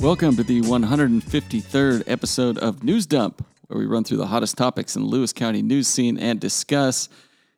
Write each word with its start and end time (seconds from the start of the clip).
Welcome 0.00 0.36
to 0.36 0.44
the 0.44 0.60
153rd 0.60 2.04
episode 2.06 2.56
of 2.58 2.84
News 2.84 3.04
Dump, 3.04 3.44
where 3.66 3.80
we 3.80 3.86
run 3.86 4.04
through 4.04 4.18
the 4.18 4.28
hottest 4.28 4.56
topics 4.56 4.94
in 4.94 5.02
the 5.02 5.08
Lewis 5.08 5.32
County 5.32 5.60
news 5.60 5.88
scene 5.88 6.16
and 6.16 6.38
discuss. 6.38 7.08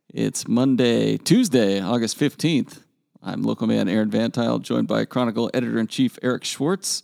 It's 0.08 0.48
Monday, 0.48 1.18
Tuesday, 1.18 1.82
August 1.82 2.18
15th. 2.18 2.78
I'm 3.22 3.42
local 3.42 3.66
man 3.66 3.90
Aaron 3.90 4.10
VanTuyl, 4.10 4.62
joined 4.62 4.88
by 4.88 5.04
Chronicle 5.04 5.50
editor 5.52 5.78
in 5.78 5.86
chief 5.86 6.18
Eric 6.22 6.44
Schwartz. 6.44 7.02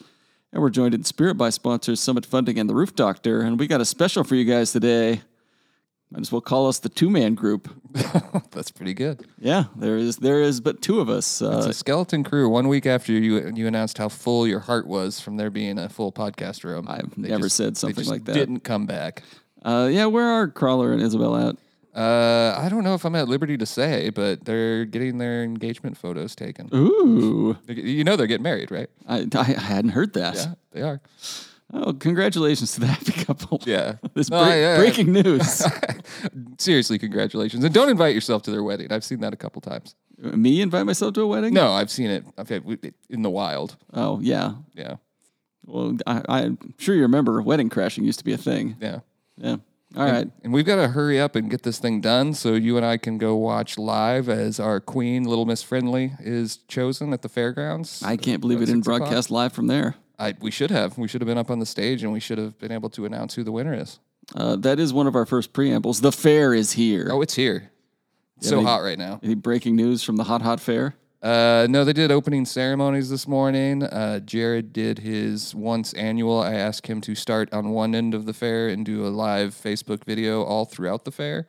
And 0.55 0.63
we're 0.63 0.71
joined 0.71 0.95
in 0.95 1.05
spirit 1.05 1.35
by 1.35 1.51
sponsors 1.51 2.01
Summit 2.01 2.25
Funding 2.25 2.59
and 2.59 2.69
the 2.69 2.75
Roof 2.75 2.97
Doctor. 2.97 3.43
And 3.43 3.61
we 3.61 3.67
got 3.67 3.83
a 3.83 3.85
special 3.85 4.25
for 4.25 4.37
you 4.37 4.47
guys 4.47 4.73
today. 4.73 5.21
Might 6.11 6.21
as 6.21 6.31
well 6.31 6.41
call 6.41 6.69
us 6.69 6.79
the 6.79 6.89
two 6.89 7.11
man 7.11 7.35
group. 7.35 7.69
That's 8.53 8.71
pretty 8.71 8.95
good. 8.95 9.27
Yeah, 9.41 9.65
there 9.75 9.97
is 9.97 10.19
there 10.19 10.41
is 10.41 10.61
but 10.61 10.81
two 10.81 11.01
of 11.01 11.09
us. 11.09 11.43
It's 11.43 11.67
Uh, 11.67 11.71
a 11.71 11.73
skeleton 11.73 12.23
crew. 12.23 12.49
One 12.49 12.69
week 12.69 12.87
after 12.87 13.13
you 13.13 13.51
you 13.55 13.67
announced 13.67 13.99
how 13.99 14.09
full 14.09 14.47
your 14.47 14.61
heart 14.61 14.87
was 14.87 15.19
from 15.21 15.37
there 15.37 15.51
being 15.51 15.79
a 15.79 15.89
full 15.89 16.13
podcast 16.13 16.63
room, 16.63 16.87
I've 16.89 17.19
never 17.19 17.45
just- 17.45 17.57
said 17.57 17.77
something 17.77 18.07
like 18.07 18.25
that. 18.27 18.35
Didn't 18.35 18.61
come 18.61 18.87
back. 18.87 19.23
uh, 19.65 19.89
yeah, 19.91 20.07
where 20.07 20.29
are 20.29 20.47
Crawler 20.49 20.93
and 20.93 21.03
Isabel 21.03 21.37
at? 21.37 21.57
Uh, 21.93 22.55
I 22.57 22.69
don't 22.69 22.85
know 22.85 22.95
if 22.95 23.05
I'm 23.07 23.15
at 23.17 23.27
liberty 23.27 23.57
to 23.57 23.65
say, 23.67 24.11
but 24.11 24.45
they're 24.45 24.85
getting 24.85 25.17
their 25.19 25.43
engagement 25.43 25.97
photos 25.97 26.37
taken. 26.37 26.69
Ooh, 26.75 27.57
You 27.67 28.05
know 28.05 28.17
they're 28.17 28.27
getting 28.27 28.43
married, 28.45 28.71
right? 28.71 28.91
I, 29.09 29.27
I 29.35 29.43
hadn't 29.45 29.93
heard 29.93 30.13
that. 30.13 30.35
Yeah, 30.37 30.55
they 30.73 30.83
are. 30.83 31.01
Oh, 31.73 31.93
congratulations 31.93 32.73
to 32.75 32.81
the 32.81 32.87
happy 32.87 33.13
couple. 33.25 33.61
Yeah. 33.67 33.97
This 34.15 34.31
No, 34.31 34.43
break- 34.45 34.53
I- 34.55 34.75
I- 34.75 34.79
breaking 34.79 35.13
news. 35.23 35.63
Seriously, 36.59 36.99
congratulations, 36.99 37.65
and 37.65 37.75
don't 37.75 37.89
invite 37.91 38.15
yourself 38.15 38.43
to 38.45 38.51
their 38.51 38.63
wedding. 38.63 38.93
I've 38.93 39.05
seen 39.05 39.21
that 39.21 39.33
a 39.33 39.37
couple 39.37 39.61
times. 39.61 39.95
Me 40.19 40.61
invite 40.63 40.87
myself 40.87 41.13
to 41.15 41.21
a 41.23 41.27
wedding? 41.27 41.53
No, 41.53 41.73
I've 41.73 41.91
seen 41.91 42.09
it. 42.09 42.25
I've 42.39 42.49
had 42.49 42.65
in 43.11 43.23
the 43.23 43.31
wild. 43.31 43.77
Oh, 43.93 44.19
yeah. 44.21 44.55
Yeah, 44.75 44.97
Well, 45.67 45.97
I, 46.07 46.23
I'm 46.29 46.59
sure 46.79 46.95
you 46.95 47.03
remember 47.03 47.43
wedding 47.43 47.69
crashing 47.69 48.05
used 48.05 48.19
to 48.21 48.25
be 48.25 48.33
a 48.33 48.39
thing. 48.39 48.77
yeah. 48.81 49.01
Yeah. 49.37 49.57
All 49.97 50.05
right. 50.05 50.29
And 50.43 50.53
we've 50.53 50.65
got 50.65 50.77
to 50.77 50.89
hurry 50.89 51.21
up 51.21 51.37
and 51.37 51.51
get 51.51 51.63
this 51.63 51.79
thing 51.79 52.01
done 52.01 52.33
so 52.35 52.55
you 52.55 52.77
and 52.77 52.85
I 52.87 52.97
can 52.97 53.19
go 53.19 53.37
watch 53.37 53.77
live 53.79 54.29
as 54.29 54.59
our 54.59 54.81
queen, 54.81 55.25
Little 55.25 55.45
Miss 55.47 55.63
Friendly, 55.63 56.13
is 56.21 56.59
chosen 56.69 57.13
at 57.13 57.21
the 57.23 57.29
fairgrounds. 57.29 58.03
I 58.03 58.17
can't 58.17 58.41
believe 58.41 58.59
we 58.59 58.65
At 58.65 58.67
didn't 58.69 58.85
six 58.85 58.89
o'clock. 58.89 59.09
broadcast 59.09 59.31
live 59.31 59.53
from 59.53 59.67
there. 59.69 59.95
I, 60.19 60.35
we 60.41 60.51
should 60.51 60.71
have. 60.71 60.97
We 60.99 61.09
should 61.09 61.21
have 61.21 61.27
been 61.27 61.39
up 61.39 61.51
on 61.51 61.59
the 61.59 61.67
stage 61.67 62.03
and 62.03 62.13
we 62.13 62.21
should 62.21 62.39
have 62.39 62.59
been 62.59 62.73
able 62.73 62.91
to 62.91 63.05
announce 63.05 63.35
who 63.35 63.45
the 63.45 63.53
winner 63.53 63.75
is. 63.75 63.99
Uh, 64.35 64.57
that 64.57 64.81
is 64.81 64.93
one 64.93 65.07
of 65.07 65.15
our 65.15 65.27
first 65.27 65.53
preambles. 65.53 66.01
The 66.01 66.13
fair 66.13 66.53
is 66.55 66.73
here. 66.73 67.09
Oh, 67.11 67.21
it's 67.23 67.35
here. 67.35 67.71
It's 68.39 68.49
so 68.49 68.57
they- 68.57 68.65
hot 68.65 68.83
right 68.83 68.99
now. 68.99 69.21
Any 69.23 69.35
breaking 69.35 69.77
news 69.77 70.03
from 70.03 70.17
the 70.17 70.25
Hot 70.25 70.43
Hot 70.43 70.61
Fair? 70.61 70.95
Uh, 71.23 71.67
no, 71.69 71.85
they 71.85 71.93
did 71.93 72.13
opening 72.13 72.45
ceremonies 72.45 73.09
this 73.11 73.27
morning. 73.27 73.83
Uh, 73.83 74.21
Jared 74.21 74.73
did 74.73 74.99
his 74.99 75.55
once 75.55 75.93
annual. 75.95 76.41
I 76.41 76.55
asked 76.55 76.87
him 76.87 77.01
to 77.01 77.15
start 77.15 77.53
on 77.53 77.71
one 77.71 77.95
end 77.95 78.15
of 78.15 78.27
the 78.27 78.35
fair 78.35 78.69
and 78.69 78.85
do 78.85 79.07
a 79.07 79.09
live 79.09 79.55
Facebook 79.55 80.05
video 80.05 80.43
all 80.43 80.67
throughout 80.67 81.05
the 81.05 81.11
fair. 81.11 81.49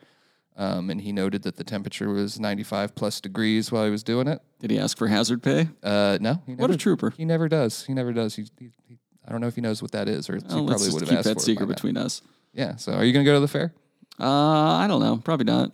Um, 0.59 0.89
and 0.89 0.99
he 0.99 1.11
noted 1.11 1.43
that 1.43 1.55
the 1.55 1.63
temperature 1.63 2.09
was 2.09 2.39
95 2.39 2.95
plus 2.95 3.21
degrees 3.21 3.71
while 3.71 3.85
he 3.85 3.91
was 3.91 4.03
doing 4.03 4.27
it. 4.27 4.41
Did 4.59 4.71
he 4.71 4.79
ask 4.79 4.97
for 4.97 5.07
hazard 5.07 5.43
pay? 5.43 5.69
Uh, 5.83 6.17
no, 6.19 6.41
he 6.47 6.55
What 6.55 6.71
a 6.71 6.77
trooper. 6.77 7.11
He 7.15 7.25
never 7.25 7.47
does. 7.47 7.85
He 7.85 7.93
never 7.93 8.11
does. 8.11 8.35
He, 8.35 8.45
he, 8.57 8.69
he, 8.87 8.97
I 9.27 9.31
don't 9.31 9.39
know 9.39 9.47
if 9.47 9.53
he 9.55 9.61
knows 9.61 9.83
what 9.83 9.91
that 9.91 10.09
is, 10.09 10.29
or 10.29 10.39
Well, 10.49 10.61
he 10.61 10.67
probably 10.67 10.89
would 10.89 11.01
have 11.01 11.09
keep 11.09 11.17
asked 11.19 11.27
that 11.27 11.33
for 11.35 11.39
secret 11.41 11.65
it 11.65 11.67
by 11.67 11.71
now. 11.71 11.75
between 11.75 11.97
us. 11.97 12.21
Yeah. 12.53 12.75
So, 12.77 12.93
are 12.93 13.03
you 13.03 13.13
gonna 13.13 13.23
go 13.25 13.35
to 13.35 13.39
the 13.39 13.47
fair? 13.47 13.71
Uh, 14.19 14.25
I 14.25 14.87
don't 14.87 14.99
know. 14.99 15.17
Probably 15.17 15.45
not. 15.45 15.73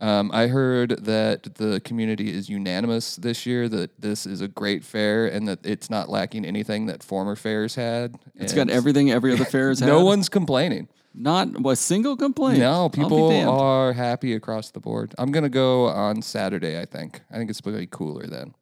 Um, 0.00 0.30
I 0.32 0.46
heard 0.46 1.04
that 1.04 1.56
the 1.56 1.80
community 1.80 2.32
is 2.32 2.48
unanimous 2.48 3.16
this 3.16 3.44
year 3.44 3.68
that 3.68 4.00
this 4.00 4.24
is 4.26 4.40
a 4.40 4.48
great 4.48 4.82
fair 4.84 5.26
and 5.26 5.46
that 5.48 5.58
it's 5.66 5.90
not 5.90 6.08
lacking 6.08 6.46
anything 6.46 6.86
that 6.86 7.02
former 7.02 7.36
fairs 7.36 7.74
had. 7.74 8.14
It's 8.34 8.54
got 8.54 8.70
everything 8.70 9.10
every 9.10 9.32
other 9.32 9.44
fair 9.44 9.68
has 9.70 9.80
had. 9.80 9.88
No 9.88 10.02
one's 10.04 10.28
complaining. 10.30 10.88
Not 11.12 11.48
a 11.66 11.76
single 11.76 12.16
complaint. 12.16 12.58
No, 12.58 12.88
people 12.88 13.30
damned. 13.30 13.48
are 13.48 13.92
happy 13.92 14.34
across 14.34 14.70
the 14.70 14.80
board. 14.80 15.14
I'm 15.18 15.32
gonna 15.32 15.48
go 15.48 15.86
on 15.86 16.22
Saturday. 16.22 16.80
I 16.80 16.84
think. 16.84 17.20
I 17.30 17.36
think 17.36 17.50
it's 17.50 17.60
to 17.60 17.72
be 17.72 17.86
cooler 17.86 18.26
then. 18.26 18.54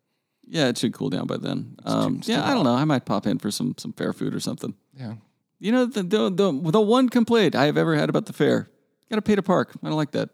Yeah, 0.46 0.68
it 0.68 0.78
should 0.78 0.94
cool 0.94 1.10
down 1.10 1.26
by 1.26 1.36
then. 1.36 1.76
Um, 1.84 2.20
yeah, 2.24 2.48
I 2.48 2.54
don't 2.54 2.64
know. 2.64 2.74
I 2.74 2.84
might 2.84 3.04
pop 3.04 3.26
in 3.26 3.38
for 3.38 3.50
some 3.50 3.74
some 3.76 3.92
fair 3.92 4.12
food 4.12 4.34
or 4.34 4.40
something. 4.40 4.74
Yeah. 4.94 5.14
You 5.60 5.72
know, 5.72 5.86
the 5.86 6.02
the 6.02 6.30
the, 6.30 6.70
the 6.70 6.80
one 6.80 7.08
complaint 7.08 7.54
I 7.54 7.66
have 7.66 7.76
ever 7.76 7.94
had 7.96 8.08
about 8.08 8.26
the 8.26 8.32
fair, 8.32 8.70
got 9.10 9.16
to 9.16 9.22
pay 9.22 9.34
to 9.34 9.42
park. 9.42 9.72
I 9.82 9.88
don't 9.88 9.96
like 9.96 10.12
that. 10.12 10.30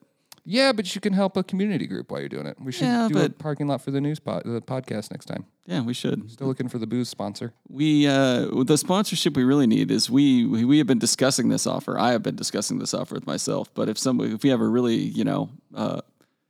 Yeah, 0.47 0.73
but 0.73 0.95
you 0.95 1.01
can 1.01 1.15
help 1.15 1.37
a 1.39 1.43
community 1.43 1.87
group 1.87 2.11
while 2.11 2.21
you're 2.21 2.29
doing 2.29 2.47
it. 2.47 2.59
We 2.61 2.71
should 2.71 2.85
Yeah, 2.85 3.09
do 3.11 3.19
a 3.19 3.23
but- 3.23 3.39
parking 3.39 3.67
lot 3.67 3.81
for 3.81 3.91
the 3.91 4.01
news 4.01 4.21
pod, 4.21 4.43
the 4.45 4.61
podcast 4.61 5.11
next 5.11 5.25
time. 5.25 5.47
Yeah, 5.67 5.81
we 5.81 5.95
should. 5.95 6.31
Still 6.31 6.47
looking 6.49 6.69
for 6.69 6.79
the 6.79 6.87
booze 6.87 7.09
sponsor. 7.09 7.55
We 7.69 8.07
uh, 8.07 8.63
the 8.65 8.77
sponsorship 8.77 9.35
we 9.37 9.45
really 9.45 9.67
need 9.67 9.91
is 9.91 10.11
we, 10.11 10.45
we 10.45 10.65
we 10.67 10.77
have 10.79 10.87
been 10.87 10.99
discussing 10.99 11.49
this 11.49 11.67
offer. 11.67 11.99
I 11.99 12.13
have 12.13 12.23
been 12.23 12.37
discussing 12.37 12.79
this 12.79 12.93
offer 12.93 13.15
with 13.15 13.27
myself. 13.27 13.73
But 13.73 13.89
if 13.89 13.97
somebody, 13.99 14.33
if 14.35 14.43
we 14.43 14.51
have 14.51 14.61
a 14.61 14.69
really 14.69 14.97
you 14.97 15.25
know 15.25 15.49
uh, 15.75 16.03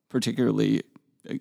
particularly 0.09 0.83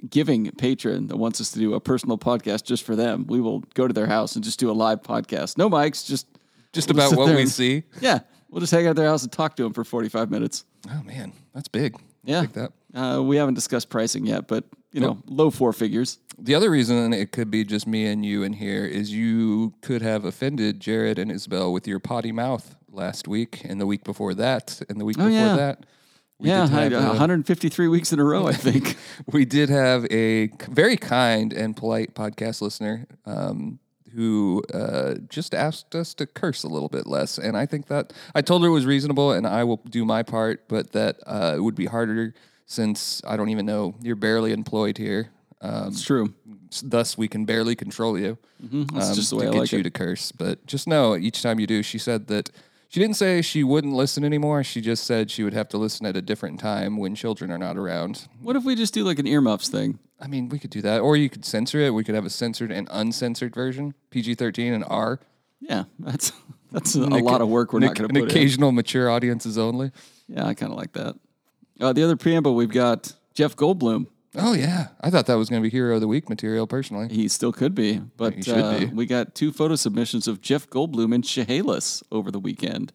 giving 0.09 0.49
patron 0.51 1.07
that 1.07 1.17
wants 1.17 1.41
us 1.41 1.51
to 1.51 1.59
do 1.59 1.73
a 1.73 1.79
personal 1.79 2.17
podcast 2.17 2.63
just 2.63 2.83
for 2.83 2.95
them, 2.95 3.25
we 3.27 3.41
will 3.41 3.59
go 3.73 3.87
to 3.87 3.93
their 3.93 4.07
house 4.07 4.35
and 4.35 4.43
just 4.43 4.59
do 4.59 4.69
a 4.69 4.73
live 4.73 5.01
podcast. 5.01 5.57
No 5.57 5.69
mics, 5.69 6.05
just 6.05 6.27
Just 6.71 6.89
about 6.91 7.09
sit 7.09 7.17
what 7.17 7.25
there 7.25 7.35
we 7.35 7.41
and- 7.41 7.51
see. 7.51 7.83
yeah. 7.99 8.19
We'll 8.49 8.61
just 8.61 8.71
hang 8.71 8.85
out 8.85 8.91
at 8.91 8.95
their 8.97 9.07
house 9.07 9.23
and 9.23 9.31
talk 9.31 9.55
to 9.55 9.63
them 9.63 9.73
for 9.73 9.83
forty 9.83 10.09
five 10.09 10.29
minutes. 10.29 10.63
Oh 10.91 11.01
man, 11.03 11.33
that's 11.55 11.67
big. 11.67 11.95
Yeah. 12.23 12.41
Like 12.41 12.53
that. 12.53 12.71
Uh, 12.93 13.21
we 13.23 13.37
haven't 13.37 13.55
discussed 13.55 13.89
pricing 13.89 14.25
yet, 14.25 14.47
but 14.47 14.65
you 14.91 15.01
know, 15.01 15.21
low 15.25 15.49
four 15.49 15.73
figures. 15.73 16.19
The 16.37 16.53
other 16.55 16.69
reason 16.69 17.13
it 17.13 17.31
could 17.31 17.49
be 17.49 17.63
just 17.63 17.87
me 17.87 18.05
and 18.05 18.23
you 18.25 18.43
in 18.43 18.53
here 18.53 18.85
is 18.85 19.11
you 19.11 19.73
could 19.81 20.01
have 20.01 20.23
offended 20.25 20.79
Jared 20.79 21.17
and 21.19 21.31
Isabel 21.31 21.73
with 21.73 21.87
your 21.87 21.99
potty 21.99 22.31
mouth 22.31 22.75
last 22.91 23.27
week 23.27 23.61
and 23.65 23.81
the 23.81 23.87
week 23.87 24.03
before 24.03 24.33
that 24.35 24.81
and 24.89 24.99
the 25.01 25.05
week 25.05 25.17
before 25.17 25.31
Oh, 25.31 25.33
yeah. 25.33 25.55
that. 25.55 25.85
We 26.39 26.49
yeah, 26.49 26.61
did 26.67 26.91
have 26.91 27.05
a- 27.05 27.07
153 27.09 27.87
weeks 27.87 28.11
in 28.13 28.19
a 28.19 28.23
row, 28.23 28.47
I 28.47 28.53
think. 28.53 28.97
we 29.31 29.45
did 29.45 29.69
have 29.69 30.05
a 30.11 30.47
very 30.69 30.97
kind 30.97 31.53
and 31.53 31.75
polite 31.75 32.13
podcast 32.15 32.61
listener 32.61 33.07
um, 33.25 33.79
who 34.15 34.63
uh, 34.73 35.15
just 35.29 35.53
asked 35.53 35.95
us 35.95 36.13
to 36.15 36.25
curse 36.25 36.63
a 36.63 36.67
little 36.67 36.89
bit 36.89 37.07
less. 37.07 37.37
And 37.37 37.57
I 37.57 37.65
think 37.65 37.87
that 37.87 38.13
I 38.35 38.41
told 38.41 38.61
her 38.63 38.69
it 38.69 38.71
was 38.71 38.85
reasonable 38.85 39.31
and 39.31 39.45
I 39.47 39.63
will 39.63 39.81
do 39.89 40.05
my 40.05 40.23
part, 40.23 40.67
but 40.67 40.91
that 40.91 41.17
uh, 41.25 41.53
it 41.55 41.61
would 41.61 41.75
be 41.75 41.85
harder 41.85 42.33
since 42.65 43.21
I 43.25 43.37
don't 43.37 43.49
even 43.49 43.65
know 43.65 43.95
you're 44.01 44.15
barely 44.15 44.51
employed 44.51 44.97
here. 44.97 45.29
Um, 45.61 45.87
it's 45.87 46.03
true. 46.03 46.33
thus, 46.83 47.17
we 47.17 47.27
can 47.27 47.45
barely 47.45 47.75
control 47.75 48.19
you. 48.19 48.37
That's 48.59 49.09
um, 49.09 49.15
just 49.15 49.29
the 49.29 49.37
way 49.37 49.43
to 49.45 49.49
I 49.49 49.53
get 49.53 49.59
like 49.59 49.71
you 49.71 49.79
it. 49.79 49.83
to 49.83 49.91
curse. 49.91 50.31
But 50.31 50.65
just 50.65 50.87
know 50.87 51.15
each 51.15 51.41
time 51.41 51.59
you 51.59 51.67
do, 51.67 51.81
she 51.83 51.97
said 51.97 52.27
that 52.27 52.49
she 52.93 52.99
didn't 52.99 53.15
say 53.15 53.41
she 53.41 53.63
wouldn't 53.63 53.93
listen 53.93 54.23
anymore. 54.23 54.63
She 54.63 54.79
just 54.79 55.05
said 55.05 55.31
she 55.31 55.43
would 55.43 55.53
have 55.55 55.67
to 55.69 55.79
listen 55.79 56.05
at 56.05 56.15
a 56.15 56.21
different 56.21 56.59
time 56.59 56.97
when 56.97 57.15
children 57.15 57.49
are 57.49 57.57
not 57.57 57.75
around. 57.75 58.27
What 58.39 58.55
if 58.55 58.63
we 58.65 58.75
just 58.75 58.93
do 58.93 59.03
like 59.03 59.17
an 59.17 59.25
earmuffs 59.25 59.67
thing? 59.67 59.97
I 60.21 60.27
mean, 60.27 60.47
we 60.47 60.59
could 60.59 60.69
do 60.69 60.79
that, 60.83 61.01
or 61.01 61.17
you 61.17 61.27
could 61.27 61.43
censor 61.43 61.79
it. 61.79 61.89
We 61.91 62.03
could 62.03 62.13
have 62.13 62.23
a 62.25 62.29
censored 62.29 62.71
and 62.71 62.87
uncensored 62.91 63.55
version, 63.55 63.95
PG 64.11 64.35
thirteen 64.35 64.73
and 64.73 64.85
R. 64.87 65.19
Yeah, 65.59 65.85
that's 65.97 66.33
that's 66.71 66.93
a 66.93 67.01
An 67.01 67.09
lot 67.23 67.41
of 67.41 67.47
work 67.47 67.73
we're 67.73 67.79
an 67.79 67.85
not 67.87 67.95
going 67.95 68.09
to 68.09 68.15
An 68.19 68.21
put 68.25 68.31
in. 68.31 68.37
occasional 68.37 68.71
mature 68.71 69.09
audiences 69.09 69.57
only. 69.57 69.91
Yeah, 70.27 70.45
I 70.45 70.53
kind 70.53 70.71
of 70.71 70.77
like 70.77 70.93
that. 70.93 71.15
Uh, 71.81 71.93
the 71.93 72.03
other 72.03 72.15
preamble 72.15 72.53
we've 72.53 72.69
got 72.69 73.11
Jeff 73.33 73.55
Goldblum. 73.55 74.05
Oh 74.35 74.53
yeah, 74.53 74.87
I 75.01 75.09
thought 75.09 75.27
that 75.27 75.35
was 75.35 75.49
going 75.49 75.61
to 75.61 75.65
be 75.65 75.69
hero 75.69 75.95
of 75.95 76.01
the 76.01 76.07
week 76.07 76.27
material. 76.29 76.65
Personally, 76.65 77.07
He 77.13 77.27
still 77.27 77.51
could 77.53 77.75
be, 77.75 78.01
but 78.17 78.47
uh, 78.47 78.79
be. 78.79 78.85
we 78.87 79.05
got 79.05 79.35
two 79.35 79.51
photo 79.51 79.75
submissions 79.75 80.27
of 80.27 80.41
Jeff 80.41 80.67
Goldblum 80.69 81.13
and 81.13 81.23
Chehalis 81.23 82.01
over 82.11 82.31
the 82.31 82.39
weekend. 82.39 82.93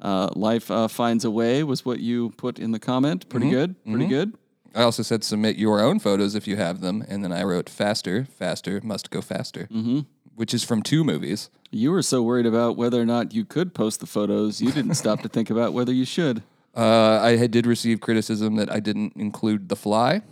Uh, 0.00 0.30
Life 0.34 0.70
uh, 0.70 0.88
finds 0.88 1.24
a 1.24 1.30
way 1.30 1.62
was 1.64 1.84
what 1.84 2.00
you 2.00 2.30
put 2.36 2.58
in 2.58 2.70
the 2.72 2.78
comment. 2.78 3.28
Pretty 3.28 3.46
Mm-hmm. 3.46 3.54
good. 3.56 3.84
Pretty 3.84 4.06
good. 4.06 4.34
I 4.74 4.82
also 4.82 5.02
said 5.02 5.24
submit 5.24 5.56
your 5.56 5.80
own 5.80 5.98
photos 5.98 6.36
if 6.36 6.46
you 6.46 6.56
have 6.56 6.80
them, 6.80 7.04
and 7.08 7.24
then 7.24 7.32
I 7.32 7.42
wrote 7.42 7.68
faster, 7.68 8.24
faster, 8.24 8.80
must 8.84 9.10
go 9.10 9.20
faster, 9.20 9.62
mm-hmm. 9.64 10.00
which 10.36 10.54
is 10.54 10.62
from 10.62 10.82
two 10.82 11.02
movies. 11.02 11.50
You 11.72 11.90
were 11.90 12.02
so 12.02 12.22
worried 12.22 12.46
about 12.46 12.76
whether 12.76 13.00
or 13.00 13.04
not 13.04 13.34
you 13.34 13.44
could 13.44 13.74
post 13.74 13.98
the 13.98 14.06
photos, 14.06 14.60
you 14.62 14.70
didn't 14.70 14.94
stop 14.94 15.22
to 15.22 15.28
think 15.36 15.50
about 15.50 15.72
whether 15.72 15.92
you 15.92 16.04
should. 16.04 16.44
Uh, 16.76 17.18
I 17.20 17.34
had, 17.36 17.50
did 17.50 17.66
receive 17.66 18.00
criticism 18.00 18.54
that 18.56 18.70
I 18.70 18.78
didn't 18.78 19.14
include 19.16 19.68
The 19.70 19.76
Fly, 19.76 20.22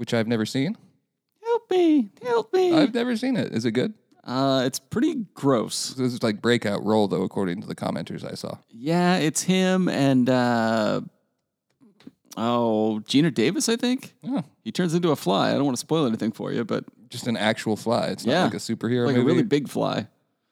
which 0.00 0.14
I've 0.14 0.26
never 0.26 0.46
seen. 0.46 0.78
Help 1.44 1.70
me! 1.70 2.08
Help 2.22 2.54
me! 2.54 2.72
I've 2.74 2.94
never 2.94 3.14
seen 3.18 3.36
it. 3.36 3.52
Is 3.52 3.66
it 3.66 3.72
good? 3.72 3.92
Uh, 4.24 4.62
it's 4.64 4.78
pretty 4.78 5.26
gross. 5.34 5.90
This 5.90 6.14
is 6.14 6.22
like 6.22 6.40
breakout 6.40 6.82
role 6.84 7.06
though, 7.06 7.22
according 7.22 7.60
to 7.60 7.66
the 7.66 7.74
commenters 7.74 8.24
I 8.24 8.34
saw. 8.34 8.56
Yeah, 8.70 9.18
it's 9.18 9.42
him 9.42 9.88
and 9.90 10.30
uh, 10.30 11.02
oh, 12.36 13.02
Geena 13.06 13.32
Davis, 13.32 13.68
I 13.68 13.76
think. 13.76 14.14
Oh, 14.26 14.42
He 14.64 14.72
turns 14.72 14.94
into 14.94 15.10
a 15.10 15.16
fly. 15.16 15.50
I 15.50 15.52
don't 15.54 15.64
want 15.64 15.76
to 15.76 15.80
spoil 15.80 16.06
anything 16.06 16.32
for 16.32 16.50
you, 16.52 16.64
but 16.64 16.84
just 17.08 17.26
an 17.26 17.36
actual 17.36 17.76
fly. 17.76 18.06
It's 18.06 18.24
Yeah. 18.24 18.40
not 18.42 18.44
like 18.44 18.54
a 18.54 18.56
superhero 18.58 19.06
like 19.06 19.16
movie. 19.16 19.20
a 19.20 19.24
really 19.24 19.42
big 19.42 19.68
fly. 19.68 20.06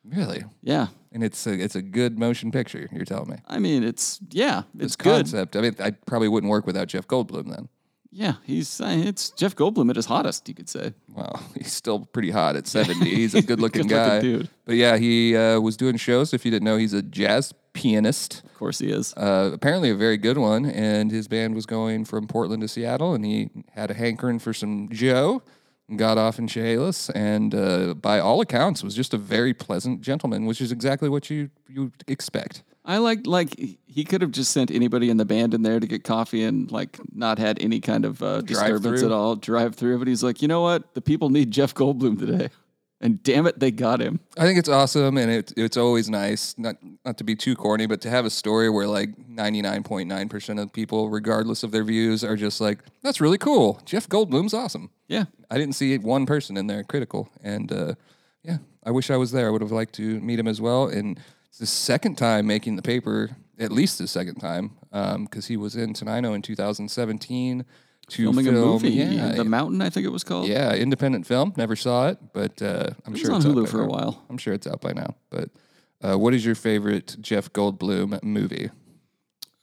really, 0.05 0.45
Yeah, 0.63 0.89
and 1.13 1.23
it's 1.25 1.47
a 1.47 1.53
it's 1.53 1.75
a 1.77 1.83
good 1.83 2.19
motion 2.19 2.51
picture. 2.51 2.89
You're 2.93 3.05
telling 3.05 3.31
me 3.31 3.37
I 3.47 3.59
mean, 3.59 3.83
it's 3.83 4.19
yeah, 4.31 4.63
it's 4.79 4.97
good. 4.97 5.25
concept. 5.27 5.57
I 5.57 5.61
mean, 5.63 5.77
I 5.79 5.91
probably 5.93 6.29
wouldn't 6.29 6.51
work 6.51 6.67
without 6.67 6.89
Jeff 6.89 7.07
Goldblum 7.07 7.49
then. 7.55 7.69
Yeah, 8.11 8.35
he's 8.45 8.81
uh, 8.81 8.87
it's 8.91 9.31
Jeff 9.31 9.55
Goldblum 9.55 9.91
at 9.91 9.97
his 9.97 10.07
hottest, 10.07 10.49
you 10.49 10.55
could 10.55 10.69
say. 10.69 10.95
Well, 11.13 11.43
he's 11.55 11.73
still 11.73 12.07
pretty 12.07 12.31
hot 12.31 12.57
at 12.57 12.67
70. 12.67 13.05
He's 13.05 13.35
a 13.35 13.43
good 13.51 13.61
looking 13.61 13.87
guy. 13.87 14.21
dude. 14.21 14.49
But 14.65 14.77
yeah, 14.77 14.97
he 14.97 15.37
uh, 15.37 15.61
was 15.61 15.77
doing 15.77 15.97
shows. 15.97 16.33
If 16.33 16.45
you 16.45 16.51
didn't 16.51 16.65
know, 16.65 16.77
he's 16.79 16.95
a 16.95 17.03
jazz 17.03 17.53
pianist. 17.75 18.43
Of 18.45 18.55
course, 18.55 18.79
he 18.79 18.91
is. 18.91 19.13
Uh, 19.15 19.51
apparently, 19.53 19.91
a 19.91 19.95
very 19.95 20.17
good 20.17 20.39
one. 20.39 20.65
And 20.65 21.11
his 21.11 21.29
band 21.29 21.55
was 21.55 21.67
going 21.67 22.07
from 22.07 22.27
Portland 22.27 22.63
to 22.63 22.69
Seattle, 22.69 23.15
and 23.15 23.25
he 23.25 23.51
had 23.73 23.91
a 23.91 23.95
hankering 23.95 24.39
for 24.39 24.53
some 24.55 24.89
Joe. 24.91 25.43
Got 25.97 26.19
off 26.19 26.39
in 26.39 26.47
Chehalis, 26.47 27.09
and 27.11 27.55
uh, 27.55 27.95
by 27.95 28.21
all 28.21 28.43
accounts, 28.43 28.83
was 28.85 28.95
just 28.95 29.15
a 29.15 29.17
very 29.17 29.55
pleasant 29.55 30.03
gentleman, 30.03 30.45
which 30.45 30.61
is 30.61 30.71
exactly 30.71 31.09
what 31.09 31.31
you 31.31 31.49
you 31.67 31.93
expect. 32.07 32.63
I 32.89 32.97
like 32.99 33.27
like 33.27 33.55
he 33.87 34.03
could 34.05 34.23
have 34.23 34.31
just 34.31 34.51
sent 34.51 34.71
anybody 34.71 35.11
in 35.11 35.19
the 35.19 35.27
band 35.27 35.53
in 35.53 35.61
there 35.61 35.79
to 35.79 35.87
get 35.87 36.05
coffee 36.05 36.43
and 36.43 36.71
like 36.73 36.99
not 37.15 37.39
had 37.39 37.63
any 37.63 37.81
kind 37.81 38.07
of 38.07 38.23
uh, 38.23 38.41
disturbance 38.41 39.03
at 39.03 39.13
all. 39.13 39.37
Drive 39.37 39.75
through, 39.75 39.99
but 39.99 40.09
he's 40.09 40.23
like, 40.23 40.41
you 40.41 40.49
know 40.49 40.63
what? 40.63 40.95
The 40.95 41.03
people 41.03 41.29
need 41.29 41.51
Jeff 41.51 41.75
Goldblum 41.75 42.19
today, 42.19 42.49
and 43.03 43.23
damn 43.23 43.47
it, 43.47 43.61
they 43.61 43.71
got 43.71 44.01
him. 44.01 44.21
I 44.39 44.45
think 44.45 44.59
it's 44.59 44.71
awesome, 44.71 45.19
and 45.19 45.31
it, 45.31 45.53
it's 45.55 45.77
always 45.77 46.09
nice 46.09 46.55
not 46.57 46.77
not 47.05 47.19
to 47.19 47.25
be 47.25 47.37
too 47.37 47.55
corny, 47.55 47.85
but 47.85 48.01
to 48.01 48.11
have 48.11 48.25
a 48.25 48.31
story 48.31 48.71
where 48.71 48.87
like 48.87 49.11
ninety 49.29 49.61
nine 49.61 49.83
point 49.83 50.09
nine 50.09 50.31
percent 50.31 50.59
of 50.59 50.73
people, 50.73 51.11
regardless 51.11 51.63
of 51.63 51.73
their 51.73 51.85
views, 51.85 52.25
are 52.25 52.37
just 52.37 52.59
like, 52.59 52.79
"That's 53.03 53.21
really 53.21 53.39
cool. 53.39 53.83
Jeff 53.85 54.09
Goldblum's 54.09 54.55
awesome." 54.55 54.89
Yeah, 55.09 55.25
I 55.51 55.59
didn't 55.59 55.75
see 55.75 55.99
one 55.99 56.25
person 56.25 56.57
in 56.57 56.69
there 56.69 56.85
critical, 56.85 57.29
and 57.43 57.71
uh, 57.71 57.95
yeah, 58.43 58.59
I 58.83 58.93
wish 58.93 59.11
I 59.11 59.19
was 59.19 59.31
there. 59.33 59.49
I 59.49 59.51
would 59.51 59.61
have 59.61 59.73
liked 59.73 59.93
to 59.97 60.21
meet 60.21 60.39
him 60.39 60.49
as 60.49 60.59
well. 60.59 60.87
And 60.87 61.21
it's 61.61 61.61
the 61.61 61.67
second 61.67 62.17
time 62.17 62.47
making 62.47 62.77
the 62.77 62.83
paper, 62.83 63.31
at 63.59 63.73
least 63.73 63.99
the 63.99 64.07
second 64.07 64.37
time, 64.37 64.73
because 65.25 65.47
he 65.47 65.57
was 65.57 65.75
in 65.75 65.93
Tenino 65.93 66.35
in 66.35 66.43
2017 66.43 67.65
to 68.11 68.23
filming 68.23 68.45
film, 68.45 68.57
a 68.57 68.61
movie, 68.61 68.91
Yeah, 68.91 69.33
The 69.33 69.45
Mountain, 69.45 69.83
I 69.83 69.91
think 69.91 70.07
it 70.07 70.11
was 70.11 70.23
called. 70.25 70.47
yeah, 70.49 70.73
independent 70.75 71.27
film. 71.27 71.53
Never 71.57 71.75
saw 71.77 72.09
it, 72.09 72.19
but 72.33 72.63
uh, 72.63 72.91
I'm 73.05 73.15
it 73.15 73.19
sure 73.19 73.35
it's 73.37 73.45
out 73.45 73.53
Hulu 73.53 73.65
by 73.65 73.71
for 73.71 73.83
a 73.83 73.87
now. 73.87 73.93
while. 73.93 74.25
I'm 74.31 74.39
sure 74.39 74.55
it's 74.55 74.67
out 74.69 74.81
by 74.81 74.93
now. 74.93 75.17
But 75.31 75.51
uh, 76.01 76.17
what 76.17 76.33
is 76.33 76.45
your 76.47 76.55
favorite 76.55 77.17
Jeff 77.21 77.53
Goldblum 77.53 78.23
movie? 78.23 78.71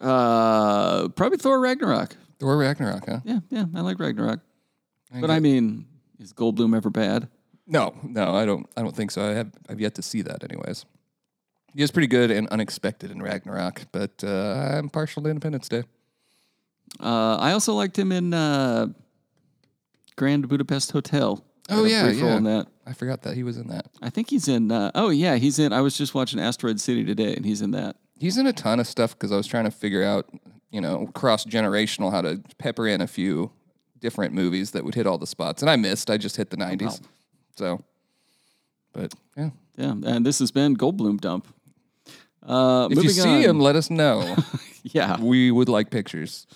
Uh, 0.02 1.08
probably 1.10 1.38
Thor 1.38 1.60
Ragnarok. 1.60 2.16
Thor 2.40 2.58
Ragnarok, 2.58 3.08
huh? 3.08 3.20
Yeah, 3.24 3.40
yeah, 3.50 3.66
I 3.74 3.82
like 3.82 4.00
Ragnarok. 4.00 4.42
But 5.20 5.32
I 5.32 5.40
mean, 5.40 5.86
is 6.20 6.34
Goldblum 6.34 6.76
ever 6.76 6.90
bad? 6.90 7.30
No, 7.68 7.96
no, 8.04 8.36
I 8.36 8.46
don't. 8.46 8.68
I 8.76 8.82
don't 8.82 8.96
think 8.96 9.12
so. 9.12 9.24
I 9.28 9.34
have. 9.34 9.52
I've 9.70 9.80
yet 9.80 9.96
to 9.96 10.02
see 10.02 10.22
that, 10.24 10.44
anyways. 10.44 10.86
He 11.76 11.84
is 11.84 11.92
pretty 11.92 12.08
good 12.08 12.32
and 12.32 12.48
unexpected 12.48 13.12
in 13.12 13.22
Ragnarok, 13.22 13.82
but 13.92 14.24
uh, 14.24 14.78
I'm 14.78 14.90
partial 14.90 15.22
to 15.24 15.30
Independence 15.30 15.68
Day. 15.68 15.84
Uh, 17.02 17.36
I 17.36 17.52
also 17.52 17.74
liked 17.74 18.00
him 18.00 18.14
in 18.14 18.34
uh, 18.34 18.88
Grand 20.16 20.48
Budapest 20.48 20.92
Hotel. 20.94 21.44
Oh, 21.70 21.84
Had 21.84 21.86
a 21.86 21.90
yeah, 21.90 22.04
brief 22.04 22.22
role 22.22 22.32
yeah. 22.32 22.38
in 22.38 22.44
that. 22.46 22.68
I 22.86 22.94
forgot 22.94 23.24
that 23.24 23.36
he 23.36 23.44
was 23.44 23.58
in 23.58 23.68
that. 23.68 23.88
I 24.02 24.10
think 24.10 24.30
he's 24.30 24.48
in. 24.48 24.72
Uh, 24.72 24.92
oh 24.96 25.10
yeah, 25.10 25.36
he's 25.36 25.60
in. 25.60 25.74
I 25.74 25.82
was 25.82 25.98
just 25.98 26.16
watching 26.16 26.40
Asteroid 26.40 26.80
City 26.80 27.04
today, 27.04 27.36
and 27.36 27.46
he's 27.46 27.62
in 27.62 27.72
that. 27.72 27.98
He's 28.18 28.38
in 28.38 28.48
a 28.48 28.54
ton 28.54 28.80
of 28.80 28.88
stuff 28.88 29.12
because 29.12 29.34
I 29.34 29.36
was 29.36 29.48
trying 29.48 29.66
to 29.66 29.72
figure 29.72 30.04
out, 30.04 30.30
you 30.70 30.80
know, 30.80 31.08
cross 31.14 31.44
generational 31.44 32.10
how 32.12 32.22
to 32.22 32.42
pepper 32.58 32.88
in 32.88 33.02
a 33.02 33.08
few 33.08 33.52
different 34.00 34.34
movies 34.34 34.72
that 34.72 34.86
would 34.86 34.96
hit 34.96 35.08
all 35.08 35.18
the 35.18 35.28
spots, 35.28 35.62
and 35.62 35.70
I 35.70 35.76
missed. 35.76 36.10
I 36.10 36.18
just 36.18 36.38
hit 36.38 36.52
the 36.52 36.58
'90s. 36.58 37.02
So, 37.58 37.84
but 38.94 39.14
yeah, 39.36 39.50
Yeah, 39.76 39.96
and 40.06 40.26
this 40.26 40.40
has 40.40 40.52
been 40.52 40.78
Goldblum 40.78 41.20
dump. 41.20 41.48
Uh, 42.46 42.88
if 42.92 43.04
you 43.04 43.10
see 43.10 43.22
on. 43.22 43.42
him, 43.42 43.60
let 43.60 43.76
us 43.76 43.90
know. 43.90 44.36
yeah. 44.84 45.20
we 45.20 45.52
would 45.52 45.70
like 45.70 45.90
pictures. 45.90 46.48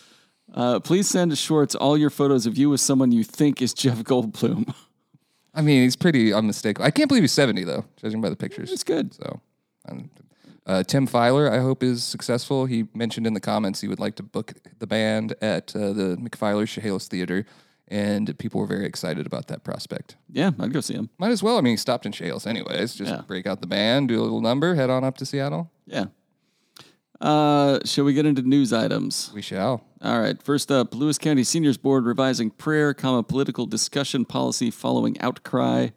Uh, 0.54 0.80
please 0.80 1.08
send 1.08 1.32
to 1.32 1.36
Schwartz 1.36 1.76
all 1.76 1.98
your 1.98 2.10
photos 2.10 2.46
of 2.46 2.58
you 2.58 2.70
with 2.70 2.82
someone 2.82 3.12
you 3.12 3.24
think 3.24 3.62
is 3.62 3.74
Jeff 3.74 4.00
Goldblum. 4.00 4.74
I 5.54 5.62
mean, 5.62 5.84
he's 5.84 5.96
pretty 5.96 6.32
unmistakable. 6.34 6.86
I 6.86 6.92
can't 6.92 7.08
believe 7.08 7.24
he's 7.24 7.32
70 7.32 7.64
though, 7.64 7.86
judging 7.98 8.22
by 8.22 8.30
the 8.30 8.36
pictures. 8.36 8.72
It's 8.72 8.84
good. 8.84 9.14
So, 9.14 9.42
um, 9.88 10.10
uh, 10.66 10.84
Tim 10.84 11.08
Filer, 11.08 11.52
I 11.52 11.60
hope 11.60 11.82
is 11.82 12.04
successful. 12.04 12.66
He 12.66 12.86
mentioned 12.94 13.26
in 13.26 13.34
the 13.34 13.40
comments 13.40 13.82
he 13.82 13.88
would 13.88 14.00
like 14.00 14.16
to 14.16 14.24
book 14.24 14.54
the 14.78 14.88
band 14.88 15.34
at 15.42 15.76
uh, 15.76 15.94
the 15.94 16.18
McFiler 16.18 16.68
Chehalis 16.68 17.08
Theater, 17.08 17.46
and 17.90 18.38
people 18.38 18.60
were 18.62 18.68
very 18.68 18.86
excited 18.86 19.26
about 19.26 19.48
that 19.48 19.64
prospect. 19.64 20.16
Yeah, 20.32 20.52
I'd 20.60 20.72
go 20.74 20.80
see 20.82 20.94
him. 20.94 21.10
Might 21.18 21.32
as 21.32 21.42
well. 21.44 21.58
I 21.58 21.62
mean, 21.62 21.74
he 21.74 21.78
stopped 21.78 22.06
in 22.06 22.12
Chehalis 22.12 22.46
anyways. 22.48 22.94
Just 22.96 23.12
Yeah. 23.12 23.22
break 23.28 23.46
out 23.48 23.62
the 23.62 23.68
band, 23.68 24.08
do 24.10 24.20
a 24.20 24.24
little 24.24 24.42
number, 24.42 24.76
head 24.76 24.90
on 24.90 25.04
up 25.04 25.18
to 25.18 25.26
Seattle. 25.26 25.72
Yeah. 25.86 26.06
Uh, 27.22 27.80
shall 27.84 28.06
we 28.06 28.14
get 28.14 28.26
into 28.26 28.42
news 28.42 28.72
items? 28.72 29.30
We 29.34 29.42
shall. 29.42 29.84
All 30.02 30.22
right. 30.22 30.42
First 30.42 30.72
up, 30.72 30.96
Lewis 30.96 31.18
County 31.18 31.44
Seniors 31.44 31.78
Board 31.78 32.06
revising 32.06 32.50
prayer, 32.50 32.94
comma 32.94 33.24
political 33.24 33.66
discussion 33.66 34.24
policy 34.24 34.72
following 34.72 35.20
outcry. 35.20 35.90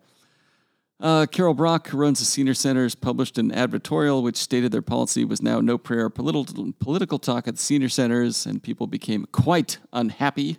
Uh, 0.98 1.26
Carol 1.26 1.54
Brock, 1.54 1.88
who 1.88 1.96
runs 1.98 2.18
the 2.20 2.24
senior 2.24 2.54
centers, 2.54 2.94
published 2.94 3.36
an 3.38 3.50
advertorial 3.50 4.22
which 4.22 4.36
stated 4.36 4.70
their 4.72 4.82
policy 4.82 5.24
was 5.24 5.42
now 5.42 5.60
no 5.60 5.76
prayer 5.76 6.08
political 6.08 6.72
political 6.78 7.18
talk 7.18 7.46
at 7.48 7.56
the 7.56 7.62
senior 7.62 7.88
centers, 7.88 8.46
and 8.46 8.62
people 8.62 8.86
became 8.86 9.26
quite 9.32 9.78
unhappy. 9.92 10.58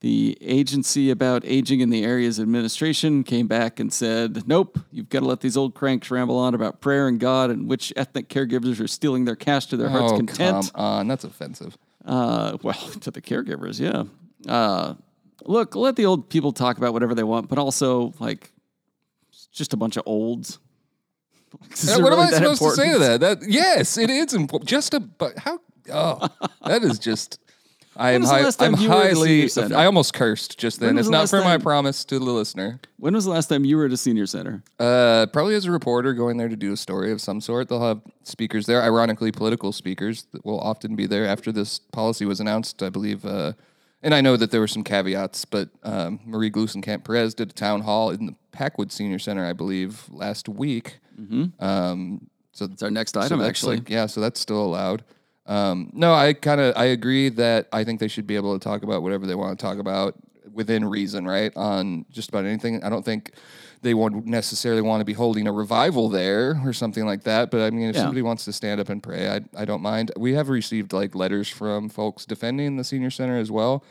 The 0.00 0.38
agency 0.40 1.10
about 1.10 1.42
aging 1.44 1.80
in 1.80 1.90
the 1.90 2.04
area's 2.04 2.38
administration 2.38 3.24
came 3.24 3.48
back 3.48 3.80
and 3.80 3.92
said, 3.92 4.46
"Nope, 4.46 4.78
you've 4.92 5.08
got 5.08 5.20
to 5.20 5.26
let 5.26 5.40
these 5.40 5.56
old 5.56 5.74
cranks 5.74 6.08
ramble 6.10 6.38
on 6.38 6.54
about 6.54 6.80
prayer 6.80 7.08
and 7.08 7.18
God 7.18 7.50
and 7.50 7.68
which 7.68 7.92
ethnic 7.96 8.28
caregivers 8.28 8.80
are 8.80 8.86
stealing 8.86 9.24
their 9.24 9.34
cash 9.34 9.66
to 9.66 9.76
their 9.76 9.88
heart's 9.88 10.12
oh, 10.12 10.16
content." 10.16 10.72
come 10.72 10.84
on. 10.84 11.08
That's 11.08 11.24
offensive. 11.24 11.76
Uh, 12.04 12.58
well, 12.62 12.74
to 13.00 13.10
the 13.10 13.20
caregivers, 13.20 13.80
yeah. 13.80 14.04
Uh, 14.50 14.94
look, 15.44 15.74
let 15.74 15.96
the 15.96 16.06
old 16.06 16.28
people 16.28 16.52
talk 16.52 16.78
about 16.78 16.92
whatever 16.92 17.14
they 17.14 17.24
want, 17.24 17.48
but 17.48 17.58
also 17.58 18.14
like 18.20 18.52
just 19.52 19.72
a 19.72 19.76
bunch 19.76 19.96
of 19.96 20.04
olds. 20.06 20.58
Is 21.72 22.00
what 22.00 22.12
am 22.12 22.20
I 22.20 22.30
supposed 22.30 22.62
to 22.62 22.70
say 22.70 22.92
to 22.92 22.98
that? 22.98 23.20
That 23.20 23.38
yes, 23.48 23.96
it 23.96 24.10
is 24.10 24.34
important. 24.34 24.68
Just 24.68 24.92
a 24.92 25.00
but 25.00 25.38
how? 25.38 25.58
Oh, 25.90 26.28
that 26.66 26.84
is 26.84 26.98
just. 26.98 27.40
I 27.98 28.12
am 28.12 28.20
was 28.22 28.30
the 28.30 28.36
high, 28.36 28.42
last 28.44 28.56
time 28.58 28.74
I'm 28.76 28.80
you 28.80 28.88
were 28.88 28.94
at 28.94 29.12
a 29.12 29.14
highly. 29.14 29.74
I 29.74 29.84
almost 29.86 30.14
cursed 30.14 30.58
just 30.58 30.78
then. 30.80 30.96
It's 30.98 31.08
the 31.08 31.12
not 31.12 31.28
for 31.28 31.40
my 31.42 31.58
promise 31.58 32.04
to 32.06 32.18
the 32.18 32.24
listener. 32.24 32.80
When 32.98 33.14
was 33.14 33.24
the 33.24 33.30
last 33.32 33.48
time 33.48 33.64
you 33.64 33.76
were 33.76 33.86
at 33.86 33.92
a 33.92 33.96
senior 33.96 34.26
center? 34.26 34.62
Uh, 34.78 35.26
probably 35.32 35.54
as 35.56 35.64
a 35.64 35.70
reporter 35.70 36.14
going 36.14 36.36
there 36.36 36.48
to 36.48 36.56
do 36.56 36.72
a 36.72 36.76
story 36.76 37.10
of 37.10 37.20
some 37.20 37.40
sort. 37.40 37.68
They'll 37.68 37.82
have 37.86 38.00
speakers 38.22 38.66
there. 38.66 38.82
Ironically, 38.82 39.32
political 39.32 39.72
speakers 39.72 40.26
that 40.32 40.44
will 40.44 40.60
often 40.60 40.94
be 40.96 41.06
there 41.06 41.26
after 41.26 41.50
this 41.50 41.78
policy 41.78 42.24
was 42.24 42.38
announced. 42.40 42.82
I 42.82 42.88
believe. 42.88 43.24
Uh, 43.26 43.54
and 44.00 44.14
I 44.14 44.20
know 44.20 44.36
that 44.36 44.52
there 44.52 44.60
were 44.60 44.68
some 44.68 44.84
caveats, 44.84 45.44
but 45.44 45.70
um, 45.82 46.20
Marie 46.24 46.52
Gluesenkamp 46.52 47.02
Perez 47.02 47.34
did 47.34 47.50
a 47.50 47.52
town 47.52 47.80
hall 47.80 48.10
in 48.10 48.26
the 48.26 48.34
Packwood 48.52 48.92
Senior 48.92 49.18
Center, 49.18 49.44
I 49.44 49.52
believe, 49.52 50.04
last 50.10 50.48
week. 50.48 51.00
Um, 51.58 52.28
so 52.52 52.66
It's 52.66 52.82
our 52.82 52.90
next 52.92 53.16
item, 53.16 53.38
that's 53.40 53.48
actually. 53.48 53.76
like- 53.78 53.90
yeah, 53.90 54.06
so 54.06 54.20
that's 54.20 54.38
still 54.38 54.64
allowed. 54.64 55.02
Um, 55.48 55.90
no, 55.94 56.12
I 56.14 56.34
kind 56.34 56.60
of 56.60 56.76
I 56.76 56.84
agree 56.86 57.30
that 57.30 57.68
I 57.72 57.82
think 57.84 58.00
they 58.00 58.08
should 58.08 58.26
be 58.26 58.36
able 58.36 58.56
to 58.58 58.62
talk 58.62 58.82
about 58.82 59.02
whatever 59.02 59.26
they 59.26 59.34
want 59.34 59.58
to 59.58 59.62
talk 59.64 59.78
about 59.78 60.14
within 60.52 60.84
reason, 60.84 61.26
right? 61.26 61.52
On 61.56 62.04
just 62.10 62.28
about 62.28 62.44
anything. 62.44 62.82
I 62.84 62.88
don't 62.90 63.04
think 63.04 63.32
they 63.80 63.94
won't 63.94 64.26
necessarily 64.26 64.82
want 64.82 65.00
to 65.00 65.04
be 65.04 65.12
holding 65.12 65.46
a 65.46 65.52
revival 65.52 66.08
there 66.08 66.60
or 66.64 66.72
something 66.72 67.06
like 67.06 67.22
that. 67.24 67.50
But 67.50 67.62
I 67.62 67.70
mean, 67.70 67.88
if 67.88 67.94
Yeah. 67.96 68.02
somebody 68.02 68.22
wants 68.22 68.44
to 68.44 68.52
stand 68.52 68.80
up 68.80 68.88
and 68.90 69.02
pray, 69.02 69.28
I 69.30 69.40
I 69.56 69.64
don't 69.64 69.82
mind. 69.82 70.10
We 70.18 70.34
have 70.34 70.48
received 70.50 70.92
like 70.92 71.14
letters 71.14 71.48
from 71.48 71.88
folks 71.88 72.26
defending 72.26 72.76
the 72.76 72.84
senior 72.84 73.10
center 73.10 73.38
as 73.38 73.50
well. 73.50 73.84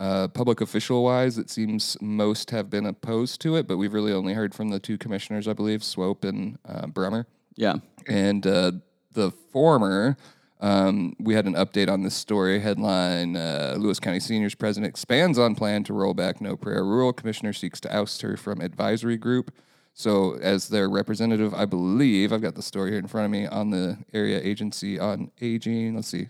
Uh, 0.00 0.26
public 0.26 0.60
official 0.60 1.04
wise, 1.04 1.38
it 1.38 1.48
seems 1.48 1.96
most 2.00 2.50
have 2.50 2.68
been 2.68 2.84
opposed 2.86 3.40
to 3.42 3.54
it, 3.54 3.68
but 3.68 3.76
we've 3.76 3.92
really 3.94 4.12
only 4.12 4.34
heard 4.34 4.52
from 4.52 4.70
the 4.70 4.80
two 4.80 4.98
commissioners, 4.98 5.46
I 5.46 5.52
believe, 5.52 5.84
Swope 5.84 6.24
and 6.24 6.58
uh, 6.68 6.86
Brummer 6.86 7.26
Yeah. 7.54 7.76
and 8.08 8.44
uh, 8.44 8.72
the 9.12 9.30
former. 9.52 10.16
Um, 10.64 11.14
we 11.18 11.34
had 11.34 11.44
an 11.44 11.52
update 11.52 11.90
on 11.90 12.04
this 12.04 12.14
story 12.14 12.58
headline 12.58 13.36
uh, 13.36 13.74
Lewis 13.76 14.00
County 14.00 14.18
Seniors 14.18 14.54
President 14.54 14.88
expands 14.88 15.38
on 15.38 15.54
plan 15.54 15.84
to 15.84 15.92
roll 15.92 16.14
back 16.14 16.40
no 16.40 16.56
prayer 16.56 16.82
rule. 16.82 17.12
Commissioner 17.12 17.52
seeks 17.52 17.80
to 17.80 17.94
oust 17.94 18.22
her 18.22 18.38
from 18.38 18.62
advisory 18.62 19.18
group. 19.18 19.52
So, 19.92 20.38
as 20.40 20.68
their 20.68 20.88
representative, 20.88 21.52
I 21.52 21.66
believe, 21.66 22.32
I've 22.32 22.40
got 22.40 22.54
the 22.54 22.62
story 22.62 22.92
here 22.92 22.98
in 22.98 23.08
front 23.08 23.26
of 23.26 23.30
me 23.30 23.46
on 23.46 23.68
the 23.68 23.98
area 24.14 24.40
agency 24.42 24.98
on 24.98 25.30
aging. 25.42 25.96
Let's 25.96 26.08
see. 26.08 26.28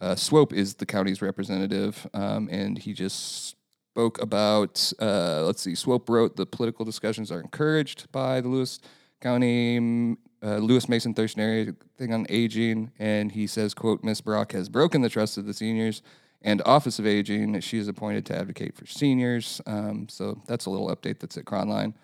Uh, 0.00 0.14
Swope 0.14 0.52
is 0.52 0.76
the 0.76 0.86
county's 0.86 1.20
representative, 1.20 2.06
um, 2.14 2.48
and 2.52 2.78
he 2.78 2.92
just 2.92 3.56
spoke 3.90 4.22
about, 4.22 4.92
uh, 5.02 5.42
let's 5.46 5.62
see, 5.62 5.74
Swope 5.74 6.08
wrote 6.08 6.36
the 6.36 6.46
political 6.46 6.84
discussions 6.84 7.32
are 7.32 7.40
encouraged 7.40 8.10
by 8.12 8.40
the 8.40 8.46
Lewis 8.46 8.78
County, 9.20 9.80
mm, 9.80 10.16
uh, 10.44 10.58
Lewis 10.58 10.88
Mason 10.88 11.14
Thurston 11.14 11.42
area 11.42 11.74
thing 11.96 12.12
on 12.12 12.26
aging. 12.28 12.92
And 12.98 13.32
he 13.32 13.46
says, 13.46 13.74
quote, 13.74 14.04
Miss 14.04 14.20
Brock 14.20 14.52
has 14.52 14.68
broken 14.68 15.00
the 15.00 15.08
trust 15.08 15.38
of 15.38 15.46
the 15.46 15.54
seniors 15.54 16.02
and 16.42 16.60
Office 16.66 16.98
of 16.98 17.06
Aging. 17.06 17.58
She 17.60 17.78
is 17.78 17.88
appointed 17.88 18.26
to 18.26 18.36
advocate 18.36 18.76
for 18.76 18.86
seniors. 18.86 19.60
Um, 19.66 20.08
so 20.08 20.42
that's 20.46 20.66
a 20.66 20.70
little 20.70 20.94
update 20.94 21.18
that's 21.20 21.38
at 21.38 21.46
Chronline. 21.46 21.94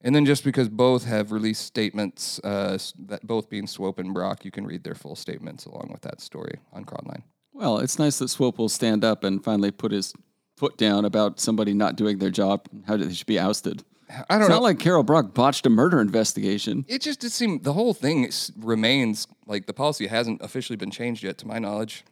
And 0.00 0.14
then 0.14 0.24
just 0.24 0.42
because 0.42 0.68
both 0.68 1.04
have 1.04 1.30
released 1.30 1.64
statements, 1.64 2.40
uh, 2.42 2.76
that 3.06 3.24
both 3.24 3.48
being 3.48 3.66
Swope 3.66 4.00
and 4.00 4.12
Brock, 4.12 4.44
you 4.44 4.50
can 4.50 4.66
read 4.66 4.82
their 4.82 4.96
full 4.96 5.14
statements 5.14 5.66
along 5.66 5.90
with 5.92 6.00
that 6.00 6.20
story 6.20 6.58
on 6.72 6.84
Chronline. 6.84 7.22
Well, 7.52 7.78
it's 7.78 7.98
nice 7.98 8.18
that 8.18 8.28
Swope 8.28 8.58
will 8.58 8.68
stand 8.68 9.04
up 9.04 9.22
and 9.22 9.44
finally 9.44 9.70
put 9.70 9.92
his 9.92 10.14
foot 10.56 10.76
down 10.76 11.04
about 11.04 11.38
somebody 11.38 11.74
not 11.74 11.96
doing 11.96 12.18
their 12.18 12.30
job, 12.30 12.66
and 12.72 12.84
how 12.86 12.96
they 12.96 13.12
should 13.12 13.26
be 13.26 13.38
ousted. 13.38 13.84
I 14.28 14.34
don't 14.34 14.42
It's 14.42 14.48
know. 14.48 14.56
not 14.56 14.62
like 14.62 14.78
Carol 14.78 15.02
Brock 15.02 15.34
botched 15.34 15.64
a 15.66 15.70
murder 15.70 16.00
investigation. 16.00 16.84
it 16.88 17.00
just 17.02 17.24
it 17.24 17.30
seemed 17.30 17.64
the 17.64 17.72
whole 17.72 17.94
thing 17.94 18.28
remains 18.58 19.26
like 19.46 19.66
the 19.66 19.72
policy 19.72 20.06
hasn't 20.06 20.42
officially 20.42 20.76
been 20.76 20.90
changed 20.90 21.22
yet, 21.24 21.38
to 21.38 21.46
my 21.46 21.58
knowledge. 21.58 22.04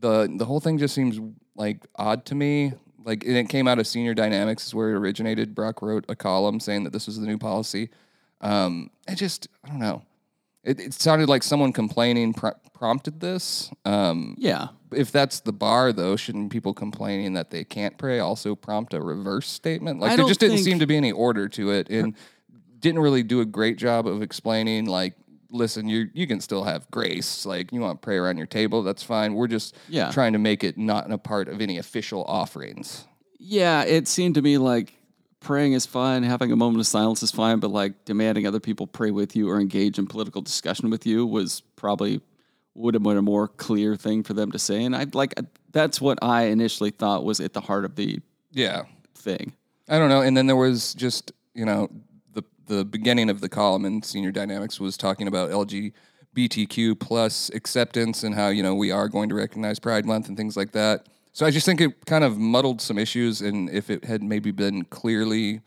the 0.00 0.28
The 0.36 0.44
whole 0.44 0.60
thing 0.60 0.78
just 0.78 0.94
seems 0.94 1.20
like 1.54 1.86
odd 1.96 2.24
to 2.26 2.34
me. 2.34 2.72
Like 3.04 3.24
it 3.24 3.48
came 3.48 3.66
out 3.66 3.78
of 3.78 3.86
Senior 3.86 4.14
Dynamics, 4.14 4.66
is 4.66 4.74
where 4.74 4.90
it 4.90 4.94
originated. 4.96 5.54
Brock 5.54 5.82
wrote 5.82 6.04
a 6.08 6.14
column 6.14 6.60
saying 6.60 6.84
that 6.84 6.92
this 6.92 7.06
was 7.06 7.18
the 7.18 7.26
new 7.26 7.38
policy. 7.38 7.90
Um, 8.40 8.90
it 9.08 9.16
just 9.16 9.48
I 9.64 9.68
don't 9.68 9.80
know. 9.80 10.02
It, 10.64 10.78
it 10.80 10.94
sounded 10.94 11.28
like 11.28 11.42
someone 11.42 11.72
complaining 11.72 12.34
pr- 12.34 12.50
prompted 12.72 13.20
this. 13.20 13.70
Um, 13.84 14.36
Yeah. 14.38 14.68
if 14.92 15.10
that's 15.10 15.40
the 15.40 15.52
bar, 15.52 15.92
though, 15.92 16.14
shouldn't 16.16 16.50
people 16.52 16.72
complaining 16.72 17.32
that 17.34 17.50
they 17.50 17.64
can't 17.64 17.98
pray 17.98 18.20
also 18.20 18.54
prompt 18.54 18.94
a 18.94 19.00
reverse 19.00 19.48
statement? 19.48 20.00
Like 20.00 20.12
I 20.12 20.16
there 20.16 20.26
just 20.26 20.40
didn't 20.40 20.56
think- 20.56 20.64
seem 20.64 20.78
to 20.78 20.86
be 20.86 20.96
any 20.96 21.10
order 21.12 21.48
to 21.48 21.70
it, 21.72 21.88
and 21.90 22.14
didn't 22.78 23.00
really 23.00 23.22
do 23.22 23.40
a 23.40 23.44
great 23.44 23.76
job 23.78 24.06
of 24.06 24.22
explaining. 24.22 24.86
Like, 24.86 25.14
listen, 25.50 25.88
you 25.88 26.08
you 26.14 26.26
can 26.26 26.40
still 26.40 26.64
have 26.64 26.88
grace. 26.90 27.44
Like, 27.46 27.72
you 27.72 27.80
want 27.80 28.00
prayer 28.00 28.28
on 28.28 28.36
your 28.36 28.46
table, 28.46 28.82
that's 28.82 29.02
fine. 29.02 29.34
We're 29.34 29.48
just 29.48 29.74
Yeah. 29.88 30.10
trying 30.10 30.32
to 30.32 30.38
make 30.38 30.62
it 30.64 30.78
not 30.78 31.10
a 31.10 31.18
part 31.18 31.48
of 31.48 31.60
any 31.60 31.78
official 31.78 32.24
offerings. 32.24 33.04
Yeah, 33.38 33.82
it 33.82 34.06
seemed 34.08 34.36
to 34.36 34.42
me 34.42 34.58
like 34.58 34.94
praying 35.42 35.72
is 35.74 35.86
fine, 35.86 36.22
having 36.22 36.52
a 36.52 36.56
moment 36.56 36.80
of 36.80 36.86
silence 36.86 37.22
is 37.22 37.30
fine, 37.30 37.58
but 37.58 37.70
like 37.70 38.04
demanding 38.04 38.46
other 38.46 38.60
people 38.60 38.86
pray 38.86 39.10
with 39.10 39.36
you 39.36 39.48
or 39.50 39.60
engage 39.60 39.98
in 39.98 40.06
political 40.06 40.40
discussion 40.42 40.90
with 40.90 41.06
you 41.06 41.26
was 41.26 41.60
probably 41.76 42.20
would 42.74 42.94
have 42.94 43.02
been 43.02 43.16
a 43.18 43.22
more 43.22 43.48
clear 43.48 43.96
thing 43.96 44.22
for 44.22 44.32
them 44.34 44.50
to 44.52 44.58
say. 44.58 44.84
And 44.84 44.96
I 44.96 45.06
like 45.12 45.34
that's 45.72 46.00
what 46.00 46.18
I 46.22 46.44
initially 46.44 46.90
thought 46.90 47.24
was 47.24 47.40
at 47.40 47.52
the 47.52 47.60
heart 47.60 47.84
of 47.84 47.96
the 47.96 48.20
Yeah, 48.50 48.84
thing. 49.14 49.52
I 49.88 49.98
don't 49.98 50.08
know. 50.08 50.22
And 50.22 50.36
then 50.36 50.46
there 50.46 50.56
was 50.56 50.94
just 50.94 51.32
you 51.54 51.66
know 51.66 51.90
the 52.32 52.42
the 52.66 52.84
beginning 52.84 53.28
of 53.28 53.40
the 53.40 53.48
column 53.48 53.84
in 53.84 54.02
Senior 54.02 54.32
Dynamics 54.32 54.80
was 54.80 54.96
talking 54.96 55.26
about 55.28 55.50
LGBTQ 55.50 56.98
plus 56.98 57.50
acceptance 57.54 58.22
and 58.22 58.34
how 58.34 58.48
you 58.48 58.62
know 58.62 58.74
we 58.74 58.90
are 58.90 59.08
going 59.08 59.28
to 59.28 59.34
recognize 59.34 59.78
Pride 59.78 60.06
Month 60.06 60.28
and 60.28 60.36
things 60.36 60.56
like 60.56 60.72
that. 60.72 61.06
So 61.32 61.46
I 61.46 61.50
just 61.50 61.64
think 61.66 61.80
it 61.80 62.04
kind 62.06 62.24
of 62.24 62.36
muddled 62.38 62.80
some 62.80 62.98
issues, 62.98 63.40
and 63.40 63.70
if 63.70 63.88
it 63.90 64.04
had 64.04 64.22
maybe 64.22 64.50
been 64.50 64.84
clearly. 64.84 65.60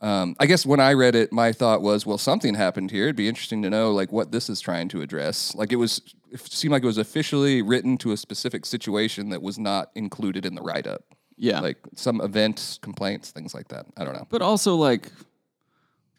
Um, 0.00 0.36
I 0.38 0.44
guess 0.46 0.66
when 0.66 0.80
I 0.80 0.92
read 0.92 1.14
it, 1.14 1.32
my 1.32 1.50
thought 1.52 1.80
was, 1.80 2.04
well, 2.04 2.18
something 2.18 2.54
happened 2.54 2.90
here. 2.90 3.04
It'd 3.04 3.16
be 3.16 3.28
interesting 3.28 3.62
to 3.62 3.70
know, 3.70 3.90
like, 3.92 4.12
what 4.12 4.32
this 4.32 4.50
is 4.50 4.60
trying 4.60 4.88
to 4.88 5.00
address. 5.00 5.54
Like, 5.54 5.72
it 5.72 5.76
was, 5.76 6.02
it 6.30 6.40
seemed 6.40 6.72
like 6.72 6.82
it 6.82 6.86
was 6.86 6.98
officially 6.98 7.62
written 7.62 7.96
to 7.98 8.12
a 8.12 8.16
specific 8.18 8.66
situation 8.66 9.30
that 9.30 9.40
was 9.40 9.58
not 9.58 9.90
included 9.94 10.44
in 10.44 10.56
the 10.56 10.60
write 10.62 10.86
up 10.86 11.04
Yeah. 11.38 11.60
like 11.60 11.78
some 11.94 12.20
events, 12.20 12.78
complaints, 12.82 13.30
things 13.30 13.54
like 13.54 13.68
that. 13.68 13.86
I 13.96 14.04
don't 14.04 14.12
know. 14.14 14.26
but 14.28 14.42
also 14.42 14.74
like 14.74 15.10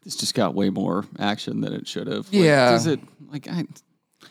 this 0.02 0.16
just 0.16 0.34
got 0.34 0.54
way 0.54 0.70
more 0.70 1.04
action 1.20 1.60
than 1.60 1.72
it 1.72 1.86
should 1.86 2.06
have. 2.08 2.26
Like, 2.32 2.42
Yeah. 2.42 2.70
Does 2.70 2.86
it 2.86 2.98
like 3.30 3.46
I 3.48 3.66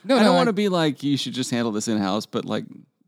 No, 0.04 0.16
I 0.16 0.18
no, 0.18 0.24
don't 0.24 0.36
want 0.36 0.48
to 0.48 0.52
be 0.52 0.68
like 0.68 1.02
you 1.02 1.16
should 1.16 1.32
just 1.34 1.50
handle 1.50 1.72
this 1.72 1.88
in 1.88 1.96
house, 1.98 2.26
but 2.26 2.44
like 2.44 2.64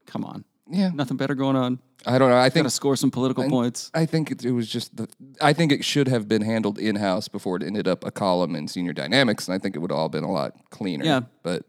come 0.07 0.25
on. 0.25 0.45
Yeah, 0.71 0.91
Nothing 0.95 1.17
better 1.17 1.35
going 1.35 1.57
on. 1.57 1.79
I 2.07 2.19
don't 2.19 2.31
know. 2.31 2.39
I 2.39 2.49
think 2.49 2.67
to 2.67 2.71
score 2.71 2.97
some 2.97 3.11
political 3.11 3.49
points. 3.49 3.91
I 3.93 4.07
think 4.07 4.31
it, 4.31 4.45
it 4.45 4.53
was 4.53 4.69
just 4.69 4.97
the. 4.97 5.09
I 5.41 5.53
think 5.53 5.73
it 5.73 5.85
should 5.85 6.09
have 6.09 6.29
been 6.29 6.43
handled 6.43 6.79
in 6.79 6.97
house 6.97 7.27
before 7.29 7.57
it 7.57 7.63
ended 7.63 7.89
up 7.89 8.05
a 8.05 8.11
column 8.11 8.55
in 8.55 8.69
Senior 8.69 8.93
Dynamics, 8.93 9.49
and 9.49 9.55
I 9.55 9.59
think 9.59 9.75
it 9.75 9.81
would 9.81 9.93
all 9.93 10.09
been 10.09 10.25
a 10.25 10.31
lot 10.31 10.55
cleaner. 10.71 11.05
Yeah. 11.05 11.23
but 11.43 11.65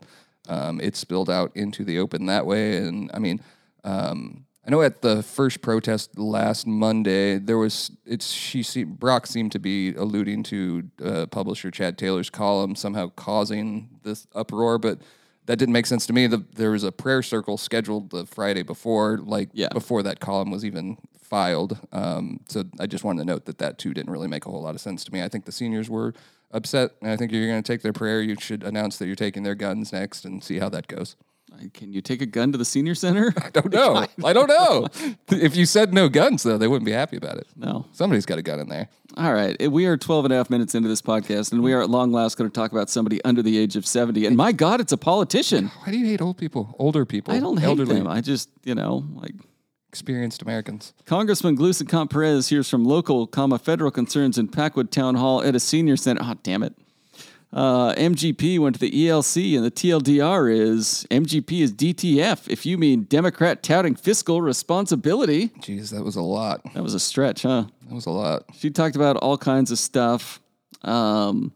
um, 0.47 0.79
it 0.81 0.95
spilled 0.95 1.29
out 1.29 1.51
into 1.55 1.83
the 1.83 1.99
open 1.99 2.25
that 2.27 2.45
way, 2.45 2.77
and 2.77 3.09
I 3.13 3.19
mean. 3.19 3.41
Um, 3.83 4.45
I 4.67 4.71
know 4.71 4.83
at 4.83 5.01
the 5.01 5.23
first 5.23 5.63
protest 5.63 6.19
last 6.19 6.67
Monday, 6.67 7.39
there 7.39 7.57
was 7.57 7.89
it's 8.05 8.29
she 8.29 8.61
se- 8.61 8.83
Brock 8.83 9.25
seemed 9.25 9.51
to 9.53 9.59
be 9.59 9.95
alluding 9.95 10.43
to 10.43 10.83
uh, 11.03 11.25
publisher 11.25 11.71
Chad 11.71 11.97
Taylor's 11.97 12.29
column 12.29 12.75
somehow 12.75 13.09
causing 13.15 13.89
this 14.03 14.27
uproar, 14.35 14.77
but 14.77 14.99
that 15.49 15.57
didn't 15.57 15.73
make 15.73 15.87
sense 15.87 16.05
to 16.05 16.13
me. 16.13 16.27
The, 16.27 16.45
there 16.53 16.69
was 16.69 16.83
a 16.83 16.91
prayer 16.91 17.23
circle 17.23 17.57
scheduled 17.57 18.11
the 18.11 18.27
Friday 18.27 18.61
before, 18.61 19.17
like 19.17 19.49
Yeah. 19.51 19.69
before 19.73 20.03
that 20.03 20.19
column 20.19 20.51
was 20.51 20.63
even 20.63 20.97
filed. 21.19 21.79
Um, 21.91 22.41
so 22.47 22.65
I 22.79 22.85
just 22.85 23.03
wanted 23.03 23.21
to 23.21 23.25
note 23.25 23.45
that 23.45 23.57
that 23.57 23.79
too 23.79 23.91
didn't 23.95 24.11
really 24.11 24.27
make 24.27 24.45
a 24.45 24.51
whole 24.51 24.61
lot 24.61 24.75
of 24.75 24.81
sense 24.81 25.03
to 25.05 25.11
me. 25.11 25.23
I 25.23 25.27
think 25.27 25.45
the 25.45 25.51
seniors 25.51 25.89
were 25.89 26.13
upset, 26.51 26.91
and 27.01 27.09
I 27.09 27.17
think 27.17 27.31
you're 27.31 27.47
going 27.47 27.63
to 27.63 27.67
take 27.73 27.81
their 27.81 27.93
prayer, 27.93 28.21
you 28.21 28.35
should 28.39 28.63
announce 28.63 28.97
that 28.99 29.07
you're 29.07 29.15
taking 29.15 29.41
their 29.41 29.55
guns 29.55 29.91
next 29.91 30.23
and 30.23 30.43
see 30.43 30.59
how 30.59 30.69
that 30.69 30.87
goes. 30.87 31.15
Can 31.73 31.91
you 31.93 32.01
take 32.01 32.21
a 32.21 32.25
gun 32.25 32.51
to 32.51 32.57
the 32.57 32.65
senior 32.65 32.95
center? 32.95 33.33
I 33.43 33.49
don't 33.49 33.71
know. 33.71 34.05
I 34.23 34.33
don't 34.33 34.47
know. 34.47 34.87
if 35.29 35.55
you 35.55 35.65
said 35.65 35.93
no 35.93 36.09
guns, 36.09 36.43
though, 36.43 36.57
they 36.57 36.67
wouldn't 36.67 36.85
be 36.85 36.91
happy 36.91 37.17
about 37.17 37.37
it. 37.37 37.47
No. 37.55 37.85
Somebody's 37.91 38.25
got 38.25 38.37
a 38.37 38.41
gun 38.41 38.59
in 38.59 38.69
there. 38.69 38.89
All 39.17 39.33
right. 39.33 39.71
We 39.71 39.85
are 39.85 39.97
12 39.97 40.25
and 40.25 40.33
a 40.33 40.37
half 40.37 40.49
minutes 40.49 40.75
into 40.75 40.87
this 40.87 41.01
podcast, 41.01 41.51
and 41.51 41.61
we 41.61 41.73
are 41.73 41.81
at 41.81 41.89
long 41.89 42.11
last 42.11 42.37
going 42.37 42.49
to 42.49 42.53
talk 42.53 42.71
about 42.71 42.89
somebody 42.89 43.23
under 43.23 43.41
the 43.41 43.57
age 43.57 43.75
of 43.75 43.85
70. 43.85 44.25
And 44.25 44.37
my 44.37 44.51
God, 44.51 44.79
it's 44.79 44.91
a 44.91 44.97
politician. 44.97 45.67
Why 45.83 45.91
do 45.91 45.97
you 45.97 46.05
hate 46.05 46.21
old 46.21 46.37
people? 46.37 46.75
Older 46.79 47.05
people. 47.05 47.33
I 47.33 47.39
don't 47.39 47.57
hate 47.57 47.65
elderly, 47.65 47.95
them. 47.95 48.07
I 48.07 48.21
just, 48.21 48.49
you 48.63 48.75
know, 48.75 49.05
like 49.15 49.33
experienced 49.89 50.41
Americans. 50.41 50.93
Congressman 51.05 51.57
Gluesenkamp 51.57 52.11
Perez 52.11 52.49
hears 52.49 52.69
from 52.69 52.85
local, 52.85 53.25
comma, 53.27 53.57
federal 53.57 53.91
concerns 53.91 54.37
in 54.37 54.47
Packwood 54.47 54.91
Town 54.91 55.15
Hall 55.15 55.43
at 55.43 55.55
a 55.55 55.59
senior 55.59 55.97
center. 55.97 56.21
Oh, 56.23 56.35
damn 56.43 56.63
it. 56.63 56.75
Uh, 57.51 57.93
MGP 57.95 58.59
went 58.59 58.75
to 58.75 58.79
the 58.79 58.91
ELC, 58.91 59.55
and 59.55 59.65
the 59.65 59.71
TLDR 59.71 60.51
is 60.55 61.07
MGP 61.09 61.61
is 61.61 61.73
DTF. 61.73 62.47
If 62.47 62.63
you 62.65 62.77
mean 62.77 63.03
Democrat 63.03 63.63
touting 63.63 63.95
fiscal 63.95 64.41
responsibility, 64.41 65.47
Jeez, 65.59 65.89
that 65.89 66.03
was 66.03 66.15
a 66.15 66.21
lot. 66.21 66.61
that 66.75 66.83
was 66.83 66.93
a 66.93 66.99
stretch, 66.99 67.41
huh? 67.41 67.65
That 67.87 67.95
was 67.95 68.05
a 68.05 68.11
lot. 68.11 68.43
She 68.55 68.69
talked 68.69 68.95
about 68.95 69.17
all 69.17 69.37
kinds 69.37 69.71
of 69.71 69.79
stuff. 69.79 70.39
Um, 70.83 71.51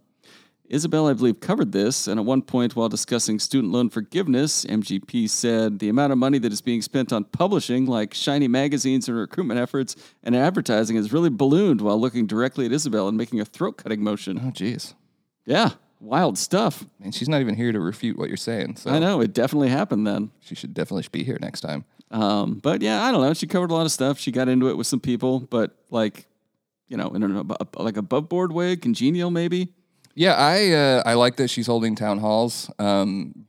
Isabel, 0.68 1.06
I 1.08 1.14
believe, 1.14 1.40
covered 1.40 1.72
this. 1.72 2.08
And 2.08 2.20
at 2.20 2.26
one 2.26 2.42
point, 2.42 2.76
while 2.76 2.90
discussing 2.90 3.38
student 3.38 3.72
loan 3.72 3.92
forgiveness, 3.92 4.66
MGP 4.66 5.30
said 5.30 5.78
the 5.78 5.90
amount 5.90 6.12
of 6.12 6.18
money 6.18 6.40
that 6.40 6.52
is 6.52 6.62
being 6.62 6.82
spent 6.82 7.14
on 7.14 7.26
publishing, 7.26 7.86
like 7.86 8.16
shiny 8.16 8.48
magazines 8.48 9.08
and 9.08 9.16
recruitment 9.16 9.60
efforts 9.60 9.96
and 10.24 10.36
advertising, 10.36 10.96
has 10.96 11.14
really 11.14 11.30
ballooned 11.30 11.82
while 11.82 12.02
looking 12.02 12.26
directly 12.26 12.66
at 12.66 12.72
Isabel 12.72 13.08
and 13.08 13.16
making 13.16 13.40
a 13.40 13.46
throat 13.46 13.78
cutting 13.78 14.04
motion. 14.04 14.42
Oh, 14.44 14.50
jeez. 14.50 14.96
Yeah, 15.46 15.72
wild 16.04 16.38
stuff. 16.38 16.86
And 17.02 17.16
she's 17.16 17.30
not 17.30 17.42
even 17.42 17.56
here 17.56 17.72
to 17.72 17.80
refute 17.80 18.18
what 18.18 18.28
you're 18.28 18.38
saying. 18.38 18.76
So 18.76 18.92
I 18.92 19.00
know. 19.00 19.22
It 19.22 19.34
definitely 19.34 19.70
happened 19.70 20.06
then. 20.06 20.32
she 20.42 20.54
should 20.56 20.74
definitely 20.74 21.08
be 21.12 21.24
here 21.24 21.38
next 21.42 21.62
time. 21.62 21.86
Um, 22.12 22.60
but 22.62 22.82
yeah, 22.82 23.04
I 23.04 23.12
don't 23.12 23.22
know. 23.22 23.34
She 23.34 23.48
covered 23.48 23.72
a 23.72 23.74
lot 23.74 23.86
of 23.86 23.92
stuff. 23.92 24.20
She 24.20 24.32
got 24.32 24.48
into 24.48 24.70
it 24.70 24.78
with 24.78 24.86
some 24.86 25.00
people, 25.00 25.40
but 25.40 25.76
like, 25.90 26.28
you 26.88 26.98
know, 26.98 27.10
in 27.10 27.24
an 27.24 27.38
ab- 27.38 27.76
like 27.80 27.98
above 27.98 28.30
board 28.30 28.52
way, 28.52 28.76
congenial 28.76 29.32
maybe. 29.32 29.70
Yeah, 30.14 30.36
I 30.36 30.72
uh, 30.72 31.04
I 31.08 31.16
like 31.16 31.38
that 31.38 31.50
she's 31.50 31.66
holding 31.66 31.96
town 31.96 32.20
halls. 32.20 32.70
Um, 32.78 33.48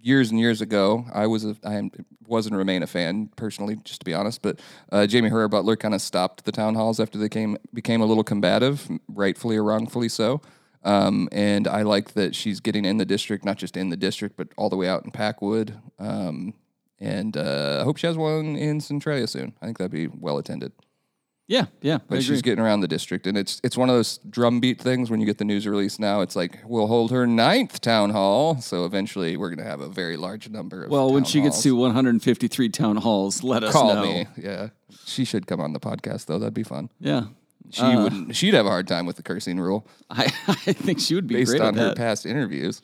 years 0.00 0.30
and 0.30 0.40
years 0.40 0.62
ago, 0.62 1.04
I 1.12 1.26
was 1.26 1.44
a 1.44 1.56
I 1.62 1.74
am, 1.74 1.90
wasn't 2.26 2.56
remain 2.56 2.82
a 2.82 2.86
fan 2.86 3.28
personally, 3.36 3.76
just 3.84 4.00
to 4.00 4.04
be 4.06 4.14
honest. 4.14 4.40
But 4.40 4.60
uh, 4.90 5.06
Jaime 5.10 5.28
Herrera 5.28 5.50
Beutler 5.50 5.78
kind 5.78 5.92
of 5.94 6.00
stopped 6.00 6.46
the 6.46 6.52
town 6.52 6.74
halls 6.74 7.00
after 7.00 7.18
they 7.18 7.28
came 7.28 7.58
became 7.74 8.00
a 8.00 8.06
little 8.06 8.24
combative, 8.24 8.88
rightfully 9.08 9.58
or 9.58 9.64
wrongfully 9.64 10.08
so. 10.08 10.40
Um, 10.86 11.28
and 11.32 11.66
I 11.66 11.82
like 11.82 12.14
that 12.14 12.34
she's 12.34 12.60
getting 12.60 12.84
in 12.84 12.96
the 12.96 13.04
district, 13.04 13.44
not 13.44 13.58
just 13.58 13.76
in 13.76 13.90
the 13.90 13.96
district, 13.96 14.36
but 14.36 14.48
all 14.56 14.70
the 14.70 14.76
way 14.76 14.88
out 14.88 15.04
in 15.04 15.10
Packwood. 15.10 15.78
Um, 15.98 16.54
and 17.00 17.36
uh, 17.36 17.78
I 17.80 17.84
hope 17.84 17.96
she 17.96 18.06
has 18.06 18.16
one 18.16 18.56
in 18.56 18.80
Centralia 18.80 19.26
soon. 19.26 19.52
I 19.60 19.66
think 19.66 19.78
that'd 19.78 19.90
be 19.90 20.06
well 20.06 20.38
attended. 20.38 20.72
Yeah, 21.48 21.66
yeah. 21.80 21.98
But 22.08 22.24
she's 22.24 22.42
getting 22.42 22.64
around 22.64 22.80
the 22.80 22.88
district, 22.88 23.26
and 23.26 23.38
it's 23.38 23.60
it's 23.62 23.76
one 23.76 23.88
of 23.88 23.94
those 23.94 24.18
drumbeat 24.18 24.80
things 24.80 25.10
when 25.10 25.20
you 25.20 25.26
get 25.26 25.38
the 25.38 25.44
news 25.44 25.66
release. 25.66 25.98
Now 25.98 26.20
it's 26.20 26.34
like 26.34 26.58
we'll 26.64 26.88
hold 26.88 27.12
her 27.12 27.24
ninth 27.24 27.80
town 27.80 28.10
hall, 28.10 28.60
so 28.60 28.84
eventually 28.84 29.36
we're 29.36 29.50
going 29.50 29.64
to 29.64 29.70
have 29.70 29.80
a 29.80 29.88
very 29.88 30.16
large 30.16 30.48
number. 30.48 30.84
of 30.84 30.90
well, 30.90 31.12
when 31.12 31.22
she 31.22 31.40
gets 31.40 31.62
to 31.62 31.76
153 31.76 32.68
town 32.70 32.96
halls, 32.96 33.44
let 33.44 33.62
us 33.62 33.72
call 33.72 33.94
know. 33.94 34.02
me, 34.02 34.26
yeah, 34.36 34.70
she 35.04 35.24
should 35.24 35.46
come 35.46 35.60
on 35.60 35.72
the 35.72 35.78
podcast 35.78 36.26
though. 36.26 36.38
That'd 36.40 36.54
be 36.54 36.64
fun. 36.64 36.90
Yeah, 36.98 37.26
She 37.70 37.82
wouldn't. 37.82 38.36
She'd 38.36 38.54
have 38.54 38.66
a 38.66 38.70
hard 38.70 38.86
time 38.88 39.06
with 39.06 39.16
the 39.16 39.22
cursing 39.22 39.58
rule 39.58 39.86
I, 40.10 40.24
I 40.48 40.72
think 40.72 41.00
she 41.00 41.14
would 41.14 41.26
be 41.26 41.34
based 41.34 41.50
great 41.50 41.62
on 41.62 41.74
her 41.74 41.88
that. 41.88 41.96
past 41.96 42.26
interviews. 42.26 42.80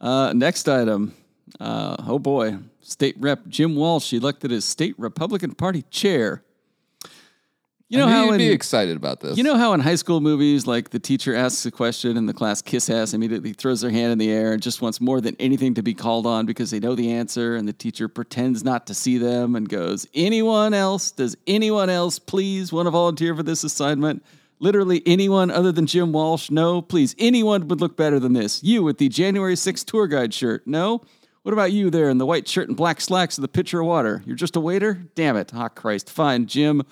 Uh, 0.00 0.32
next 0.34 0.68
item. 0.68 1.14
Uh, 1.60 1.96
oh 2.06 2.18
boy, 2.18 2.58
State 2.80 3.16
Rep 3.18 3.46
Jim 3.48 3.76
Walsh 3.76 4.12
elected 4.12 4.52
as 4.52 4.64
State 4.64 4.94
Republican 4.98 5.54
Party 5.54 5.82
chair. 5.90 6.42
You 7.92 7.98
know 7.98 8.06
I 8.06 8.10
how 8.10 8.24
you'd 8.24 8.32
in, 8.32 8.38
be 8.38 8.48
excited 8.48 8.96
about 8.96 9.20
this. 9.20 9.36
you 9.36 9.44
know 9.44 9.58
how 9.58 9.74
in 9.74 9.80
high 9.80 9.96
school 9.96 10.20
movies, 10.22 10.66
like 10.66 10.90
the 10.90 10.98
teacher 10.98 11.34
asks 11.34 11.66
a 11.66 11.70
question 11.70 12.16
and 12.16 12.26
the 12.26 12.32
class 12.32 12.62
kiss 12.62 12.88
ass 12.88 13.12
immediately 13.12 13.52
throws 13.52 13.82
their 13.82 13.90
hand 13.90 14.12
in 14.12 14.16
the 14.18 14.30
air 14.30 14.54
and 14.54 14.62
just 14.62 14.80
wants 14.80 14.98
more 14.98 15.20
than 15.20 15.36
anything 15.38 15.74
to 15.74 15.82
be 15.82 15.92
called 15.92 16.26
on 16.26 16.46
because 16.46 16.70
they 16.70 16.80
know 16.80 16.94
the 16.94 17.12
answer, 17.12 17.54
and 17.54 17.68
the 17.68 17.72
teacher 17.74 18.08
pretends 18.08 18.64
not 18.64 18.86
to 18.86 18.94
see 18.94 19.18
them 19.18 19.54
and 19.54 19.68
goes, 19.68 20.06
"Anyone 20.14 20.72
else? 20.72 21.10
Does 21.10 21.36
anyone 21.46 21.90
else 21.90 22.18
please 22.18 22.72
want 22.72 22.86
to 22.86 22.90
volunteer 22.90 23.36
for 23.36 23.42
this 23.42 23.62
assignment?" 23.62 24.22
Literally 24.58 25.02
anyone 25.04 25.50
other 25.50 25.72
than 25.72 25.86
Jim 25.86 26.12
Walsh? 26.12 26.48
No, 26.48 26.80
please. 26.80 27.14
Anyone 27.18 27.68
would 27.68 27.80
look 27.80 27.96
better 27.96 28.18
than 28.18 28.32
this. 28.32 28.62
You 28.62 28.84
with 28.84 28.96
the 28.98 29.08
January 29.10 29.56
6th 29.56 29.84
tour 29.84 30.06
guide 30.06 30.32
shirt? 30.32 30.66
No. 30.66 31.02
What 31.42 31.52
about 31.52 31.72
you 31.72 31.90
there 31.90 32.08
in 32.08 32.18
the 32.18 32.26
white 32.26 32.46
shirt 32.46 32.68
and 32.68 32.76
black 32.76 33.00
slacks 33.00 33.36
with 33.36 33.42
the 33.42 33.48
pitcher 33.48 33.80
of 33.80 33.86
water? 33.88 34.22
You're 34.24 34.36
just 34.36 34.54
a 34.54 34.60
waiter? 34.60 35.02
Damn 35.16 35.36
it. 35.36 35.50
Ah, 35.52 35.68
Christ. 35.68 36.08
Fine, 36.08 36.46
Jim. 36.46 36.84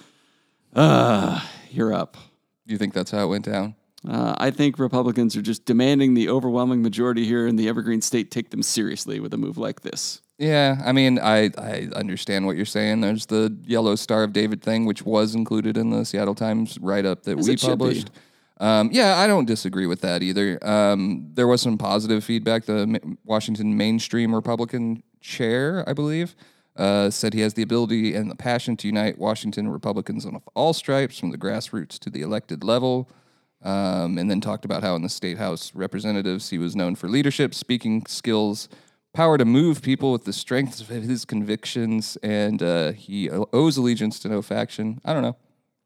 Uh, 0.74 1.40
you're 1.70 1.92
up. 1.92 2.16
You 2.66 2.78
think 2.78 2.94
that's 2.94 3.10
how 3.10 3.24
it 3.24 3.28
went 3.28 3.44
down? 3.44 3.74
Uh, 4.08 4.34
I 4.38 4.50
think 4.50 4.78
Republicans 4.78 5.36
are 5.36 5.42
just 5.42 5.66
demanding 5.66 6.14
the 6.14 6.28
overwhelming 6.30 6.82
majority 6.82 7.26
here 7.26 7.46
in 7.46 7.56
the 7.56 7.68
Evergreen 7.68 8.00
State 8.00 8.30
take 8.30 8.50
them 8.50 8.62
seriously 8.62 9.20
with 9.20 9.34
a 9.34 9.36
move 9.36 9.58
like 9.58 9.82
this. 9.82 10.22
Yeah, 10.38 10.80
I 10.82 10.92
mean, 10.92 11.18
I, 11.18 11.50
I 11.58 11.88
understand 11.94 12.46
what 12.46 12.56
you're 12.56 12.64
saying. 12.64 13.02
There's 13.02 13.26
the 13.26 13.54
Yellow 13.66 13.94
Star 13.96 14.22
of 14.22 14.32
David 14.32 14.62
thing, 14.62 14.86
which 14.86 15.02
was 15.02 15.34
included 15.34 15.76
in 15.76 15.90
the 15.90 16.04
Seattle 16.06 16.34
Times 16.34 16.78
write 16.80 17.04
up 17.04 17.24
that 17.24 17.38
As 17.38 17.46
we 17.46 17.54
it 17.54 17.60
should 17.60 17.66
be. 17.66 17.70
published. 17.72 18.10
Um, 18.58 18.88
yeah, 18.90 19.18
I 19.18 19.26
don't 19.26 19.44
disagree 19.46 19.86
with 19.86 20.00
that 20.00 20.22
either. 20.22 20.58
Um, 20.66 21.30
there 21.34 21.46
was 21.46 21.60
some 21.60 21.76
positive 21.76 22.24
feedback. 22.24 22.64
The 22.64 23.16
Washington 23.24 23.76
mainstream 23.76 24.34
Republican 24.34 25.02
chair, 25.20 25.84
I 25.86 25.92
believe, 25.92 26.34
uh, 26.76 27.10
said 27.10 27.34
he 27.34 27.40
has 27.40 27.54
the 27.54 27.62
ability 27.62 28.14
and 28.14 28.30
the 28.30 28.36
passion 28.36 28.76
to 28.78 28.86
unite 28.86 29.18
Washington 29.18 29.68
Republicans 29.68 30.24
on 30.24 30.40
all 30.54 30.72
stripes, 30.72 31.18
from 31.18 31.30
the 31.30 31.38
grassroots 31.38 31.98
to 31.98 32.10
the 32.10 32.22
elected 32.22 32.64
level. 32.64 33.08
Um, 33.62 34.16
and 34.16 34.30
then 34.30 34.40
talked 34.40 34.64
about 34.64 34.82
how 34.82 34.94
in 34.94 35.02
the 35.02 35.10
state 35.10 35.36
house 35.36 35.70
representatives 35.74 36.48
he 36.48 36.56
was 36.56 36.74
known 36.74 36.94
for 36.94 37.10
leadership, 37.10 37.54
speaking 37.54 38.06
skills, 38.06 38.70
power 39.12 39.36
to 39.36 39.44
move 39.44 39.82
people 39.82 40.12
with 40.12 40.24
the 40.24 40.32
strength 40.32 40.80
of 40.80 40.88
his 40.88 41.26
convictions, 41.26 42.16
and 42.22 42.62
uh, 42.62 42.92
he 42.92 43.28
owes 43.28 43.76
allegiance 43.76 44.18
to 44.20 44.28
no 44.28 44.40
faction. 44.40 44.98
I 45.04 45.12
don't 45.12 45.22
know. 45.22 45.36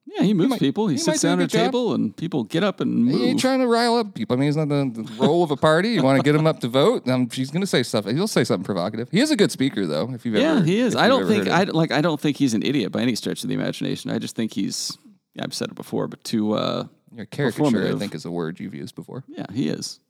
Yeah, 0.06 0.22
he 0.22 0.34
moves 0.34 0.50
might- 0.50 0.60
people. 0.60 0.86
He, 0.88 0.94
he 0.94 0.98
sits 0.98 1.22
do 1.22 1.28
down 1.28 1.40
at 1.40 1.44
a 1.44 1.46
good 1.46 1.50
job. 1.52 1.64
table 1.66 1.94
and 1.94 2.14
people 2.16 2.44
get 2.44 2.62
up 2.62 2.80
and 2.80 3.08
He 3.08 3.14
move. 3.16 3.22
ain't 3.22 3.40
trying 3.40 3.60
to 3.60 3.66
rile 3.66 3.96
up 3.96 4.14
people. 4.14 4.36
I 4.36 4.38
mean, 4.38 4.46
he's 4.48 4.56
not 4.56 4.68
the, 4.68 4.90
the 4.94 5.10
role 5.18 5.42
of 5.42 5.50
a 5.50 5.56
party. 5.56 5.90
You 5.90 6.02
want 6.02 6.18
to 6.18 6.22
get 6.22 6.34
him 6.38 6.46
up 6.46 6.60
to 6.60 6.68
vote. 6.68 7.08
Um, 7.08 7.28
she's 7.30 7.50
going 7.50 7.62
to 7.62 7.66
say 7.66 7.82
stuff. 7.82 8.04
He'll 8.04 8.28
say 8.28 8.44
something 8.44 8.64
provocative. 8.64 9.08
He 9.10 9.20
is 9.20 9.30
a 9.30 9.36
good 9.36 9.50
speaker, 9.50 9.86
though. 9.86 10.12
If 10.12 10.24
you've 10.26 10.34
yeah, 10.34 10.56
ever, 10.56 10.62
he 10.64 10.78
is. 10.78 10.94
I 10.94 11.08
don't 11.08 11.26
think 11.26 11.48
I 11.48 11.64
like. 11.64 11.90
I 11.90 12.00
don't 12.02 12.20
think 12.20 12.36
he's 12.36 12.54
an 12.54 12.62
idiot 12.62 12.92
by 12.92 13.00
any 13.00 13.14
stretch 13.14 13.42
of 13.42 13.48
the 13.48 13.54
imagination. 13.54 14.10
I 14.10 14.18
just 14.18 14.36
think 14.36 14.52
he's. 14.52 14.96
I've 15.40 15.54
said 15.54 15.68
it 15.70 15.74
before, 15.74 16.06
but 16.06 16.22
too. 16.22 16.52
Uh, 16.52 16.84
Your 17.12 17.26
caricature, 17.26 17.88
I 17.94 17.98
think, 17.98 18.14
is 18.14 18.24
a 18.26 18.30
word 18.30 18.60
you've 18.60 18.74
used 18.74 18.94
before. 18.94 19.24
Yeah, 19.26 19.46
he 19.52 19.68
is. 19.68 20.00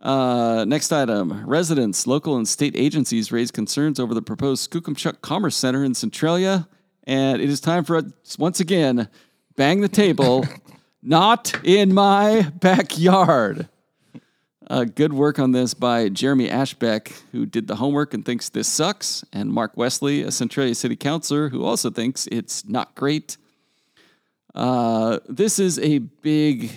Uh, 0.00 0.64
next 0.66 0.92
item. 0.92 1.46
Residents, 1.46 2.06
local 2.06 2.36
and 2.36 2.46
state 2.46 2.74
agencies 2.76 3.30
raise 3.30 3.50
concerns 3.50 4.00
over 4.00 4.14
the 4.14 4.22
proposed 4.22 4.70
Skookumchuck 4.70 5.20
Commerce 5.22 5.56
Center 5.56 5.84
in 5.84 5.94
Centralia. 5.94 6.68
And 7.04 7.40
it 7.42 7.48
is 7.50 7.60
time 7.60 7.84
for 7.84 7.96
us, 7.96 8.38
once 8.38 8.60
again, 8.60 9.08
bang 9.56 9.80
the 9.80 9.88
table. 9.88 10.46
Not 11.02 11.52
in 11.64 11.92
my 11.92 12.42
backyard. 12.60 13.68
Uh, 14.70 14.84
good 14.84 15.12
work 15.12 15.40
on 15.40 15.50
this 15.50 15.74
by 15.74 16.08
Jeremy 16.08 16.48
Ashbeck, 16.48 17.12
who 17.32 17.44
did 17.44 17.66
the 17.66 17.74
homework 17.76 18.14
and 18.14 18.24
thinks 18.24 18.48
this 18.48 18.68
sucks, 18.68 19.24
and 19.32 19.50
Mark 19.52 19.76
Wesley, 19.76 20.22
a 20.22 20.30
Centralia 20.30 20.74
City 20.76 20.94
Councilor, 20.96 21.48
who 21.48 21.64
also 21.64 21.90
thinks 21.90 22.28
it's 22.30 22.64
not 22.66 22.94
great. 22.94 23.36
Uh, 24.54 25.18
this 25.28 25.58
is 25.58 25.78
a 25.80 25.98
big, 25.98 26.70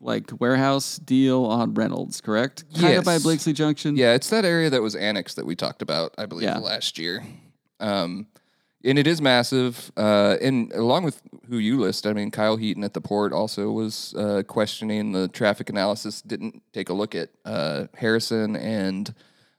like, 0.00 0.30
warehouse 0.40 0.98
deal 0.98 1.44
on 1.44 1.74
Reynolds, 1.74 2.20
correct? 2.20 2.64
Kind 2.78 2.96
of 2.96 3.04
by 3.04 3.18
Blakeslee 3.18 3.52
Junction. 3.52 3.96
Yeah, 3.96 4.14
it's 4.14 4.30
that 4.30 4.44
area 4.44 4.70
that 4.70 4.82
was 4.82 4.94
annexed 4.96 5.36
that 5.36 5.46
we 5.46 5.54
talked 5.54 5.82
about, 5.82 6.14
I 6.18 6.26
believe, 6.26 6.44
Yeah. 6.48 6.58
last 6.58 6.98
year. 6.98 7.24
Um, 7.80 8.26
and 8.84 8.98
it 8.98 9.06
is 9.06 9.20
massive. 9.20 9.90
Uh, 9.96 10.36
and 10.40 10.72
along 10.72 11.04
with 11.04 11.20
who 11.48 11.58
you 11.58 11.78
list, 11.80 12.06
I 12.06 12.12
mean, 12.12 12.30
Kyle 12.30 12.56
Heaton 12.56 12.84
at 12.84 12.94
the 12.94 13.00
port 13.00 13.32
also 13.32 13.70
was 13.70 14.14
uh, 14.16 14.42
questioning 14.46 15.12
the 15.12 15.28
traffic 15.28 15.68
analysis, 15.68 16.22
didn't 16.22 16.62
take 16.72 16.88
a 16.88 16.92
look 16.92 17.14
at 17.14 17.30
uh, 17.44 17.86
Harrison 17.96 18.56
and 18.56 19.14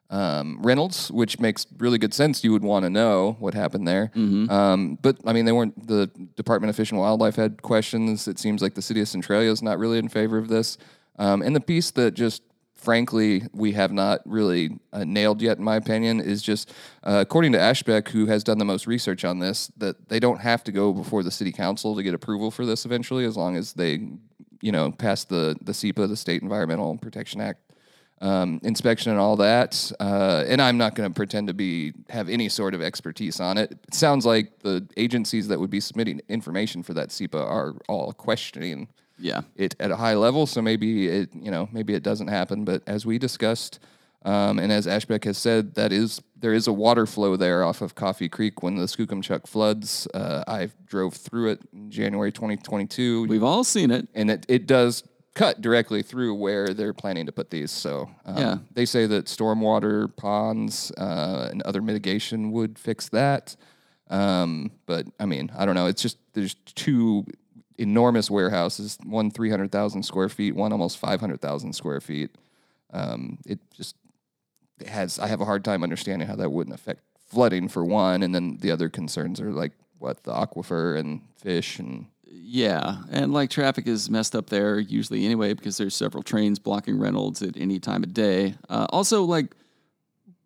um, 0.09 0.59
Reynolds, 0.61 1.11
which 1.11 1.39
makes 1.39 1.67
really 1.77 1.97
good 1.97 2.13
sense. 2.13 2.43
You 2.43 2.51
would 2.51 2.63
want 2.63 2.83
to 2.83 2.89
know 2.89 3.35
what 3.39 3.53
happened 3.53 3.88
there. 3.88 4.11
Um, 4.49 4.97
but 5.01 5.17
I 5.25 5.33
mean, 5.33 5.45
they 5.45 5.51
weren't, 5.51 5.88
the 5.88 6.07
Department 6.35 6.69
of 6.69 6.75
Fish 6.75 6.91
and 6.91 6.99
Wildlife 6.99 7.35
had 7.35 7.61
questions. 7.61 8.27
It 8.27 8.39
seems 8.39 8.61
like 8.61 8.73
the 8.73 8.81
city 8.81 9.01
of 9.01 9.07
Centralia 9.07 9.51
is 9.51 9.62
not 9.62 9.77
really 9.77 9.99
in 9.99 10.10
favor 10.10 10.38
of 10.38 10.47
this. 10.47 10.77
Um, 11.19 11.41
and 11.41 11.55
the 11.55 11.60
piece 11.62 11.91
that 11.91 12.13
just 12.13 12.41
frankly 12.79 13.43
we 13.53 13.73
have 13.73 13.91
not 13.91 14.21
really 14.25 14.79
uh, 14.93 15.03
nailed 15.03 15.41
yet, 15.41 15.57
in 15.57 15.63
my 15.63 15.75
opinion, 15.75 16.19
is 16.19 16.41
just 16.41 16.71
uh, 17.03 17.19
according 17.21 17.51
to 17.51 17.57
Ashbeck, 17.57 18.07
who 18.09 18.25
has 18.27 18.43
done 18.43 18.57
the 18.57 18.65
most 18.65 18.87
research 18.87 19.25
on 19.25 19.39
this, 19.39 19.71
that 19.77 20.09
they 20.09 20.19
don't 20.19 20.39
have 20.39 20.63
to 20.63 20.71
go 20.71 20.93
before 20.93 21.21
the 21.21 21.31
city 21.31 21.51
council 21.51 21.95
to 21.95 22.03
get 22.03 22.13
approval 22.13 22.51
for 22.51 22.65
this 22.65 22.85
eventually, 22.85 23.25
as 23.25 23.35
long 23.35 23.57
as 23.57 23.73
they, 23.73 24.07
you 24.61 24.71
know, 24.71 24.91
pass 24.91 25.25
the 25.25 25.57
the 25.61 25.73
SEPA, 25.73 26.07
the 26.07 26.17
State 26.17 26.41
Environmental 26.41 26.97
Protection 26.97 27.41
Act. 27.41 27.59
Um, 28.21 28.59
inspection 28.63 29.13
and 29.13 29.19
all 29.21 29.37
that, 29.37 29.93
uh, 30.01 30.43
and 30.45 30.61
I'm 30.61 30.77
not 30.77 30.93
going 30.93 31.09
to 31.09 31.15
pretend 31.15 31.47
to 31.47 31.53
be 31.53 31.93
have 32.09 32.27
any 32.27 32.49
sort 32.49 32.73
of 32.73 32.81
expertise 32.81 33.39
on 33.39 33.57
it. 33.57 33.71
It 33.71 33.93
sounds 33.93 34.25
like 34.25 34.59
the 34.59 34.85
agencies 34.97 35.47
that 35.47 35.57
would 35.57 35.69
be 35.69 35.79
submitting 35.79 36.19
information 36.27 36.83
for 36.83 36.93
that 36.95 37.11
SEPA 37.11 37.39
are 37.39 37.75
all 37.87 38.11
questioning 38.11 38.89
Yeah. 39.19 39.41
it 39.55 39.75
at 39.79 39.91
a 39.91 39.95
high 39.95 40.15
level. 40.15 40.45
So 40.47 40.62
maybe 40.62 41.08
it, 41.08 41.29
you 41.34 41.51
know, 41.51 41.67
maybe 41.71 41.93
it 41.93 42.03
doesn't 42.03 42.27
happen. 42.27 42.65
But 42.65 42.84
as 42.88 43.05
we 43.05 43.17
discussed, 43.19 43.79
um, 44.25 44.60
and 44.60 44.71
as 44.71 44.86
Ashbeck 44.86 45.23
has 45.25 45.38
said, 45.38 45.75
that 45.75 45.91
is 45.93 46.21
there 46.38 46.53
is 46.53 46.67
a 46.67 46.73
water 46.73 47.05
flow 47.05 47.36
there 47.38 47.63
off 47.63 47.82
of 47.82 47.95
Coffee 47.95 48.29
Creek 48.29 48.62
when 48.63 48.75
the 48.75 48.84
Skookumchuck 48.86 49.47
floods. 49.47 50.08
Uh, 50.13 50.43
I 50.47 50.69
drove 50.86 51.13
through 51.13 51.51
it 51.51 51.62
in 51.73 51.89
January 51.91 52.32
2022, 52.32 53.27
We've 53.27 53.43
all 53.43 53.63
seen 53.63 53.91
it. 53.91 54.08
and 54.13 54.29
it, 54.32 54.45
it 54.49 54.65
does 54.67 55.03
cut 55.36 55.62
directly 55.62 56.01
through 56.01 56.34
where 56.36 56.73
they're 56.73 56.93
planning 56.93 57.25
to 57.27 57.32
put 57.32 57.49
these. 57.49 57.71
So 57.71 58.10
um, 58.25 58.38
Yeah. 58.38 58.58
they 58.73 58.86
say 58.86 59.05
that 59.05 59.25
stormwater 59.25 60.13
ponds 60.17 60.91
uh, 60.97 61.47
and 61.51 61.62
other 61.62 61.82
mitigation 61.82 62.51
would 62.51 62.77
fix 62.79 63.08
that. 63.10 63.55
Um, 64.10 64.71
but 64.86 65.05
I 65.19 65.25
mean, 65.25 65.51
I 65.58 65.65
don't 65.65 65.75
know. 65.75 65.86
It's 65.88 66.01
just 66.01 66.17
there's 66.34 66.55
two 66.65 67.25
enormous 67.79 68.29
warehouses, 68.29 68.97
one 69.03 69.31
300,000 69.31 70.03
square 70.03 70.29
feet, 70.29 70.55
one 70.55 70.71
almost 70.71 70.97
500,000 70.97 71.73
square 71.73 72.01
feet. 72.01 72.35
Um, 72.91 73.39
it 73.45 73.59
just 73.73 73.95
it 74.79 74.87
has. 74.87 75.19
I 75.19 75.27
have 75.27 75.41
a 75.41 75.45
hard 75.45 75.63
time 75.63 75.83
understanding 75.83 76.27
how 76.27 76.35
that 76.35 76.51
wouldn't 76.51 76.75
affect 76.75 77.01
flooding 77.27 77.67
for 77.67 77.85
one, 77.85 78.23
and 78.23 78.35
then 78.35 78.57
the 78.61 78.71
other 78.71 78.89
concerns 78.89 79.39
are 79.39 79.51
like 79.51 79.71
what 79.97 80.23
the 80.23 80.31
aquifer 80.33 80.97
and 80.97 81.21
fish 81.37 81.79
and 81.79 82.07
Yeah, 82.25 83.03
and 83.11 83.33
like 83.33 83.49
traffic 83.49 83.87
is 83.87 84.09
messed 84.09 84.35
up 84.35 84.49
there 84.49 84.79
usually 84.79 85.25
anyway 85.25 85.53
because 85.53 85.77
there's 85.77 85.95
several 85.95 86.23
trains 86.23 86.59
blocking 86.59 86.99
Reynolds 86.99 87.41
at 87.41 87.57
any 87.57 87.79
time 87.79 88.03
of 88.03 88.13
day. 88.13 88.55
Uh, 88.69 88.87
also, 88.89 89.23
like, 89.23 89.55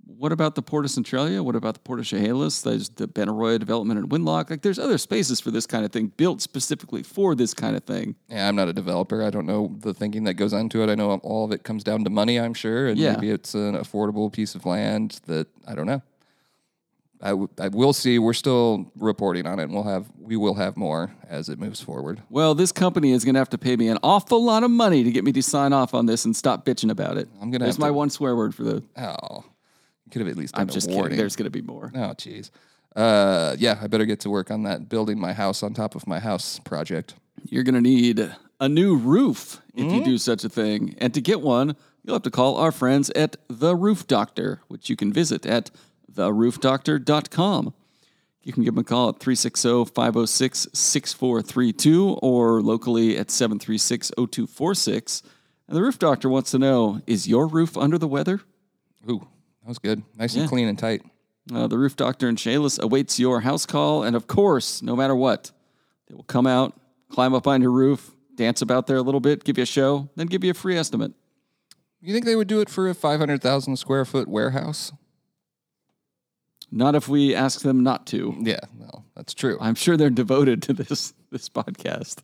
what 0.05 0.31
about 0.31 0.55
the 0.55 0.61
Port 0.61 0.85
of 0.85 0.91
Centralia? 0.91 1.41
What 1.43 1.55
about 1.55 1.73
the 1.75 1.79
Port 1.81 1.99
of 1.99 2.05
Chehalis? 2.05 2.61
There's 2.61 2.89
the 2.89 3.07
Benaroya 3.07 3.59
development 3.59 3.99
in 3.99 4.09
Winlock. 4.09 4.49
Like, 4.49 4.61
there's 4.61 4.79
other 4.79 4.97
spaces 4.97 5.39
for 5.39 5.51
this 5.51 5.65
kind 5.65 5.83
of 5.85 5.91
thing 5.91 6.07
built 6.17 6.41
specifically 6.41 7.03
for 7.03 7.35
this 7.35 7.53
kind 7.53 7.75
of 7.75 7.83
thing. 7.83 8.15
Yeah, 8.29 8.47
I'm 8.47 8.55
not 8.55 8.67
a 8.67 8.73
developer. 8.73 9.23
I 9.23 9.29
don't 9.29 9.45
know 9.45 9.75
the 9.79 9.93
thinking 9.93 10.23
that 10.25 10.35
goes 10.35 10.53
into 10.53 10.81
it. 10.83 10.89
I 10.89 10.95
know 10.95 11.11
all 11.23 11.45
of 11.45 11.51
it 11.51 11.63
comes 11.63 11.83
down 11.83 12.03
to 12.03 12.09
money, 12.09 12.39
I'm 12.39 12.53
sure, 12.53 12.87
and 12.87 12.97
Yeah. 12.97 13.13
maybe 13.13 13.29
it's 13.31 13.53
an 13.53 13.75
affordable 13.75 14.31
piece 14.31 14.55
of 14.55 14.65
land 14.65 15.19
that 15.25 15.47
I 15.67 15.75
don't 15.75 15.87
know. 15.87 16.01
I, 17.21 17.29
w- 17.29 17.47
I 17.57 17.69
will 17.69 17.93
see. 17.93 18.19
We're 18.19 18.33
still 18.33 18.91
reporting 18.97 19.47
on 19.47 19.57
it, 19.59 19.63
and 19.63 19.73
we'll 19.73 19.83
have 19.83 20.07
we 20.19 20.35
will 20.35 20.55
have 20.55 20.75
more 20.75 21.15
as 21.29 21.47
it 21.47 21.57
moves 21.57 21.79
forward. 21.79 22.21
Well, 22.29 22.53
this 22.53 22.73
company 22.73 23.11
is 23.13 23.23
going 23.23 23.35
to 23.35 23.39
have 23.39 23.49
to 23.51 23.57
pay 23.57 23.77
me 23.77 23.87
an 23.87 23.97
awful 24.03 24.43
lot 24.43 24.63
of 24.63 24.71
money 24.71 25.05
to 25.05 25.11
get 25.11 25.23
me 25.23 25.31
to 25.31 25.41
sign 25.41 25.71
off 25.71 25.93
on 25.93 26.05
this 26.05 26.25
and 26.25 26.35
stop 26.35 26.65
bitching 26.65 26.91
about 26.91 27.15
it. 27.17 27.29
I'm 27.41 27.49
gonna 27.49 27.63
There's 27.63 27.79
my 27.79 27.87
to- 27.87 27.93
one 27.93 28.09
swear 28.09 28.35
word 28.35 28.53
for 28.53 28.63
the. 28.63 28.83
Oh, 28.97 29.45
could 30.13 30.21
have 30.21 30.30
at 30.30 30.38
least 30.38 30.58
I'm 30.58 30.67
just 30.69 30.88
warning. 30.89 31.04
kidding. 31.06 31.17
There's 31.17 31.36
going 31.36 31.45
to 31.45 31.49
be 31.52 31.62
more. 31.62 31.91
Oh, 31.93 32.13
jeez. 32.15 32.49
Uh, 32.95 33.56
yeah, 33.60 33.80
I 33.82 33.88
better 33.88 34.06
get 34.06 34.19
to 34.21 34.30
work 34.30 34.52
on 34.52 34.63
that 34.63 34.88
building 34.88 35.19
my 35.19 35.34
house 35.34 35.63
on 35.63 35.73
top 35.73 35.95
of 35.95 36.08
my 36.08 36.19
house 36.19 36.60
project. 36.60 37.15
You're 37.49 37.63
going 37.63 37.76
to 37.76 37.82
need 37.82 38.32
a 38.60 38.69
new 38.69 38.95
roof 38.95 39.60
if 39.73 39.84
Mm-hmm. 39.86 39.95
you 39.95 40.04
do 40.06 40.17
such 40.19 40.43
a 40.43 40.49
thing. 40.49 40.95
And 40.99 41.13
to 41.15 41.19
get 41.21 41.41
one, 41.41 41.76
you'll 42.04 42.15
have 42.15 42.21
to 42.23 42.32
call 42.32 42.58
our 42.58 42.71
friends 42.71 43.10
at 43.12 43.36
The 43.49 43.76
Roof 43.76 44.06
Doctor, 44.08 44.62
which 44.67 44.89
you 44.89 44.95
can 44.95 45.12
visit 45.12 45.45
at 45.45 45.71
theroofdoctor.com. 46.13 47.73
You 48.43 48.52
can 48.54 48.63
give 48.63 48.76
them 48.76 48.82
a 48.82 48.84
call 48.84 49.10
at 49.10 49.19
360 49.19 49.86
506 49.86 50.67
6432 50.73 52.19
or 52.21 52.62
locally 52.62 53.17
at 53.17 53.32
736 53.32 54.10
0246. 54.17 55.23
And 55.67 55.78
the 55.78 55.82
Roof 55.82 55.97
Doctor 55.97 56.30
wants 56.30 56.52
to 56.52 56.60
know 56.60 57.02
is 57.08 57.28
your 57.28 57.47
roof 57.47 57.78
under 57.78 57.97
the 57.97 58.08
weather? 58.08 58.41
Ooh, 59.10 59.28
that 59.63 59.67
was 59.69 59.80
good. 59.80 60.04
Nice 60.17 60.36
Yeah. 60.36 60.41
and 60.41 60.49
clean 60.49 60.67
and 60.67 60.78
tight. 60.78 61.02
Uh, 61.54 61.67
the 61.67 61.78
Roof 61.78 61.95
Doctor 61.95 62.30
in 62.30 62.36
Chehalis 62.36 62.80
awaits 62.80 63.19
your 63.19 63.41
house 63.41 63.65
call. 63.65 64.04
And 64.04 64.15
of 64.15 64.28
course, 64.28 64.82
no 64.82 64.95
matter 64.95 65.15
what, 65.15 65.52
they 66.08 66.15
will 66.15 66.23
come 66.23 66.47
out, 66.47 66.80
climb 67.10 67.34
up 67.34 67.47
on 67.47 67.62
your 67.62 67.71
roof, 67.71 68.12
dance 68.36 68.62
about 68.62 68.88
there 68.88 68.97
a 68.97 69.02
little 69.02 69.19
bit, 69.19 69.43
give 69.43 69.58
you 69.58 69.63
a 69.63 69.65
show, 69.65 70.10
then 70.15 70.28
give 70.28 70.43
you 70.43 70.52
a 70.52 70.54
free 70.54 70.78
estimate. 70.78 71.13
You 72.02 72.13
think 72.13 72.26
they 72.26 72.36
would 72.36 72.47
do 72.47 72.60
it 72.62 72.69
for 72.69 72.89
a 72.89 72.93
500,000 72.93 73.78
square 73.78 74.06
foot 74.06 74.28
warehouse? 74.28 74.91
Not 76.71 76.95
if 76.95 77.08
we 77.08 77.36
ask 77.36 77.62
them 77.62 77.84
not 77.84 78.08
to. 78.08 78.36
Yeah, 78.39 78.60
well, 78.80 79.06
that's 79.15 79.34
true. 79.34 79.58
I'm 79.62 79.76
sure 79.76 79.95
they're 79.95 80.10
devoted 80.10 80.62
to 80.63 80.73
this 80.73 81.13
this 81.30 81.47
podcast. 81.49 82.19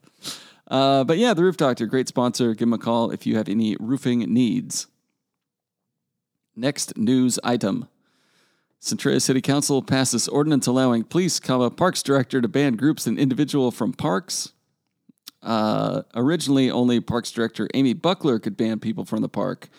Uh, 0.68 1.04
but 1.04 1.18
yeah, 1.18 1.34
the 1.34 1.44
Roof 1.44 1.58
Doctor, 1.58 1.86
great 1.86 2.08
sponsor. 2.08 2.50
Give 2.54 2.68
them 2.68 2.74
a 2.74 2.78
call 2.78 3.12
if 3.12 3.26
you 3.28 3.38
have 3.38 3.48
any 3.50 3.76
roofing 3.80 4.20
needs. 4.22 4.88
Next 6.56 6.98
news 6.98 7.40
item. 7.44 7.88
Centralia 8.80 9.20
City 9.20 9.42
Council 9.42 9.82
passes 9.82 10.28
ordinance 10.28 10.66
allowing 10.68 11.04
police, 11.04 11.40
comma, 11.40 11.70
parks 11.70 12.02
director 12.02 12.42
to 12.42 12.48
ban 12.48 12.76
groups 12.76 13.08
and 13.08 13.20
individual 13.20 13.72
from 13.72 13.94
parks. 13.94 14.54
Uh, 15.42 16.04
originally, 16.16 16.70
only 16.70 17.00
Parks 17.00 17.32
Director 17.32 17.70
Amy 17.74 17.94
Buckler 17.94 18.40
could 18.40 18.58
ban 18.58 18.80
people 18.80 19.06
from 19.06 19.22
the 19.22 19.30
park, 19.30 19.70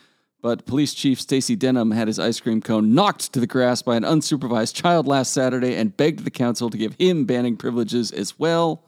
but 0.41 0.65
Police 0.65 0.95
Chief 0.95 1.21
Stacy 1.21 1.55
Denham 1.55 1.91
had 1.91 2.09
his 2.09 2.19
ice 2.19 2.41
cream 2.41 2.63
cone 2.63 2.95
knocked 2.95 3.33
to 3.35 3.41
the 3.41 3.47
grass 3.47 3.83
by 3.83 3.97
an 3.97 4.03
unsupervised 4.03 4.75
child 4.75 5.07
last 5.07 5.33
Saturday 5.33 5.77
and 5.77 5.95
begged 5.97 6.25
the 6.25 6.31
council 6.31 6.71
to 6.71 6.79
give 6.79 6.95
him 6.99 7.27
banning 7.27 7.59
privileges 7.59 8.11
as 8.11 8.39
well. 8.39 8.85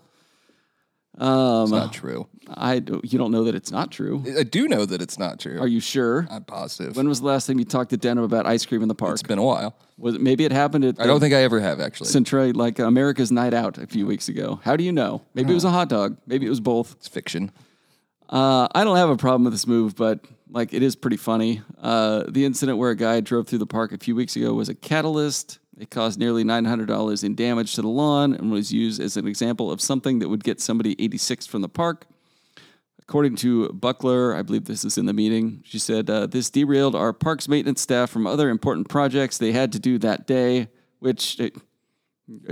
Um, 1.18 1.64
It's 1.64 1.72
not 1.72 1.92
true. 1.92 2.26
I 2.56 2.74
you 2.74 3.18
don't 3.18 3.30
know 3.30 3.44
that 3.44 3.54
it's 3.54 3.70
not 3.70 3.90
true. 3.90 4.24
I 4.38 4.42
do 4.42 4.68
know 4.68 4.84
that 4.84 5.02
it's 5.02 5.18
not 5.18 5.40
true. 5.40 5.58
Are 5.60 5.66
you 5.66 5.80
sure? 5.80 6.26
I'm 6.30 6.44
positive. 6.44 6.96
When 6.96 7.08
was 7.08 7.20
the 7.20 7.26
last 7.26 7.46
time 7.46 7.58
you 7.58 7.64
talked 7.64 7.90
to 7.90 7.96
Denham 7.96 8.24
about 8.24 8.46
ice 8.46 8.66
cream 8.66 8.82
in 8.82 8.88
the 8.88 8.94
park? 8.94 9.14
it's 9.14 9.22
been 9.22 9.38
a 9.38 9.44
while. 9.44 9.76
Was 9.98 10.16
it, 10.16 10.20
maybe 10.20 10.44
it 10.44 10.52
happened 10.52 10.84
at 10.84 11.00
I 11.00 11.06
don't 11.06 11.20
think 11.20 11.34
I 11.34 11.42
ever 11.42 11.60
have 11.60 11.80
actually. 11.80 12.08
Centralia, 12.08 12.52
like 12.54 12.78
America's 12.78 13.30
Night 13.30 13.54
Out 13.54 13.78
a 13.78 13.86
few 13.86 14.06
weeks 14.06 14.28
ago. 14.28 14.60
How 14.64 14.76
do 14.76 14.84
you 14.84 14.92
know? 14.92 15.22
Maybe 15.34 15.50
it 15.50 15.54
was 15.54 15.64
a 15.64 15.70
hot 15.70 15.88
dog. 15.88 16.16
Maybe 16.26 16.46
it 16.46 16.50
was 16.50 16.60
both. 16.60 16.92
It's 16.92 17.08
fiction. 17.08 17.52
Uh, 18.28 18.66
I 18.74 18.84
don't 18.84 18.96
have 18.96 19.10
a 19.10 19.16
problem 19.16 19.44
with 19.44 19.52
this 19.52 19.66
move, 19.66 19.94
but 19.94 20.24
like 20.50 20.72
it 20.72 20.82
is 20.82 20.96
pretty 20.96 21.16
funny. 21.16 21.62
Uh, 21.80 22.24
the 22.28 22.44
incident 22.44 22.78
where 22.78 22.90
a 22.90 22.96
guy 22.96 23.20
drove 23.20 23.46
through 23.46 23.58
the 23.58 23.66
park 23.66 23.92
a 23.92 23.98
few 23.98 24.14
weeks 24.14 24.36
ago 24.36 24.52
was 24.54 24.68
a 24.68 24.74
catalyst. 24.74 25.58
It 25.78 25.90
caused 25.90 26.18
nearly 26.18 26.44
$900 26.44 27.24
in 27.24 27.34
damage 27.34 27.74
to 27.74 27.82
the 27.82 27.88
lawn 27.88 28.34
and 28.34 28.52
was 28.52 28.72
used 28.72 29.00
as 29.00 29.16
an 29.16 29.26
example 29.26 29.70
of 29.70 29.80
something 29.80 30.18
that 30.18 30.28
would 30.28 30.44
get 30.44 30.60
somebody 30.60 30.94
86 31.02 31.46
from 31.46 31.62
the 31.62 31.68
park. 31.68 32.06
According 33.02 33.36
to 33.36 33.68
Buckler, 33.70 34.34
I 34.34 34.42
believe 34.42 34.64
this 34.64 34.84
is 34.84 34.96
in 34.96 35.06
the 35.06 35.12
meeting, 35.12 35.62
she 35.64 35.78
said, 35.78 36.08
uh, 36.08 36.26
This 36.26 36.48
derailed 36.50 36.94
our 36.94 37.12
parks 37.12 37.48
maintenance 37.48 37.80
staff 37.80 38.10
from 38.10 38.26
other 38.26 38.48
important 38.48 38.88
projects 38.88 39.38
they 39.38 39.52
had 39.52 39.72
to 39.72 39.78
do 39.78 39.98
that 39.98 40.26
day, 40.26 40.68
which 41.00 41.38
uh, 41.40 41.48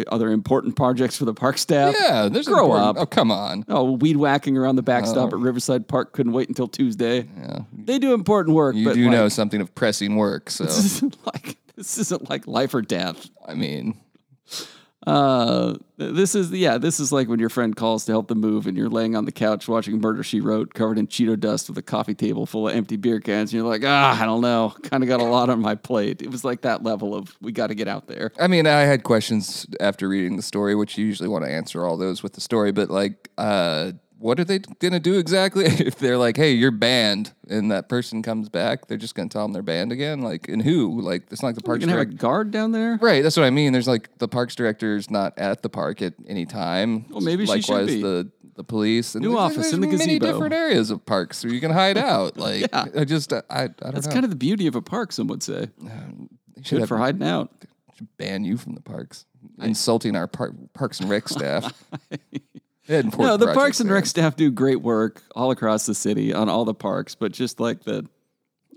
other 0.09 0.31
important 0.31 0.77
projects 0.77 1.17
for 1.17 1.25
the 1.25 1.33
park 1.33 1.57
staff. 1.57 1.95
Yeah, 1.99 2.29
there's 2.29 2.47
Grow 2.47 2.65
important- 2.65 2.99
up. 2.99 3.03
Oh, 3.03 3.07
come 3.07 3.31
on. 3.31 3.65
Oh, 3.69 3.93
weed 3.93 4.17
whacking 4.17 4.57
around 4.59 4.77
the 4.77 4.83
backstop 4.83 5.33
at 5.33 5.39
Riverside 5.39 5.87
Park 5.89 6.13
couldn't 6.13 6.33
wait 6.33 6.49
until 6.49 6.67
Tuesday. 6.69 7.29
Yeah. 7.39 7.61
They 7.73 7.99
do 7.99 8.13
important 8.13 8.55
work, 8.57 8.75
You 8.75 8.85
but 8.85 8.95
do 8.95 9.05
like, 9.05 9.13
know 9.13 9.29
something 9.29 9.61
of 9.61 9.75
pressing 9.75 10.17
work, 10.17 10.51
so 10.51 10.65
this 10.65 10.79
isn't 10.85 11.17
like 11.25 11.57
this 11.77 11.97
isn't 11.97 12.29
like 12.29 12.47
life 12.47 12.75
or 12.75 12.83
death. 12.83 13.31
I 13.47 13.55
mean, 13.55 13.99
Uh, 15.07 15.77
this 15.97 16.35
is 16.35 16.51
yeah, 16.51 16.77
this 16.77 17.01
is 17.01 17.11
like 17.11 17.29
when 17.29 17.41
your 17.41 17.49
friend 17.49 17.75
calls 17.75 18.05
to 18.05 18.13
help 18.13 18.29
them 18.29 18.41
move, 18.41 18.67
and 18.67 18.77
you're 18.77 18.91
laying 18.91 19.17
on 19.17 19.25
the 19.25 19.33
couch 19.33 19.67
watching 19.67 19.99
Murder 20.01 20.23
She 20.23 20.41
Wrote, 20.41 20.75
covered 20.75 20.99
in 20.99 21.07
Cheeto 21.07 21.39
dust, 21.39 21.69
with 21.69 21.79
a 21.79 21.83
coffee 21.83 22.15
table 22.15 22.45
full 22.45 22.69
of 22.69 22.77
empty 22.77 22.97
beer 22.97 23.19
cans. 23.19 23.51
And 23.51 23.59
you're 23.59 23.69
like, 23.69 23.83
ah, 23.85 24.21
I 24.21 24.27
don't 24.27 24.43
know, 24.43 24.75
kind 24.83 25.03
of 25.03 25.09
got 25.09 25.21
a 25.21 25.25
lot 25.25 25.49
on 25.49 25.61
my 25.61 25.75
plate. 25.75 26.21
It 26.21 26.31
was 26.31 26.45
like 26.45 26.63
that 26.63 26.83
level 26.83 27.15
of 27.15 27.35
we 27.41 27.53
got 27.53 27.69
to 27.69 27.75
get 27.75 27.89
out 27.89 28.09
there. 28.09 28.33
I 28.39 28.47
mean, 28.47 28.67
I 28.67 28.81
had 28.81 29.03
questions 29.03 29.67
after 29.81 30.09
reading 30.09 30.37
the 30.37 30.43
story, 30.43 30.75
which 30.75 30.99
you 30.99 31.07
usually 31.07 31.29
want 31.29 31.45
to 31.45 31.51
answer 31.51 31.85
all 31.85 31.97
those 31.97 32.23
with 32.23 32.35
the 32.35 32.41
story, 32.41 32.73
but 32.73 32.91
like, 32.91 33.31
uh, 33.39 33.93
what 34.21 34.39
are 34.39 34.45
they 34.45 34.59
going 34.59 34.93
to 34.93 35.01
do 35.01 35.19
exactly? 35.19 35.65
if 35.67 35.97
they're 35.99 36.19
like, 36.19 36.37
hey, 36.37 36.53
you're 36.53 36.71
banned, 36.71 37.33
and 37.49 37.71
that 37.71 37.89
person 37.89 38.23
comes 38.23 38.49
back, 38.49 38.87
they're 38.87 38.99
just 38.99 39.15
going 39.15 39.29
to 39.29 39.33
tell 39.33 39.43
them 39.45 39.53
they're 39.53 39.63
banned 39.63 39.93
again? 39.93 40.21
Like, 40.21 40.49
and 40.49 40.63
who? 40.63 41.01
Like, 41.01 41.23
it's 41.31 41.43
not 41.43 41.49
like 41.49 41.55
the 41.57 41.63
You're 41.65 41.79
parks 41.79 41.85
have 41.87 41.99
a 42.01 42.05
guard 42.05 42.51
down 42.51 42.73
there. 42.73 42.99
Right, 43.01 43.23
that's 43.23 43.37
what 43.37 43.47
I 43.47 43.51
mean. 43.51 43.73
There's 43.73 43.89
like 43.89 44.17
the 44.19 44.29
parks 44.29 44.55
director's 44.55 45.11
not 45.11 45.39
at 45.39 45.63
the 45.63 45.69
park 45.71 46.03
at 46.03 46.15
any 46.29 46.45
time. 46.47 47.07
Well, 47.09 47.21
maybe 47.23 47.47
she 47.47 47.63
should 47.63 47.73
Likewise, 47.73 47.87
be. 47.97 48.03
the 48.03 48.31
the 48.57 48.65
police 48.65 49.15
and 49.15 49.23
New 49.25 49.31
there's- 49.31 49.43
office 49.43 49.57
there's 49.71 49.73
in 49.73 49.81
the 49.81 49.87
many 49.87 50.19
gazebo. 50.19 50.27
different 50.33 50.53
areas 50.53 50.91
of 50.91 51.07
parks 51.07 51.43
where 51.43 51.53
you 51.53 51.61
can 51.61 51.71
hide 51.71 51.97
out. 52.13 52.37
Like, 52.37 52.61
Yeah. 52.73 52.85
I 52.95 53.05
just 53.05 53.33
I 53.33 53.43
I, 53.49 53.67
don't 53.69 53.81
know. 53.83 53.91
That's 53.93 54.07
know. 54.07 54.13
kind 54.13 54.25
of 54.25 54.31
the 54.31 54.37
beauty 54.37 54.67
of 54.67 54.75
a 54.77 54.83
park. 54.83 55.13
Some 55.13 55.29
would 55.29 55.43
say 55.43 55.69
um, 55.83 56.29
They 56.57 56.63
should 56.63 56.71
good 56.77 56.81
have- 56.81 56.89
for 56.89 56.99
hiding 56.99 57.23
out. 57.23 57.51
should 57.97 58.09
ban 58.19 58.45
you 58.45 58.59
from 58.59 58.75
the 58.75 58.83
parks, 58.83 59.25
insulting 59.63 60.15
our 60.15 60.27
park, 60.27 60.53
parks 60.75 61.01
and 61.01 61.09
rec 61.09 61.29
staff. 61.29 61.73
No, 62.91 63.37
the 63.37 63.53
Parks 63.55 63.81
and. 63.81 63.91
Rec 63.91 64.07
staff 64.07 64.37
do 64.37 64.51
great 64.51 64.83
work 64.83 65.23
all 65.35 65.51
across 65.51 65.87
the 65.87 65.95
city 65.95 66.33
on 66.35 66.49
all 66.49 66.65
the 66.65 66.75
parks, 66.75 67.15
but 67.15 67.33
just 67.33 67.61
like 67.61 67.85
the, 67.85 68.07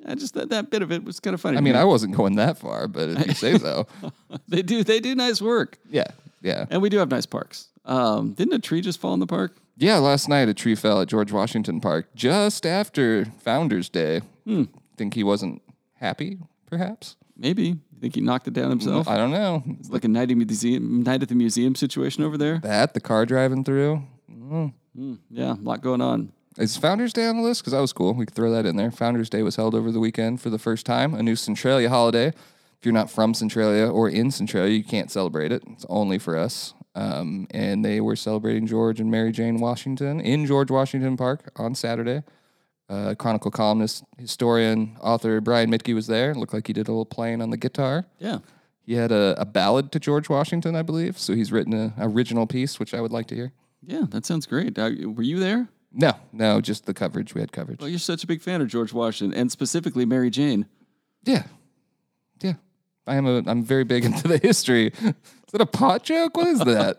yeah, 0.06 0.16
just 0.16 0.36
that, 0.36 0.50
that 0.50 0.70
bit 0.70 0.82
of 0.82 0.92
it 0.92 1.04
was 1.04 1.20
kind 1.20 1.34
of 1.34 1.42
funny. 1.42 1.58
I 1.58 1.62
mean, 1.62 1.74
me. 1.74 1.80
I 1.80 1.84
wasn't 1.84 2.16
going 2.16 2.36
that 2.36 2.58
far, 2.58 2.88
but 2.88 3.10
if 3.10 3.28
you 3.28 3.34
say 3.34 3.58
so, 3.58 3.88
they 4.48 4.62
do 4.62 4.84
they 4.84 5.00
do 5.00 5.16
nice 5.16 5.42
work, 5.42 5.80
yeah, 5.90 6.08
yeah, 6.42 6.66
and 6.70 6.82
we 6.82 6.90
do 6.90 6.98
have 6.98 7.10
nice 7.10 7.26
parks. 7.26 7.70
Um, 7.86 8.34
didn't 8.34 8.54
a 8.54 8.60
tree 8.60 8.82
just 8.82 9.00
fall 9.00 9.14
in 9.14 9.20
the 9.20 9.28
park? 9.28 9.56
yeah. 9.78 9.98
Last 9.98 10.30
night, 10.30 10.48
a 10.48 10.54
tree 10.54 10.76
fell 10.76 11.02
at 11.02 11.08
George 11.08 11.32
Washington 11.32 11.82
Park 11.82 12.08
just 12.16 12.66
after 12.66 13.26
Founder's 13.26 13.90
Day. 13.90 14.22
Hmm. 14.46 14.66
Think 14.96 15.16
he 15.16 15.24
wasn't 15.24 15.62
happy, 15.96 16.38
perhaps. 16.68 17.16
Maybe 17.36 17.78
think 18.04 18.16
he 18.16 18.22
knocked 18.22 18.50
it 18.50 18.54
down 18.54 18.70
himself. 18.70 19.08
I 19.08 19.16
don't 19.16 19.32
know. 19.32 19.64
It's 19.80 19.90
like 19.90 20.04
a 20.04 20.10
night, 20.10 20.30
at 20.30 20.36
museum, 20.36 21.04
night 21.04 21.24
at 21.24 21.30
the 21.30 21.36
museum 21.36 21.74
situation 21.74 22.22
over 22.26 22.38
there. 22.38 22.60
That 22.60 22.94
the 22.94 23.00
car 23.00 23.26
driving 23.26 23.64
through. 23.64 24.04
Yeah, 25.30 25.54
a 25.54 25.64
lot 25.64 25.82
going 25.82 26.02
on. 26.02 26.34
Is 26.58 26.76
Founders 26.76 27.14
Day 27.14 27.28
on 27.28 27.38
the 27.38 27.44
list? 27.44 27.62
Because 27.62 27.72
that 27.72 27.80
was 27.80 27.94
cool. 27.94 28.14
We 28.14 28.26
could 28.26 28.36
throw 28.36 28.52
that 28.52 28.66
in 28.66 28.76
there. 28.76 28.92
Founders 28.92 29.30
Day 29.30 29.42
was 29.42 29.56
held 29.56 29.74
over 29.74 29.90
the 29.90 30.02
weekend 30.02 30.42
for 30.42 30.50
the 30.50 30.60
first 30.60 30.86
time. 30.86 31.14
A 31.14 31.24
new 31.24 31.38
Centralia 31.38 31.88
holiday. 31.90 32.28
If 32.28 32.86
you're 32.86 32.94
not 32.94 33.10
from 33.10 33.34
Centralia 33.34 33.88
or 33.88 34.10
in 34.10 34.30
Centralia, 34.32 34.76
you 34.76 34.84
can't 34.84 35.10
celebrate 35.10 35.54
it. 35.54 35.64
It's 35.68 35.86
only 35.88 36.20
for 36.20 36.38
us. 36.38 36.74
Um, 36.96 37.48
and 37.52 37.86
they 37.86 38.02
were 38.02 38.18
celebrating 38.18 38.68
George 38.68 39.00
and 39.00 39.10
Mary 39.10 39.32
Jane 39.32 39.62
Washington 39.62 40.20
in 40.20 40.46
George 40.46 40.70
Washington 40.70 41.16
Park 41.16 41.52
on 41.56 41.74
Saturday. 41.74 42.24
Uh, 42.90 43.16
Chronicle 43.16 43.50
columnist, 43.52 44.04
historian, 44.18 44.98
author 45.02 45.40
Brian 45.42 45.72
Mittge 45.72 45.94
was 45.96 46.08
there. 46.08 46.32
It 46.32 46.38
looked 46.38 46.54
like 46.54 46.68
he 46.68 46.74
did 46.74 46.88
a 46.88 46.92
little 46.92 47.06
playing 47.06 47.42
on 47.42 47.50
the 47.50 47.58
guitar. 47.58 48.06
Yeah, 48.20 48.40
He 48.86 48.94
had 48.96 49.12
a, 49.12 49.36
a 49.40 49.46
ballad 49.46 49.92
to 49.94 50.00
George 50.00 50.30
Washington, 50.30 50.76
I 50.76 50.82
believe. 50.82 51.18
So 51.18 51.34
he's 51.34 51.52
written 51.52 51.74
an 51.74 51.94
original 51.98 52.46
piece, 52.46 52.80
which 52.80 52.94
I 52.94 53.00
would 53.02 53.12
like 53.12 53.28
to 53.28 53.36
hear. 53.36 53.54
yeah, 53.82 54.04
that 54.10 54.26
sounds 54.26 54.46
great. 54.46 54.78
Uh, 54.78 54.92
were 55.16 55.24
you 55.24 55.40
there? 55.40 55.70
No, 55.94 56.14
no, 56.32 56.60
just 56.60 56.86
the 56.86 56.94
coverage. 56.94 57.34
We 57.34 57.42
had 57.42 57.52
coverage. 57.52 57.80
Well, 57.80 57.90
you're 57.90 58.00
such 58.00 58.24
a 58.24 58.28
big 58.28 58.42
fan 58.42 58.62
of 58.62 58.68
George 58.68 58.92
Washington, 58.94 59.38
and 59.40 59.52
specifically 59.52 60.06
Mary 60.06 60.30
Jane. 60.30 60.66
Yeah, 61.24 61.44
yeah. 62.42 62.54
I 63.08 63.16
am 63.16 63.26
a. 63.28 63.44
I'm 63.46 63.64
very 63.64 63.84
big 63.86 64.04
into 64.06 64.28
the 64.28 64.38
history. 64.40 64.88
Is 65.02 65.14
that 65.52 65.62
a 65.62 65.66
pot 65.66 66.04
joke? 66.04 66.36
What 66.36 66.48
is 66.48 66.60
that? 66.60 66.98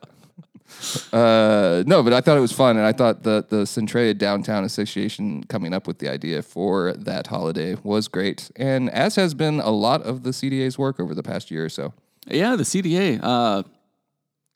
Uh, 1.13 1.85
no, 1.87 2.03
but 2.03 2.13
I 2.13 2.21
thought 2.21 2.37
it 2.37 2.41
was 2.41 2.53
fun, 2.53 2.77
and 2.77 2.87
I 2.87 2.93
thought 2.93 3.23
the 3.23 3.45
the 3.49 3.67
Centralia 3.67 4.15
Downtown 4.15 4.65
Association 4.65 5.45
coming 5.45 5.73
up 5.73 5.87
with 5.87 5.99
the 5.99 6.09
idea 6.09 6.43
for 6.43 6.93
that 6.95 7.29
holiday 7.29 7.77
was 7.83 8.09
great, 8.09 8.51
and 8.57 8.91
as 8.91 9.17
has 9.17 9.35
been 9.35 9.61
a 9.61 9.71
lot 9.71 10.03
of 10.03 10.23
the 10.23 10.31
CDA's 10.31 10.79
work 10.79 10.99
over 11.01 11.15
the 11.15 11.23
past 11.23 11.51
year 11.51 11.65
or 11.65 11.69
so. 11.69 11.93
Yeah, 12.27 12.57
the 12.57 12.63
CDA, 12.65 13.21
uh, 13.23 13.63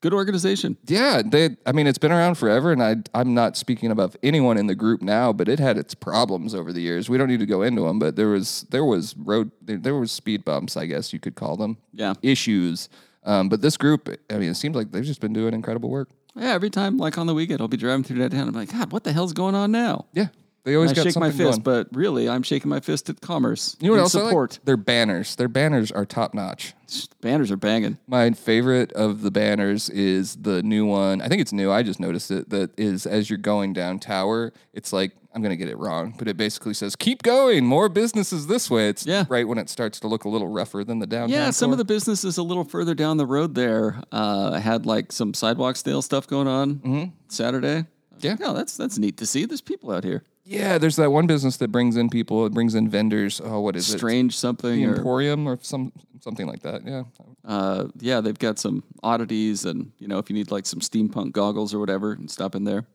good 0.01 0.13
organization. 0.13 0.77
Yeah, 0.87 1.21
they. 1.23 1.55
I 1.65 1.71
mean, 1.71 1.87
it's 1.87 1.99
been 1.99 2.11
around 2.11 2.35
forever, 2.35 2.71
and 2.71 2.81
I. 2.81 2.97
I'm 3.13 3.33
not 3.33 3.55
speaking 3.55 3.91
about 3.91 4.15
anyone 4.23 4.57
in 4.57 4.67
the 4.67 4.75
group 4.75 5.01
now, 5.01 5.31
but 5.31 5.47
it 5.47 5.59
had 5.59 5.77
its 5.77 5.93
problems 5.93 6.55
over 6.55 6.73
the 6.73 6.81
years. 6.81 7.09
We 7.09 7.17
don't 7.17 7.27
need 7.27 7.39
to 7.39 7.45
go 7.45 7.61
into 7.61 7.83
them, 7.83 7.99
but 7.99 8.15
there 8.15 8.29
was 8.29 8.65
there 8.71 8.85
was 8.85 9.15
road 9.17 9.51
there, 9.61 9.77
there 9.77 9.95
was 9.95 10.11
speed 10.11 10.43
bumps, 10.43 10.75
I 10.75 10.85
guess 10.85 11.13
you 11.13 11.19
could 11.19 11.35
call 11.35 11.55
them. 11.57 11.77
Yeah. 11.93 12.13
issues. 12.21 12.89
Um, 13.23 13.49
but 13.49 13.61
this 13.61 13.77
group, 13.77 14.09
I 14.29 14.37
mean, 14.37 14.49
it 14.49 14.55
seems 14.55 14.75
like 14.75 14.91
they've 14.91 15.03
just 15.03 15.21
been 15.21 15.33
doing 15.33 15.53
incredible 15.53 15.89
work. 15.89 16.09
Yeah, 16.35 16.53
every 16.53 16.69
time, 16.69 16.97
like 16.97 17.17
on 17.17 17.27
the 17.27 17.33
weekend, 17.33 17.59
I'll 17.59 17.67
be 17.67 17.77
driving 17.77 18.03
through 18.03 18.19
that 18.19 18.31
town. 18.31 18.47
I'm 18.47 18.53
like, 18.53 18.71
God, 18.71 18.91
what 18.91 19.03
the 19.03 19.11
hell's 19.11 19.33
going 19.33 19.55
on 19.55 19.71
now? 19.71 20.05
Yeah, 20.13 20.27
they 20.63 20.75
always 20.75 20.91
I 20.91 20.95
got 20.95 21.03
shake 21.03 21.15
my 21.15 21.29
something 21.29 21.47
fist, 21.47 21.63
going. 21.63 21.83
but 21.87 21.95
really, 21.95 22.27
I'm 22.29 22.43
shaking 22.43 22.69
my 22.69 22.79
fist 22.79 23.09
at 23.09 23.21
commerce. 23.21 23.75
You 23.79 23.87
know 23.87 23.91
what 23.93 23.97
and 23.97 24.03
else? 24.03 24.15
I 24.15 24.19
like? 24.19 24.29
Support. 24.29 24.59
Their 24.65 24.77
banners. 24.77 25.35
Their 25.35 25.47
banners 25.47 25.91
are 25.91 26.05
top 26.05 26.33
notch. 26.33 26.73
Banners 27.21 27.51
are 27.51 27.57
banging. 27.57 27.97
My 28.07 28.31
favorite 28.31 28.91
of 28.93 29.21
the 29.21 29.31
banners 29.31 29.89
is 29.89 30.35
the 30.37 30.63
new 30.63 30.85
one. 30.85 31.21
I 31.21 31.27
think 31.27 31.41
it's 31.41 31.53
new. 31.53 31.71
I 31.71 31.83
just 31.83 31.99
noticed 31.99 32.31
it. 32.31 32.49
That 32.49 32.71
is 32.79 33.05
as 33.05 33.29
you're 33.29 33.37
going 33.37 33.73
down 33.73 33.99
Tower. 33.99 34.53
It's 34.73 34.91
like 34.91 35.11
I'm 35.33 35.43
gonna 35.43 35.55
get 35.55 35.69
it 35.69 35.77
wrong, 35.77 36.15
but 36.17 36.27
it 36.27 36.35
basically 36.37 36.73
says 36.73 36.95
"Keep 36.95 37.21
going, 37.21 37.63
more 37.65 37.87
businesses 37.89 38.47
this 38.47 38.69
way." 38.71 38.89
It's 38.89 39.05
Yeah. 39.05 39.25
right 39.29 39.47
when 39.47 39.59
it 39.59 39.69
starts 39.69 39.99
to 39.99 40.07
look 40.07 40.23
a 40.23 40.29
little 40.29 40.47
rougher 40.47 40.83
than 40.83 40.97
the 40.99 41.05
downtown. 41.05 41.29
Yeah, 41.29 41.51
some 41.51 41.67
core. 41.67 41.73
of 41.73 41.77
the 41.77 41.85
businesses 41.85 42.37
a 42.39 42.43
little 42.43 42.63
further 42.63 42.95
down 42.95 43.17
the 43.17 43.27
road 43.27 43.53
there 43.53 44.01
uh, 44.11 44.53
had 44.59 44.87
like 44.87 45.11
some 45.11 45.33
sidewalk 45.35 45.75
sale 45.75 46.01
stuff 46.01 46.25
going 46.27 46.47
on 46.47 47.13
Saturday. 47.27 47.67
I 47.67 47.75
was 47.77 47.85
Mm-hmm. 47.85 48.25
Yeah. 48.25 48.31
like, 48.31 48.41
oh, 48.49 48.53
that's 48.55 48.75
that's 48.75 48.97
neat 48.97 49.17
to 49.17 49.25
see. 49.27 49.45
There's 49.45 49.61
people 49.61 49.91
out 49.91 50.03
here. 50.03 50.23
Yeah. 50.49 50.77
There's 50.77 50.95
that 50.97 51.11
one 51.11 51.27
business 51.27 51.57
that 51.57 51.71
brings 51.71 51.95
in 51.95 52.09
people. 52.09 52.45
It 52.45 52.53
brings 52.53 52.75
in 52.75 52.89
vendors. 52.89 53.39
Oh, 53.43 53.59
what 53.61 53.75
is 53.75 53.93
it? 53.93 53.97
Strange 53.97 54.35
something. 54.35 54.81
The 54.81 54.87
Or, 54.87 54.95
Emporium 54.95 55.47
or 55.47 55.59
some 55.61 55.91
something 56.21 56.47
like 56.47 56.61
that. 56.63 56.85
Yeah. 56.85 57.03
uh, 57.45 57.87
yeah, 57.99 58.19
they've 58.21 58.37
got 58.37 58.59
some 58.59 58.83
oddities, 59.03 59.65
and 59.65 59.91
you 59.99 60.07
know, 60.07 60.17
if 60.17 60.29
you 60.29 60.33
need 60.35 60.51
like 60.51 60.65
some 60.65 60.79
steampunk 60.79 61.31
goggles 61.31 61.73
or 61.73 61.79
whatever, 61.79 62.13
and 62.13 62.29
stop 62.29 62.55
in 62.55 62.63
there. 62.63 62.85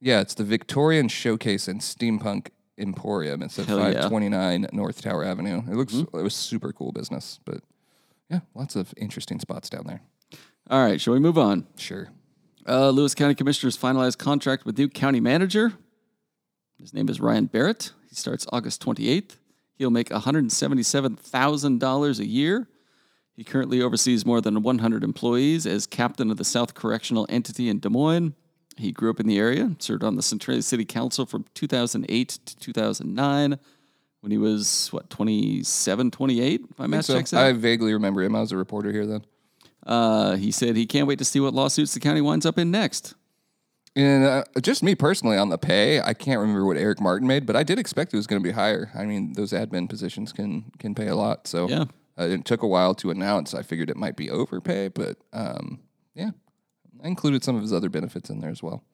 Yeah, 0.00 0.20
it's 0.20 0.34
the 0.34 0.44
Victorian 0.44 1.08
Showcase 1.08 1.66
and 1.66 1.80
Steampunk 1.80 2.48
Emporium. 2.78 3.42
It's 3.42 3.58
at 3.58 3.66
Hell 3.66 3.78
yeah. 3.78 4.02
529 4.08 4.68
North 4.72 5.02
Tower 5.02 5.24
Avenue. 5.24 5.62
It 5.68 5.74
looks 5.74 5.94
it 5.94 6.12
was 6.12 6.34
super 6.34 6.72
cool 6.72 6.92
business, 6.92 7.40
but 7.44 7.62
yeah, 8.30 8.40
lots 8.54 8.76
of 8.76 8.94
interesting 8.96 9.40
spots 9.40 9.68
down 9.68 9.84
there. 9.86 10.02
All 10.70 10.84
right, 10.84 11.00
shall 11.00 11.14
we 11.14 11.20
move 11.20 11.38
on? 11.38 11.66
Sure. 11.76 12.10
Uh, 12.68 12.90
Lewis 12.90 13.14
County 13.14 13.34
Commissioners 13.34 13.78
finalized 13.78 14.18
contract 14.18 14.66
with 14.66 14.76
new 14.76 14.88
county 14.88 15.20
manager. 15.20 15.72
His 16.78 16.92
name 16.92 17.08
is 17.08 17.18
Ryan 17.18 17.46
Barrett. 17.46 17.92
He 18.10 18.14
starts 18.14 18.46
August 18.52 18.84
28th. 18.84 19.36
He'll 19.76 19.90
make 19.90 20.10
$177,000 20.10 22.18
a 22.18 22.26
year. 22.26 22.68
He 23.34 23.44
currently 23.44 23.80
oversees 23.80 24.26
more 24.26 24.42
than 24.42 24.62
100 24.62 25.02
employees 25.02 25.66
as 25.66 25.86
captain 25.86 26.30
of 26.30 26.36
the 26.36 26.44
South 26.44 26.74
Correctional 26.74 27.24
Entity 27.30 27.70
in 27.70 27.78
Des 27.78 27.88
Moines. 27.88 28.34
He 28.76 28.92
grew 28.92 29.10
up 29.10 29.18
in 29.18 29.26
the 29.26 29.38
area, 29.38 29.74
served 29.78 30.04
on 30.04 30.16
the 30.16 30.22
Centralia 30.22 30.62
City 30.62 30.84
Council 30.84 31.24
from 31.24 31.46
2008 31.54 32.28
to 32.28 32.56
2009 32.56 33.58
when 34.20 34.30
he 34.30 34.38
was, 34.38 34.88
what, 34.92 35.08
27, 35.08 36.10
28? 36.10 36.78
My 36.78 36.86
math 36.86 37.06
So 37.06 37.16
checks 37.16 37.32
out. 37.32 37.44
I 37.44 37.52
vaguely 37.52 37.94
remember 37.94 38.22
him. 38.22 38.36
I 38.36 38.40
was 38.40 38.52
a 38.52 38.56
reporter 38.56 38.92
here 38.92 39.06
then. 39.06 39.24
Uh, 39.88 40.36
he 40.36 40.50
said 40.52 40.76
he 40.76 40.86
can't 40.86 41.06
wait 41.08 41.18
to 41.18 41.24
see 41.24 41.40
what 41.40 41.54
lawsuits 41.54 41.94
the 41.94 42.00
county 42.00 42.20
winds 42.20 42.44
up 42.46 42.58
in 42.58 42.70
next. 42.70 43.14
And 43.96 44.24
uh, 44.24 44.44
just 44.60 44.82
me 44.82 44.94
personally 44.94 45.36
on 45.38 45.48
the 45.48 45.58
pay, 45.58 46.00
I 46.00 46.14
can't 46.14 46.38
remember 46.38 46.64
what 46.66 46.76
Eric 46.76 47.00
Martin 47.00 47.26
made, 47.26 47.46
but 47.46 47.56
I 47.56 47.62
did 47.64 47.78
expect 47.78 48.12
it 48.12 48.16
was 48.16 48.26
going 48.28 48.40
to 48.40 48.46
be 48.46 48.52
higher. 48.52 48.90
I 48.94 49.04
mean, 49.06 49.32
those 49.32 49.52
admin 49.52 49.88
positions 49.88 50.32
can 50.32 50.70
can 50.78 50.94
pay 50.94 51.08
a 51.08 51.16
lot. 51.16 51.48
So 51.48 51.68
Yeah. 51.68 51.84
uh, 52.18 52.24
it 52.28 52.44
took 52.44 52.62
a 52.62 52.66
while 52.68 52.94
to 52.96 53.10
announce. 53.10 53.54
I 53.54 53.62
figured 53.62 53.90
it 53.90 53.96
might 53.96 54.14
be 54.16 54.30
overpay, 54.30 54.88
but 54.88 55.16
um, 55.32 55.80
yeah, 56.14 56.30
I 57.02 57.08
included 57.08 57.42
some 57.42 57.56
of 57.56 57.62
his 57.62 57.72
other 57.72 57.88
benefits 57.88 58.30
in 58.30 58.38
there 58.40 58.50
as 58.50 58.62
well. 58.62 58.84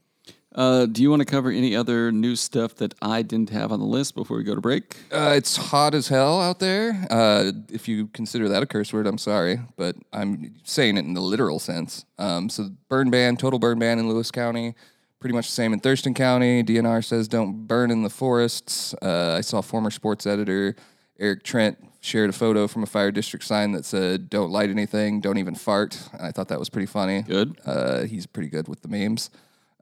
Uh, 0.55 0.87
do 0.87 1.03
you 1.03 1.11
want 1.11 1.21
to 1.21 1.27
cover 1.27 1.51
any 1.51 1.75
other 1.75 2.13
new 2.13 2.37
stuff 2.37 2.77
that 2.77 2.95
I 3.03 3.23
didn't 3.23 3.51
have 3.51 3.73
on 3.73 3.81
the 3.81 3.87
list 3.87 4.15
before 4.15 4.37
we 4.37 4.45
go 4.45 4.55
to 4.55 4.61
break? 4.61 4.97
Uh, 5.11 5.35
it's 5.37 5.57
hot 5.57 5.95
as 5.95 6.07
hell 6.07 6.41
out 6.41 6.61
there. 6.61 7.07
Uh, 7.11 7.51
if 7.71 7.89
you 7.89 8.07
consider 8.09 8.49
that 8.49 8.63
a 8.63 8.67
curse 8.67 8.93
word, 8.93 9.09
I'm 9.09 9.19
sorry, 9.19 9.59
but 9.77 9.97
I'm 10.13 10.55
saying 10.63 10.97
it 10.97 11.05
in 11.05 11.15
the 11.15 11.21
literal 11.21 11.59
sense. 11.59 12.05
Um, 12.19 12.49
so 12.49 12.71
burn 12.89 13.11
ban, 13.11 13.37
total 13.37 13.59
burn 13.59 13.81
ban 13.81 13.99
in 13.99 14.09
Lewis 14.09 14.31
County, 14.31 14.77
pretty 15.19 15.35
much 15.35 15.47
the 15.47 15.55
same 15.55 15.73
in 15.73 15.81
Thurston 15.81 16.15
County. 16.15 16.63
DNR 16.63 17.05
says 17.05 17.27
don't 17.27 17.67
burn 17.67 17.91
in 17.91 18.05
the 18.05 18.11
forests. 18.11 18.95
Uh, 19.03 19.35
I 19.37 19.41
saw 19.41 19.61
former 19.61 19.91
sports 19.91 20.25
editor 20.25 20.77
Eric 21.19 21.45
Trent 21.45 21.79
shared 22.01 22.31
a 22.31 22.33
photo 22.33 22.67
from 22.67 22.83
a 22.83 22.87
fire 22.87 23.11
district 23.11 23.45
sign 23.45 23.73
that 23.73 23.85
said 23.85 24.29
"Don't 24.29 24.51
light 24.51 24.71
anything, 24.71 25.21
don't 25.21 25.39
even 25.39 25.55
fart." 25.55 26.09
I 26.21 26.33
thought 26.33 26.49
that 26.49 26.59
was 26.59 26.69
pretty 26.69 26.87
funny. 26.87 27.23
Good. 27.23 27.59
Uh, 27.65 28.03
he's 28.03 28.27
pretty 28.27 28.49
good 28.49 28.69
with 28.69 28.83
the 28.83 28.89
memes. 28.89 29.31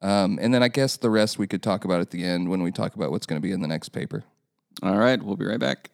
Um, 0.03 0.39
and 0.43 0.53
then 0.53 0.63
I 0.63 0.69
guess 0.69 0.97
the 0.97 1.11
rest 1.11 1.39
we 1.39 1.47
could 1.47 1.63
talk 1.63 1.85
about 1.85 2.01
at 2.01 2.11
the 2.11 2.25
end 2.25 2.49
when 2.49 2.63
we 2.63 2.73
talk 2.73 2.97
about 2.97 3.13
what's 3.13 3.25
going 3.25 3.41
to 3.41 3.47
be 3.47 3.53
in 3.53 3.61
the 3.61 3.69
next 3.69 3.91
paper. 3.91 4.25
All 4.83 4.99
right, 4.99 5.23
we'll 5.23 5.37
be 5.37 5.47
right 5.47 5.61
back. 5.61 5.92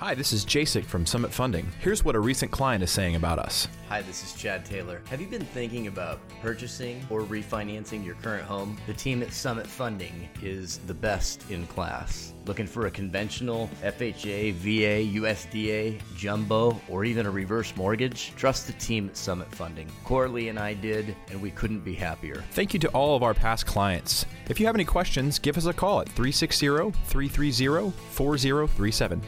Hi, 0.00 0.14
this 0.14 0.32
is 0.32 0.44
Jasek 0.44 0.84
from 0.84 1.04
Summit 1.04 1.32
Funding. 1.32 1.66
Here's 1.80 2.04
what 2.04 2.14
a 2.14 2.20
recent 2.20 2.52
client 2.52 2.84
is 2.84 2.90
saying 2.92 3.16
about 3.16 3.40
us. 3.40 3.66
Hi, 3.88 4.00
this 4.00 4.22
is 4.22 4.32
Chad 4.40 4.64
Taylor. 4.64 5.02
Have 5.10 5.20
you 5.20 5.26
been 5.26 5.44
thinking 5.44 5.88
about 5.88 6.20
purchasing 6.40 7.04
or 7.10 7.22
refinancing 7.22 8.06
your 8.06 8.14
current 8.22 8.44
home? 8.44 8.78
The 8.86 8.92
team 8.92 9.24
at 9.24 9.32
Summit 9.32 9.66
Funding 9.66 10.28
is 10.40 10.78
the 10.86 10.94
best 10.94 11.50
in 11.50 11.66
class. 11.66 12.32
Looking 12.46 12.68
for 12.68 12.86
a 12.86 12.92
conventional 12.92 13.68
FHA, 13.82 14.52
VA, 14.52 15.18
USDA, 15.18 16.00
jumbo, 16.16 16.80
or 16.88 17.04
even 17.04 17.26
a 17.26 17.30
reverse 17.32 17.74
mortgage? 17.74 18.32
Trust 18.36 18.68
the 18.68 18.74
team 18.74 19.08
at 19.08 19.16
Summit 19.16 19.52
Funding. 19.52 19.90
Corley 20.04 20.48
and 20.48 20.60
I 20.60 20.74
did, 20.74 21.16
and 21.32 21.42
we 21.42 21.50
couldn't 21.50 21.80
be 21.80 21.94
happier. 21.94 22.44
Thank 22.52 22.72
you 22.72 22.78
to 22.78 22.88
all 22.90 23.16
of 23.16 23.24
our 23.24 23.34
past 23.34 23.66
clients. 23.66 24.26
If 24.48 24.60
you 24.60 24.66
have 24.66 24.76
any 24.76 24.84
questions, 24.84 25.40
give 25.40 25.58
us 25.58 25.66
a 25.66 25.72
call 25.72 26.02
at 26.02 26.08
360 26.10 26.68
330 26.68 27.90
4037. 28.12 29.22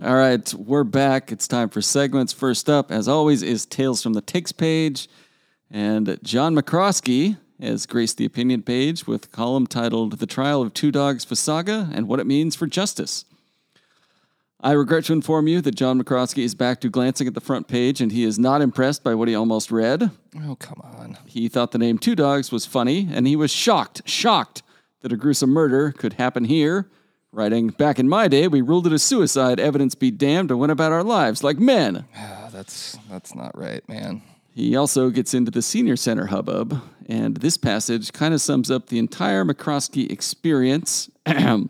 All 0.00 0.14
right, 0.14 0.54
we're 0.54 0.84
back. 0.84 1.32
It's 1.32 1.48
time 1.48 1.70
for 1.70 1.82
segments. 1.82 2.32
First 2.32 2.70
up, 2.70 2.92
as 2.92 3.08
always, 3.08 3.42
is 3.42 3.66
Tales 3.66 4.00
from 4.00 4.12
the 4.12 4.20
Takes 4.20 4.52
page. 4.52 5.08
And 5.72 6.20
John 6.22 6.54
McCroskey 6.54 7.36
has 7.60 7.84
graced 7.84 8.16
the 8.16 8.24
opinion 8.24 8.62
page 8.62 9.08
with 9.08 9.24
a 9.24 9.28
column 9.28 9.66
titled 9.66 10.20
The 10.20 10.26
Trial 10.26 10.62
of 10.62 10.72
Two 10.72 10.92
Dogs 10.92 11.24
Fasaga 11.26 11.90
and 11.92 12.06
What 12.06 12.20
It 12.20 12.28
Means 12.28 12.54
for 12.54 12.68
Justice. 12.68 13.24
I 14.60 14.70
regret 14.72 15.06
to 15.06 15.14
inform 15.14 15.48
you 15.48 15.60
that 15.62 15.74
John 15.74 16.00
McCroskey 16.00 16.44
is 16.44 16.54
back 16.54 16.80
to 16.82 16.88
glancing 16.88 17.26
at 17.26 17.34
the 17.34 17.40
front 17.40 17.66
page 17.66 18.00
and 18.00 18.12
he 18.12 18.22
is 18.22 18.38
not 18.38 18.62
impressed 18.62 19.02
by 19.02 19.16
what 19.16 19.26
he 19.26 19.34
almost 19.34 19.72
read. 19.72 20.12
Oh, 20.44 20.54
come 20.54 20.80
on. 20.84 21.18
He 21.26 21.48
thought 21.48 21.72
the 21.72 21.78
name 21.78 21.98
Two 21.98 22.14
Dogs 22.14 22.52
was 22.52 22.66
funny, 22.66 23.08
and 23.10 23.26
he 23.26 23.34
was 23.34 23.50
shocked, 23.50 24.02
shocked 24.08 24.62
that 25.00 25.12
a 25.12 25.16
gruesome 25.16 25.50
murder 25.50 25.90
could 25.90 26.12
happen 26.12 26.44
here. 26.44 26.88
Writing, 27.30 27.68
back 27.68 27.98
in 27.98 28.08
my 28.08 28.26
day, 28.26 28.48
we 28.48 28.62
ruled 28.62 28.86
it 28.86 28.92
a 28.92 28.98
suicide, 28.98 29.60
evidence 29.60 29.94
be 29.94 30.10
damned, 30.10 30.50
and 30.50 30.58
went 30.58 30.72
about 30.72 30.92
our 30.92 31.04
lives 31.04 31.44
like 31.44 31.58
men. 31.58 32.06
Ah, 32.16 32.48
that's 32.50 32.96
that's 33.10 33.34
not 33.34 33.56
right, 33.56 33.86
man. 33.86 34.22
He 34.54 34.74
also 34.74 35.10
gets 35.10 35.34
into 35.34 35.50
the 35.50 35.60
senior 35.60 35.94
center 35.96 36.26
hubbub, 36.26 36.80
and 37.06 37.36
this 37.36 37.58
passage 37.58 38.12
kind 38.12 38.32
of 38.32 38.40
sums 38.40 38.70
up 38.70 38.86
the 38.86 38.98
entire 38.98 39.44
McCroskey 39.44 40.10
experience. 40.10 41.10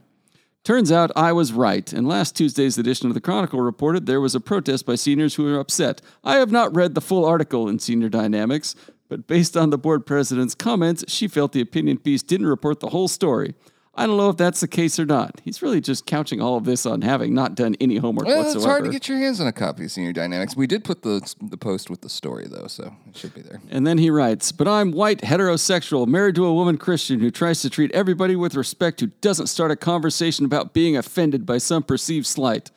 Turns 0.65 0.93
out 0.93 1.11
I 1.17 1.33
was 1.33 1.53
right, 1.53 1.93
and 1.93 2.07
last 2.07 2.37
Tuesday's 2.37 2.79
edition 2.79 3.09
of 3.09 3.15
the 3.15 3.21
Chronicle 3.21 3.61
reported 3.61 4.07
there 4.07 4.21
was 4.21 4.37
a 4.37 4.41
protest 4.41 4.87
by 4.87 4.95
seniors 4.95 5.35
who 5.35 5.45
were 5.45 5.59
upset. 5.59 6.01
I 6.23 6.37
have 6.37 6.53
not 6.53 6.75
read 6.75 6.95
the 6.95 7.01
full 7.01 7.25
article 7.25 7.69
in 7.69 7.79
Senior 7.79 8.11
Dynamics, 8.11 8.77
but 9.09 9.27
based 9.27 9.57
on 9.57 9.71
the 9.71 9.79
board 9.79 10.07
president's 10.07 10.55
comments, 10.55 11.05
she 11.09 11.27
felt 11.27 11.53
the 11.53 11.61
opinion 11.61 11.99
piece 11.99 12.23
didn't 12.23 12.47
report 12.47 12.81
the 12.81 12.91
whole 12.91 13.09
story. 13.09 13.55
I 13.99 14.07
don't 14.07 14.17
know 14.17 14.31
if 14.31 14.37
that's 14.37 14.61
the 14.61 14.69
case 14.69 15.01
or 15.01 15.05
not. 15.05 15.41
He's 15.45 15.61
really 15.61 15.81
just 15.81 16.07
couching 16.07 16.41
all 16.41 16.57
of 16.57 16.65
this 16.65 16.87
on 16.87 17.03
having 17.03 17.35
not 17.35 17.57
done 17.57 17.75
any 17.81 17.97
homework 17.97 18.27
Well, 18.29 18.37
whatsoever. 18.39 18.59
it's 18.59 18.65
hard 18.65 18.85
to 18.85 18.91
get 18.91 19.09
your 19.09 19.19
hands 19.19 19.41
on 19.41 19.49
a 19.49 19.53
copy 19.53 19.85
of 19.87 19.91
Senior 19.91 20.13
Dynamics. 20.13 20.57
We 20.57 20.69
did 20.69 20.85
put 20.85 21.03
the 21.03 21.21
the 21.43 21.57
post 21.57 21.91
with 21.91 22.03
the 22.03 22.09
story 22.09 22.47
though, 22.49 22.69
so 22.69 22.95
it 23.09 23.17
should 23.17 23.35
be 23.35 23.43
there. 23.43 23.61
And 23.71 23.85
then 23.85 23.99
he 23.99 24.09
writes, 24.09 24.53
But 24.53 24.69
I'm 24.69 24.93
white, 24.93 25.23
heterosexual, 25.23 26.07
married 26.07 26.37
to 26.37 26.47
a 26.47 26.55
woman 26.55 26.79
Christian 26.79 27.19
who 27.19 27.31
tries 27.33 27.61
to 27.63 27.71
treat 27.71 27.91
everybody 27.93 28.37
with 28.37 28.55
respect, 28.55 29.01
who 29.01 29.09
doesn't 29.21 29.49
start 29.49 29.73
a 29.73 29.77
conversation 29.77 30.45
about 30.45 30.73
being 30.73 30.97
offended 30.97 31.45
by 31.45 31.59
some 31.59 31.83
perceived 31.83 32.27
slight. 32.27 32.71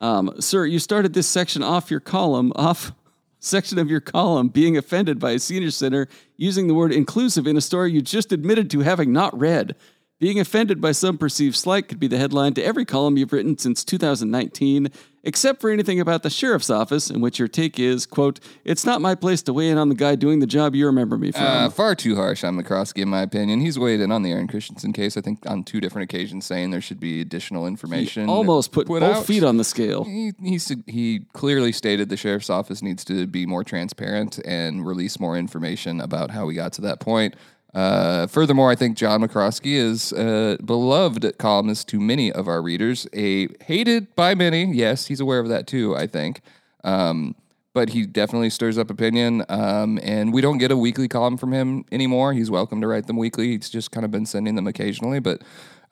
Um, 0.00 0.40
sir, 0.40 0.64
you 0.64 0.78
started 0.78 1.12
this 1.12 1.26
section 1.28 1.62
off 1.62 1.90
your 1.90 2.00
column, 2.00 2.52
off 2.56 2.92
section 3.40 3.78
of 3.78 3.90
your 3.90 4.00
column, 4.00 4.48
being 4.48 4.76
offended 4.78 5.18
by 5.18 5.32
a 5.32 5.38
senior 5.38 5.70
center 5.70 6.08
using 6.38 6.66
the 6.66 6.74
word 6.74 6.92
inclusive 6.92 7.46
in 7.46 7.56
a 7.58 7.60
story 7.60 7.92
you 7.92 8.00
just 8.00 8.32
admitted 8.32 8.70
to 8.70 8.80
having 8.80 9.12
not 9.12 9.38
read. 9.38 9.76
Being 10.18 10.40
offended 10.40 10.80
by 10.80 10.92
some 10.92 11.18
perceived 11.18 11.56
slight 11.56 11.88
could 11.88 12.00
be 12.00 12.06
the 12.06 12.16
headline 12.16 12.54
to 12.54 12.64
every 12.64 12.86
column 12.86 13.18
you've 13.18 13.34
written 13.34 13.58
since 13.58 13.84
2019, 13.84 14.88
except 15.24 15.60
for 15.60 15.68
anything 15.68 16.00
about 16.00 16.22
the 16.22 16.30
sheriff's 16.30 16.70
office, 16.70 17.10
in 17.10 17.20
which 17.20 17.38
your 17.38 17.48
take 17.48 17.78
is, 17.78 18.06
quote, 18.06 18.40
it's 18.64 18.86
not 18.86 19.02
my 19.02 19.14
place 19.14 19.42
to 19.42 19.52
weigh 19.52 19.68
in 19.68 19.76
on 19.76 19.90
the 19.90 19.94
guy 19.94 20.14
doing 20.14 20.38
the 20.38 20.46
job 20.46 20.74
you 20.74 20.86
remember 20.86 21.18
me 21.18 21.32
from. 21.32 21.42
Uh, 21.42 21.68
far 21.68 21.94
too 21.94 22.16
harsh 22.16 22.44
on 22.44 22.56
McCroskey, 22.58 23.02
in 23.02 23.10
my 23.10 23.20
opinion. 23.20 23.60
He's 23.60 23.78
weighed 23.78 24.00
in 24.00 24.10
on 24.10 24.22
the 24.22 24.32
Aaron 24.32 24.48
Christensen 24.48 24.94
case, 24.94 25.18
I 25.18 25.20
think, 25.20 25.44
on 25.44 25.64
two 25.64 25.82
different 25.82 26.10
occasions, 26.10 26.46
saying 26.46 26.70
there 26.70 26.80
should 26.80 27.00
be 27.00 27.20
additional 27.20 27.66
information. 27.66 28.30
Almost 28.30 28.72
put, 28.72 28.86
both 28.86 29.02
out. 29.02 29.26
feet 29.26 29.44
on 29.44 29.58
the 29.58 29.64
scale. 29.64 30.04
He, 30.04 30.32
he, 30.42 30.58
he 30.86 31.20
clearly 31.34 31.72
stated 31.72 32.08
the 32.08 32.16
sheriff's 32.16 32.48
office 32.48 32.80
needs 32.80 33.04
to 33.04 33.26
be 33.26 33.44
more 33.44 33.64
transparent 33.64 34.38
and 34.46 34.86
release 34.86 35.20
more 35.20 35.36
information 35.36 36.00
about 36.00 36.30
how 36.30 36.46
we 36.46 36.54
got 36.54 36.72
to 36.74 36.80
that 36.82 37.00
point. 37.00 37.34
Uh, 37.74 38.26
furthermore, 38.26 38.70
I 38.70 38.74
think 38.74 38.96
John 38.96 39.20
McCroskey 39.20 39.74
is 39.74 40.12
a 40.12 40.56
beloved 40.64 41.36
columnist 41.38 41.88
to 41.88 42.00
many 42.00 42.32
of 42.32 42.48
our 42.48 42.62
readers, 42.62 43.06
a 43.12 43.48
hated 43.64 44.14
by 44.16 44.34
many. 44.34 44.64
Yes, 44.64 45.06
he's 45.06 45.20
aware 45.20 45.40
of 45.40 45.48
that 45.48 45.66
too, 45.66 45.94
I 45.94 46.06
think. 46.06 46.40
Um, 46.84 47.34
but 47.76 47.90
he 47.90 48.06
definitely 48.06 48.48
stirs 48.48 48.78
up 48.78 48.88
opinion. 48.88 49.44
Um, 49.50 50.00
and 50.02 50.32
we 50.32 50.40
don't 50.40 50.56
get 50.56 50.70
a 50.70 50.76
weekly 50.78 51.08
column 51.08 51.36
from 51.36 51.52
him 51.52 51.84
anymore. 51.92 52.32
He's 52.32 52.50
welcome 52.50 52.80
to 52.80 52.86
write 52.86 53.06
them 53.06 53.18
weekly. 53.18 53.48
He's 53.48 53.68
just 53.68 53.90
kind 53.90 54.02
of 54.02 54.10
been 54.10 54.24
sending 54.24 54.54
them 54.54 54.66
occasionally. 54.66 55.20
But 55.20 55.42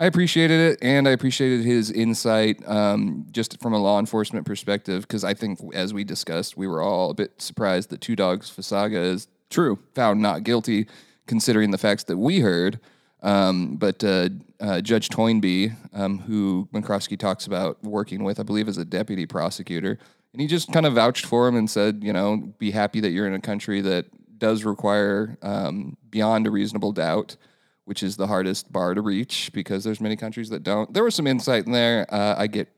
I 0.01 0.07
appreciated 0.07 0.61
it, 0.73 0.79
and 0.81 1.07
I 1.07 1.11
appreciated 1.11 1.63
his 1.63 1.91
insight 1.91 2.67
um, 2.67 3.27
just 3.33 3.61
from 3.61 3.75
a 3.75 3.79
law 3.79 3.99
enforcement 3.99 4.47
perspective. 4.47 5.03
Because 5.03 5.25
I 5.25 5.35
think, 5.35 5.61
as 5.75 5.93
we 5.93 6.05
discussed, 6.05 6.57
we 6.57 6.67
were 6.67 6.81
all 6.81 7.11
a 7.11 7.15
bit 7.15 7.43
surprised 7.43 7.91
that 7.91 8.01
Two 8.01 8.17
Dogs 8.17 8.51
Fasaga 8.51 9.13
is 9.13 9.29
True. 9.51 9.79
found 9.95 10.23
not 10.23 10.43
guilty, 10.43 10.87
considering 11.27 11.71
the 11.71 11.79
facts 11.79 12.05
that 12.05 12.17
we 12.17 12.41
heard. 12.41 12.81
Um, 13.23 13.77
but 13.77 14.05
uh, 14.05 14.29
uh, 14.61 14.81
Judge 14.83 15.09
Toynbee, 15.09 15.75
um, 15.95 16.19
who 16.19 16.69
McCroskey 16.75 17.19
talks 17.19 17.47
about 17.47 17.83
working 17.83 18.23
with, 18.23 18.39
I 18.39 18.43
believe, 18.43 18.69
as 18.69 18.77
a 18.77 18.85
deputy 18.85 19.25
prosecutor, 19.25 19.99
and 20.33 20.41
he 20.41 20.47
just 20.47 20.73
kind 20.73 20.85
of 20.85 20.95
vouched 20.95 21.27
for 21.27 21.49
him 21.49 21.57
and 21.57 21.71
said, 21.71 22.01
you 22.03 22.13
know, 22.13 22.37
be 22.59 22.71
happy 22.73 23.01
that 23.01 23.11
you're 23.11 23.27
in 23.27 23.35
a 23.35 23.41
country 23.41 23.81
that 23.81 24.07
does 24.39 24.65
require 24.65 25.39
um, 25.43 25.97
beyond 26.11 26.47
a 26.47 26.51
reasonable 26.51 26.93
doubt, 26.93 27.37
which 27.85 28.03
is 28.03 28.17
the 28.17 28.27
hardest 28.27 28.71
bar 28.73 28.95
to 28.95 29.01
reach 29.01 29.51
because 29.55 29.85
there's 29.85 30.01
many 30.01 30.17
countries 30.17 30.51
that 30.51 30.63
don't. 30.63 30.93
There 30.93 31.05
was 31.05 31.15
some 31.15 31.27
insight 31.27 31.67
in 31.67 31.73
there. 31.73 32.07
Uh, 32.13 32.35
I 32.37 32.47
get 32.49 32.69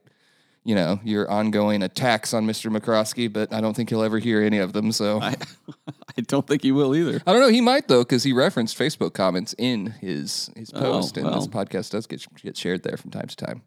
you 0.67 0.75
know, 0.75 0.99
your 1.05 1.31
ongoing 1.31 1.85
attacks 1.85 2.35
on 2.35 2.45
Mr. 2.45 2.77
McCroskey, 2.77 3.33
but 3.33 3.53
I 3.53 3.61
don't 3.61 3.75
think 3.75 3.89
he'll 3.89 4.03
ever 4.03 4.19
hear 4.19 4.43
any 4.43 4.59
of 4.59 4.73
them. 4.73 4.91
So 4.91 5.21
I, 5.21 5.37
I 6.19 6.23
don't 6.23 6.45
think 6.45 6.63
he 6.63 6.73
will 6.73 6.95
either. 6.97 7.23
I 7.25 7.33
don't 7.33 7.41
know. 7.41 7.49
He 7.49 7.61
might 7.61 7.87
though, 7.87 8.03
because 8.03 8.25
he 8.25 8.33
referenced 8.33 8.77
Facebook 8.77 9.15
comments 9.15 9.55
in 9.59 9.87
his 10.01 10.51
his 10.57 10.73
post, 10.73 11.17
and 11.17 11.27
well. 11.27 11.37
this 11.37 11.47
podcast 11.47 11.93
does 11.93 12.09
get 12.09 12.27
get 12.43 12.57
shared 12.57 12.83
there 12.83 12.97
from 12.97 13.13
time 13.13 13.29
to 13.29 13.37
time. 13.37 13.63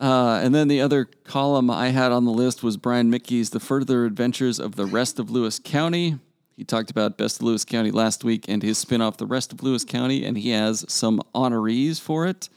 Uh, 0.00 0.40
and 0.42 0.52
then 0.52 0.66
the 0.66 0.80
other 0.80 1.04
column 1.04 1.70
I 1.70 1.90
had 1.90 2.10
on 2.10 2.24
the 2.24 2.32
list 2.32 2.64
was 2.64 2.76
Brian 2.76 3.08
Mittge's 3.08 3.50
The 3.50 3.60
Further 3.60 4.04
Adventures 4.04 4.58
of 4.58 4.74
the 4.74 4.86
Rest 4.86 5.20
of 5.20 5.30
Lewis 5.30 5.60
County. 5.60 6.18
He 6.56 6.64
talked 6.64 6.90
about 6.90 7.16
Best 7.16 7.36
of 7.36 7.44
Lewis 7.44 7.64
County 7.64 7.92
last 7.92 8.24
week 8.24 8.46
and 8.48 8.64
his 8.64 8.84
spinoff, 8.84 9.16
The 9.16 9.26
Rest 9.26 9.52
of 9.52 9.62
Lewis 9.62 9.84
County, 9.84 10.24
and 10.24 10.36
he 10.36 10.50
has 10.50 10.84
some 10.88 11.22
honorees 11.36 12.00
for 12.00 12.26
it. 12.26 12.48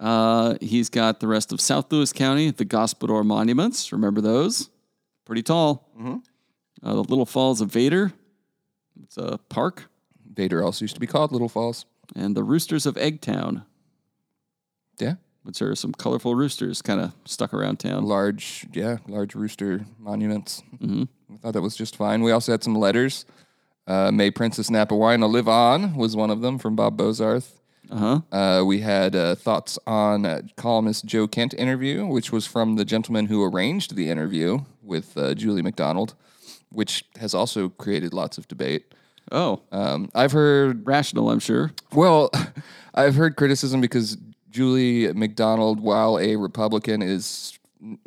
Uh, 0.00 0.56
he's 0.60 0.88
got 0.88 1.20
the 1.20 1.26
rest 1.26 1.52
of 1.52 1.60
South 1.60 1.90
Lewis 1.92 2.12
County, 2.12 2.50
the 2.50 2.64
Gospodor 2.64 3.24
monuments. 3.24 3.92
Remember 3.92 4.20
those? 4.20 4.70
Pretty 5.24 5.42
tall. 5.42 5.88
Uh, 6.82 6.94
the 6.94 7.02
Little 7.02 7.26
Falls 7.26 7.60
of 7.60 7.70
Vader. 7.72 8.12
It's 9.02 9.16
a 9.16 9.38
park. 9.48 9.88
Vader 10.32 10.62
also 10.62 10.84
used 10.84 10.94
to 10.94 11.00
be 11.00 11.06
called 11.06 11.32
Little 11.32 11.48
Falls. 11.48 11.84
And 12.14 12.36
the 12.36 12.44
Roosters 12.44 12.86
of 12.86 12.94
Eggtown, 12.94 13.64
Yeah. 14.98 15.14
which 15.42 15.60
are 15.60 15.74
some 15.74 15.92
colorful 15.92 16.34
roosters 16.34 16.80
kind 16.80 17.00
of 17.00 17.12
stuck 17.24 17.52
around 17.52 17.78
town. 17.80 18.04
large, 18.04 18.66
yeah, 18.72 18.98
large 19.08 19.34
rooster 19.34 19.84
monuments. 19.98 20.62
Mm-hmm. 20.80 21.02
I 21.34 21.36
thought 21.38 21.52
that 21.54 21.60
was 21.62 21.76
just 21.76 21.96
fine. 21.96 22.22
We 22.22 22.30
also 22.30 22.52
had 22.52 22.62
some 22.64 22.74
letters. 22.74 23.26
Uh, 23.86 24.10
May 24.12 24.30
Princess 24.30 24.70
Napawina 24.70 25.28
live 25.28 25.48
on 25.48 25.94
was 25.96 26.14
one 26.16 26.30
of 26.30 26.40
them 26.40 26.58
from 26.58 26.76
Bob 26.76 26.96
Bozarth. 26.96 27.57
Uh-huh. 27.90 28.20
Uh, 28.30 28.64
we 28.64 28.80
had 28.80 29.16
uh, 29.16 29.34
thoughts 29.34 29.78
on 29.86 30.26
uh, 30.26 30.42
columnist 30.56 31.04
Joe 31.06 31.26
Kent 31.26 31.54
interview, 31.54 32.06
which 32.06 32.30
was 32.32 32.46
from 32.46 32.76
the 32.76 32.84
gentleman 32.84 33.26
who 33.26 33.42
arranged 33.42 33.96
the 33.96 34.10
interview 34.10 34.60
with 34.82 35.16
uh, 35.16 35.34
Julie 35.34 35.62
McDonald, 35.62 36.14
which 36.70 37.04
has 37.18 37.34
also 37.34 37.68
created 37.70 38.12
lots 38.12 38.38
of 38.38 38.46
debate. 38.48 38.94
Oh, 39.30 39.60
Um, 39.72 40.10
I've 40.14 40.32
heard 40.32 40.86
rational, 40.86 41.30
I'm 41.30 41.38
sure. 41.40 41.72
well, 41.92 42.30
I've 42.94 43.14
heard 43.14 43.36
criticism 43.36 43.80
because 43.80 44.16
Julie 44.50 45.12
McDonald, 45.12 45.80
while 45.80 46.18
a 46.18 46.36
Republican, 46.36 47.02
is 47.02 47.58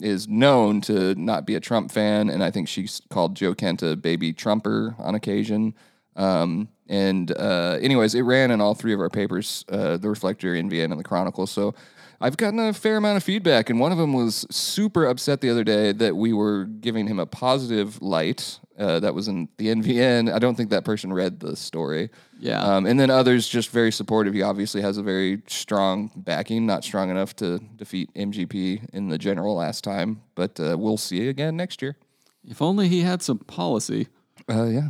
is 0.01 0.27
known 0.27 0.81
to 0.81 1.15
not 1.15 1.45
be 1.45 1.55
a 1.55 1.59
Trump 1.61 1.91
fan, 1.91 2.29
and 2.29 2.43
I 2.43 2.51
think 2.51 2.67
she's 2.67 3.01
called 3.09 3.35
Joe 3.35 3.53
Kent 3.53 3.81
a 3.81 3.95
baby 3.95 4.33
Trumper 4.33 4.95
on 4.99 5.15
occasion. 5.15 5.73
Um, 6.15 6.69
and 6.87 7.31
uh, 7.31 7.77
anyways, 7.81 8.15
it 8.15 8.21
ran 8.21 8.51
in 8.51 8.59
all 8.59 8.75
three 8.75 8.93
of 8.93 8.99
our 8.99 9.09
papers, 9.09 9.63
uh, 9.69 9.97
the 9.97 10.09
Reflector, 10.09 10.53
NVN, 10.53 10.91
and 10.91 10.99
the 10.99 11.03
Chronicle. 11.03 11.47
So 11.47 11.73
I've 12.19 12.37
gotten 12.37 12.59
a 12.59 12.73
fair 12.73 12.97
amount 12.97 13.17
of 13.17 13.23
feedback, 13.23 13.69
and 13.69 13.79
one 13.79 13.91
of 13.91 13.97
them 13.97 14.13
was 14.13 14.45
super 14.51 15.05
upset 15.05 15.41
the 15.41 15.49
other 15.49 15.63
day 15.63 15.91
that 15.93 16.15
we 16.15 16.33
were 16.33 16.65
giving 16.65 17.07
him 17.07 17.17
a 17.17 17.25
positive 17.25 18.01
light. 18.01 18.59
Uh, 18.77 18.99
that 18.99 19.13
was 19.13 19.27
in 19.27 19.47
the 19.57 19.67
NVN. 19.67 20.33
I 20.33 20.39
don't 20.39 20.55
think 20.55 20.71
that 20.71 20.83
person 20.83 21.13
read 21.13 21.39
the 21.39 21.55
story. 21.55 22.09
Yeah. 22.39 22.61
Um, 22.61 22.87
and 22.87 22.99
then 22.99 23.11
others 23.11 23.47
just 23.47 23.69
very 23.69 23.91
supportive. 23.91 24.33
He 24.33 24.41
obviously 24.41 24.81
has 24.81 24.97
a 24.97 25.03
very 25.03 25.43
strong 25.45 26.11
backing, 26.15 26.65
not 26.65 26.83
strong 26.83 27.11
enough 27.11 27.35
to 27.37 27.59
defeat 27.75 28.11
MGP 28.15 28.89
in 28.91 29.09
the 29.09 29.19
general 29.19 29.55
last 29.55 29.83
time, 29.83 30.21
but 30.33 30.59
uh, 30.59 30.77
we'll 30.79 30.97
see 30.97 31.27
again 31.27 31.55
next 31.55 31.81
year. 31.81 31.95
If 32.43 32.61
only 32.61 32.87
he 32.87 33.01
had 33.01 33.21
some 33.21 33.37
policy. 33.39 34.07
Uh, 34.49 34.65
yeah. 34.65 34.89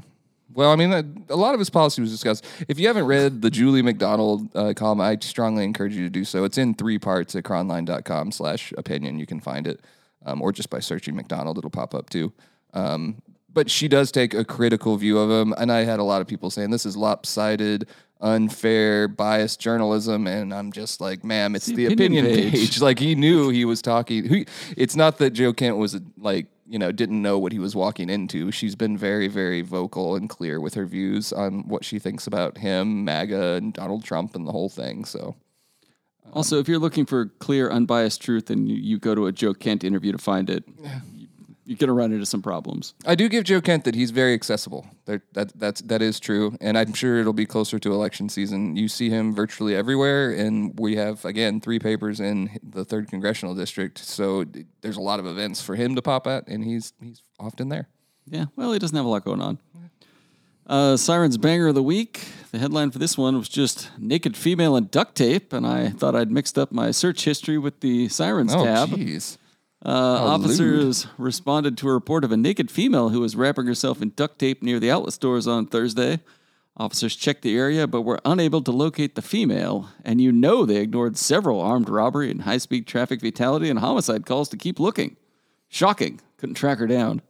Well, 0.54 0.72
I 0.72 0.76
mean, 0.76 0.92
a 1.30 1.36
lot 1.36 1.54
of 1.54 1.60
his 1.60 1.70
policy 1.70 2.02
was 2.02 2.12
discussed. 2.12 2.46
If 2.68 2.80
you 2.80 2.88
haven't 2.88 3.06
read 3.06 3.42
the 3.42 3.50
Julie 3.50 3.82
McDonald 3.82 4.56
uh, 4.56 4.74
column, 4.74 5.02
I 5.02 5.18
strongly 5.22 5.64
encourage 5.64 5.96
you 5.96 6.04
to 6.04 6.10
do 6.10 6.26
so. 6.26 6.44
It's 6.44 6.58
in 6.58 6.74
three 6.74 7.00
parts 7.00 7.36
at 7.36 7.44
chronline.com 7.44 8.32
slash 8.32 8.74
opinion. 8.78 9.20
You 9.20 9.26
can 9.26 9.40
find 9.40 9.68
it, 9.68 9.82
um, 10.26 10.42
or 10.42 10.52
just 10.52 10.70
by 10.70 10.80
searching 10.80 11.16
McDonald, 11.16 11.58
it'll 11.58 11.70
pop 11.70 11.96
up 11.96 12.10
too. 12.10 12.34
Um, 12.74 13.22
but 13.54 13.70
she 13.70 13.88
does 13.88 14.12
take 14.12 14.34
a 14.34 14.46
critical 14.46 14.98
view 14.98 15.18
of 15.18 15.30
him. 15.30 15.54
And 15.58 15.72
I 15.72 15.84
had 15.84 16.00
a 16.00 16.04
lot 16.04 16.22
of 16.22 16.28
people 16.28 16.50
saying 16.50 16.70
this 16.70 16.86
is 16.86 16.96
lopsided, 16.96 17.88
unfair, 18.22 19.08
biased 19.08 19.60
journalism. 19.60 20.28
And 20.28 20.54
I'm 20.54 20.72
just 20.72 21.02
like, 21.02 21.24
ma'am, 21.24 21.56
it's, 21.56 21.66
the 21.66 21.76
the, 21.76 21.86
opinion 21.88 22.26
opinion, 22.26 22.52
page. 22.52 22.60
page. 22.60 22.82
Like 22.82 23.00
he 23.00 23.16
knew 23.16 23.50
he 23.50 23.66
was 23.66 23.82
talking. 23.82 24.46
It's 24.78 24.96
not 24.96 25.18
that 25.18 25.32
Joe 25.32 25.54
Kent 25.54 25.78
was 25.78 26.00
like, 26.18 26.48
you 26.72 26.80
know, 26.80 26.90
didn't 26.94 27.22
know 27.22 27.38
what 27.38 27.52
he 27.52 27.60
was 27.60 27.76
walking 27.76 28.10
into. 28.10 28.50
She's 28.50 28.78
been 28.78 28.98
very, 28.98 29.28
very 29.28 29.62
vocal 29.62 30.16
and 30.16 30.30
clear 30.30 30.62
with 30.62 30.74
her 30.76 30.86
views 30.86 31.34
on 31.34 31.68
what 31.68 31.84
she 31.84 32.00
thinks 32.00 32.28
about 32.28 32.60
him, 32.60 33.04
MAGA, 33.04 33.56
and 33.56 33.74
Donald 33.74 34.06
Trump, 34.06 34.36
and 34.36 34.48
the 34.48 34.54
whole 34.54 34.70
thing. 34.70 35.04
So, 35.04 35.36
um, 36.26 36.32
Also, 36.32 36.60
if 36.60 36.70
you're 36.70 36.80
looking 36.80 37.06
for 37.06 37.26
clear, 37.26 37.70
unbiased 37.70 38.22
truth 38.22 38.50
and 38.50 38.70
you, 38.70 38.78
you 38.78 39.00
go 39.00 39.14
to 39.14 39.26
a 39.28 39.34
Joe 39.34 39.54
Kent 39.54 39.84
interview 39.84 40.14
to 40.14 40.18
find 40.18 40.50
it, 40.50 40.64
you're 41.66 41.78
going 41.78 41.88
to 41.90 41.94
run 41.94 42.12
into 42.12 42.26
some 42.26 42.42
problems. 42.42 42.94
I 43.06 43.16
do 43.16 43.30
give 43.30 43.44
Joe 43.44 43.62
Kent 43.62 43.84
that 43.86 43.94
he's 43.96 44.12
very 44.12 44.34
accessible. 44.34 44.88
There, 45.06 45.22
that 45.34 45.52
that's 45.58 45.82
that 45.84 46.02
is 46.02 46.20
true, 46.20 46.56
and 46.60 46.78
I'm 46.78 46.94
sure 46.94 47.20
it'll 47.20 47.34
be 47.34 47.46
closer 47.46 47.78
to 47.80 47.94
election 47.94 48.30
season. 48.30 48.76
You 48.76 48.88
see 48.88 49.10
him 49.10 49.34
virtually 49.36 49.76
everywhere, 49.76 50.32
and 50.32 50.78
we 50.80 50.96
have 50.96 51.24
again 51.26 51.62
three 51.62 51.80
papers 51.80 52.20
in 52.20 52.60
the 52.64 52.84
third 52.86 53.10
congressional 53.10 53.54
district. 53.56 54.00
So 54.00 54.46
there's 54.82 54.98
a 54.98 55.02
lot 55.02 55.20
of 55.20 55.26
events 55.26 55.62
for 55.62 55.76
him 55.76 55.96
to 55.96 56.02
pop 56.02 56.28
at, 56.28 56.48
and 56.48 56.64
he's 56.64 56.94
he's 57.02 57.22
often 57.40 57.70
there. 57.70 57.88
Yeah, 58.28 58.46
well, 58.56 58.72
he 58.74 58.80
doesn't 58.80 58.96
have 58.96 59.06
a 59.06 59.10
lot 59.10 59.24
going 59.26 59.42
on. 59.42 59.60
Uh, 60.68 60.96
Sirens 60.96 61.38
Banger 61.38 61.68
of 61.68 61.76
the 61.76 61.84
Week. 61.84 62.26
The 62.52 62.60
headline 62.60 62.92
for 62.92 63.00
this 63.00 63.18
one 63.18 63.38
was 63.38 63.50
just 63.50 63.90
Naked 63.98 64.38
Female 64.38 64.76
and 64.76 64.90
Duct 64.90 65.16
Tape, 65.16 65.54
and 65.54 65.66
I 65.66 65.90
thought 65.90 66.16
I'd 66.16 66.32
mixed 66.32 66.58
up 66.58 66.72
my 66.72 66.92
search 66.92 67.26
history 67.26 67.58
with 67.58 67.80
the 67.82 68.08
Sirens 68.10 68.54
Oh, 68.54 68.64
tab. 68.64 68.90
jeez. 68.90 69.38
Uh, 69.84 69.90
lewd. 69.90 70.42
officers 70.42 71.08
responded 71.18 71.78
to 71.78 71.90
a 71.90 71.94
report 71.94 72.24
of 72.24 72.32
a 72.32 72.38
naked 72.38 72.70
female 72.70 73.10
who 73.10 73.20
was 73.20 73.36
wrapping 73.36 73.66
herself 73.66 74.02
in 74.02 74.12
duct 74.16 74.38
tape 74.38 74.62
near 74.62 74.80
the 74.80 74.92
outlet 74.92 75.14
stores 75.14 75.48
on 75.48 75.66
Thursday. 75.66 76.20
Officers 76.78 77.16
checked 77.16 77.42
the 77.42 77.58
area 77.58 77.88
but 77.88 78.04
were 78.04 78.20
unable 78.24 78.62
to 78.62 78.72
locate 78.72 79.16
the 79.16 79.22
female, 79.22 79.90
and 80.06 80.22
you 80.22 80.32
know 80.32 80.66
they 80.66 80.78
ignored 80.78 81.18
several 81.18 81.60
armed 81.60 81.90
robbery 81.90 82.32
and 82.32 82.44
high 82.44 82.58
speed 82.60 82.88
traffic 82.88 83.22
fatality 83.22 83.70
and 83.70 83.80
homicide 83.80 84.26
calls 84.26 84.50
to 84.50 84.58
keep 84.58 84.80
looking. 84.80 85.18
Shocking. 85.68 86.22
Couldn't 86.38 86.56
track 86.56 86.80
her 86.80 86.88
down. 86.88 87.22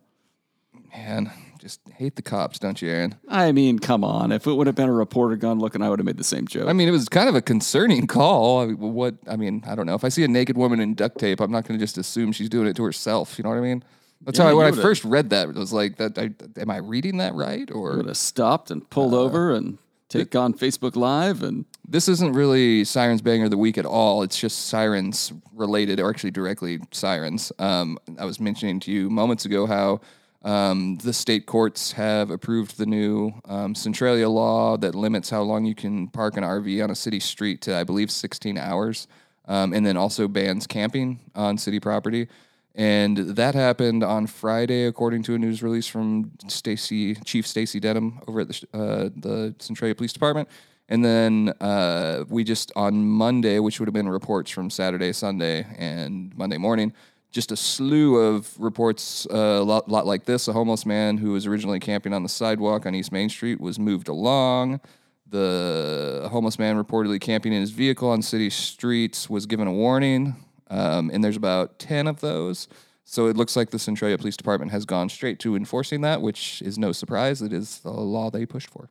Man, 0.94 1.32
just 1.62 1.80
hate 1.96 2.16
the 2.16 2.22
cops, 2.22 2.60
don't 2.60 2.82
you, 2.82 2.90
Aaron? 2.90 3.16
I 3.30 3.52
mean, 3.52 3.80
come 3.80 4.04
on. 4.04 4.32
If 4.32 4.48
it 4.48 4.54
would 4.54 4.68
have 4.68 4.76
been 4.76 4.90
a 4.90 4.94
reporter 4.94 5.36
gun 5.36 5.60
looking, 5.60 5.82
I 5.82 5.90
would 5.90 6.00
have 6.00 6.06
made 6.06 6.18
the 6.18 6.24
same 6.24 6.48
joke. 6.48 6.68
I 6.68 6.74
mean, 6.74 6.88
it 6.88 6.92
was 6.92 7.08
kind 7.08 7.30
of 7.30 7.36
a 7.36 7.42
concerning 7.42 8.08
call. 8.08 8.62
I 8.62 8.66
mean, 8.66 8.78
what? 8.80 9.16
I 9.28 9.36
mean, 9.36 9.64
I 9.68 9.76
don't 9.76 9.86
know. 9.86 9.96
If 9.96 10.04
I 10.04 10.10
see 10.10 10.24
a 10.24 10.28
naked 10.28 10.58
woman 10.58 10.80
in 10.80 10.96
duct 10.96 11.20
tape, 11.20 11.40
I'm 11.40 11.52
not 11.52 11.68
going 11.68 11.80
to 11.80 11.84
just 11.84 11.98
assume 11.98 12.32
she's 12.32 12.50
doing 12.50 12.68
it 12.68 12.76
to 12.78 12.84
herself. 12.84 13.38
You 13.38 13.44
know 13.44 13.50
what 13.50 13.58
I 13.60 13.62
mean? 13.62 13.84
That's 14.24 14.38
Yeah, 14.38 14.46
how 14.46 14.52
I, 14.52 14.54
when 14.54 14.68
I 14.68 14.72
first 14.72 15.04
read 15.06 15.30
that, 15.30 15.50
it 15.50 15.56
was 15.56 15.72
like 15.72 15.98
that. 15.98 16.18
I, 16.18 16.32
am 16.60 16.70
I 16.70 16.78
reading 16.78 17.18
that 17.18 17.34
right? 17.34 17.70
Or 17.72 17.98
would 17.98 18.08
have 18.08 18.18
stopped 18.18 18.72
and 18.72 18.82
Uh, 18.82 18.86
pulled 18.90 19.14
over 19.14 19.54
and 19.54 19.78
take 20.10 20.36
on 20.36 20.54
Facebook 20.54 20.96
Live 20.96 21.42
and 21.42 21.66
this 21.88 22.08
isn't 22.08 22.34
really 22.34 22.84
Sirens 22.86 23.22
Banger 23.22 23.46
of 23.46 23.52
the 23.52 23.58
Week 23.58 23.78
at 23.78 23.86
all. 23.86 24.24
It's 24.24 24.38
just 24.38 24.68
Sirens 24.68 25.34
related, 25.54 26.00
or 26.00 26.10
actually 26.10 26.32
directly 26.32 26.80
Sirens. 26.92 27.52
Um, 27.60 27.98
I 28.18 28.26
was 28.26 28.40
mentioning 28.40 28.80
to 28.82 28.92
you 28.92 29.10
moments 29.10 29.46
ago 29.46 29.66
how 29.66 30.00
um, 30.44 30.98
the 30.98 31.14
state 31.14 31.46
courts 31.46 31.92
have 31.92 32.32
approved 32.32 32.78
the 32.78 32.86
new 32.86 33.32
um, 33.46 33.76
Centralia 33.76 34.28
law 34.28 34.76
that 34.78 34.96
limits 34.96 35.30
how 35.30 35.42
long 35.42 35.66
you 35.66 35.76
can 35.76 36.08
park 36.08 36.36
an 36.38 36.44
RV 36.44 36.84
on 36.84 36.90
a 36.90 36.96
city 36.96 37.20
street 37.20 37.62
to, 37.62 37.76
I 37.76 37.84
believe, 37.84 38.10
16 38.10 38.58
hours, 38.58 39.08
um, 39.46 39.74
and 39.74 39.86
then 39.86 39.98
also 39.98 40.28
bans 40.28 40.66
camping 40.66 41.20
on 41.36 41.58
city 41.58 41.80
property. 41.80 42.28
And 42.74 43.18
that 43.18 43.54
happened 43.54 44.04
on 44.04 44.28
Friday, 44.28 44.86
according 44.86 45.24
to 45.24 45.36
a 45.36 45.38
news 45.38 45.62
release 45.62 45.88
from 45.88 46.32
Stacy, 46.48 47.16
Chief 47.16 47.46
Stacy 47.46 47.80
Denham 47.80 48.22
over 48.28 48.42
at 48.42 48.48
the 48.48 48.68
uh, 48.74 49.10
the 49.16 49.56
Centralia 49.60 49.94
Police 49.94 50.14
Department. 50.14 50.48
And 50.88 51.06
then 51.06 51.54
uh, 51.62 52.26
we 52.30 52.44
just 52.44 52.72
on 52.76 53.06
Monday, 53.06 53.60
which 53.60 53.80
would 53.80 53.88
have 53.88 53.94
been 53.94 54.10
reports 54.10 54.52
from 54.52 54.70
Saturday, 54.70 55.12
Sunday, 55.14 55.66
and 55.78 56.36
Monday 56.38 56.58
morning, 56.58 56.94
just 57.32 57.52
a 57.52 57.56
slew 57.56 58.18
of 58.18 58.60
reports, 58.60 59.26
uh, 59.32 59.36
a 59.36 59.64
lot, 59.64 59.90
lot 59.90 60.06
like 60.06 60.26
this. 60.26 60.48
A 60.48 60.54
homeless 60.54 60.86
man 60.86 61.18
who 61.18 61.32
was 61.32 61.48
originally 61.48 61.80
camping 61.80 62.14
on 62.14 62.24
the 62.24 62.30
sidewalk 62.30 62.86
on 62.86 62.94
East 62.94 63.12
Main 63.12 63.30
Street 63.30 63.60
was 63.60 63.80
moved 63.80 64.10
along. 64.10 64.82
The 65.28 66.28
homeless 66.30 66.60
man 66.60 66.82
reportedly 66.82 67.22
camping 67.22 67.54
in 67.54 67.62
his 67.62 67.72
vehicle 67.72 68.10
on 68.10 68.22
city 68.22 68.50
streets 68.50 69.30
was 69.30 69.46
given 69.46 69.66
a 69.66 69.72
warning, 69.72 70.36
um, 70.70 71.10
and 71.14 71.24
there's 71.24 71.38
about 71.38 71.80
10 71.80 72.06
of 72.08 72.20
those. 72.20 72.68
So 73.06 73.28
it 73.28 73.38
looks 73.38 73.56
like 73.56 73.72
the 73.72 73.80
Centralia 73.80 74.18
Police 74.18 74.38
Department 74.38 74.72
has 74.72 74.86
gone 74.86 75.08
straight 75.08 75.40
to 75.40 75.56
enforcing 75.56 76.02
that, 76.02 76.22
which 76.22 76.62
is 76.62 76.78
no 76.78 76.92
surprise. 76.92 77.42
It 77.42 77.54
is 77.54 77.80
the 77.80 77.92
law 77.92 78.30
they 78.30 78.46
pushed 78.46 78.70
for. 78.70 78.90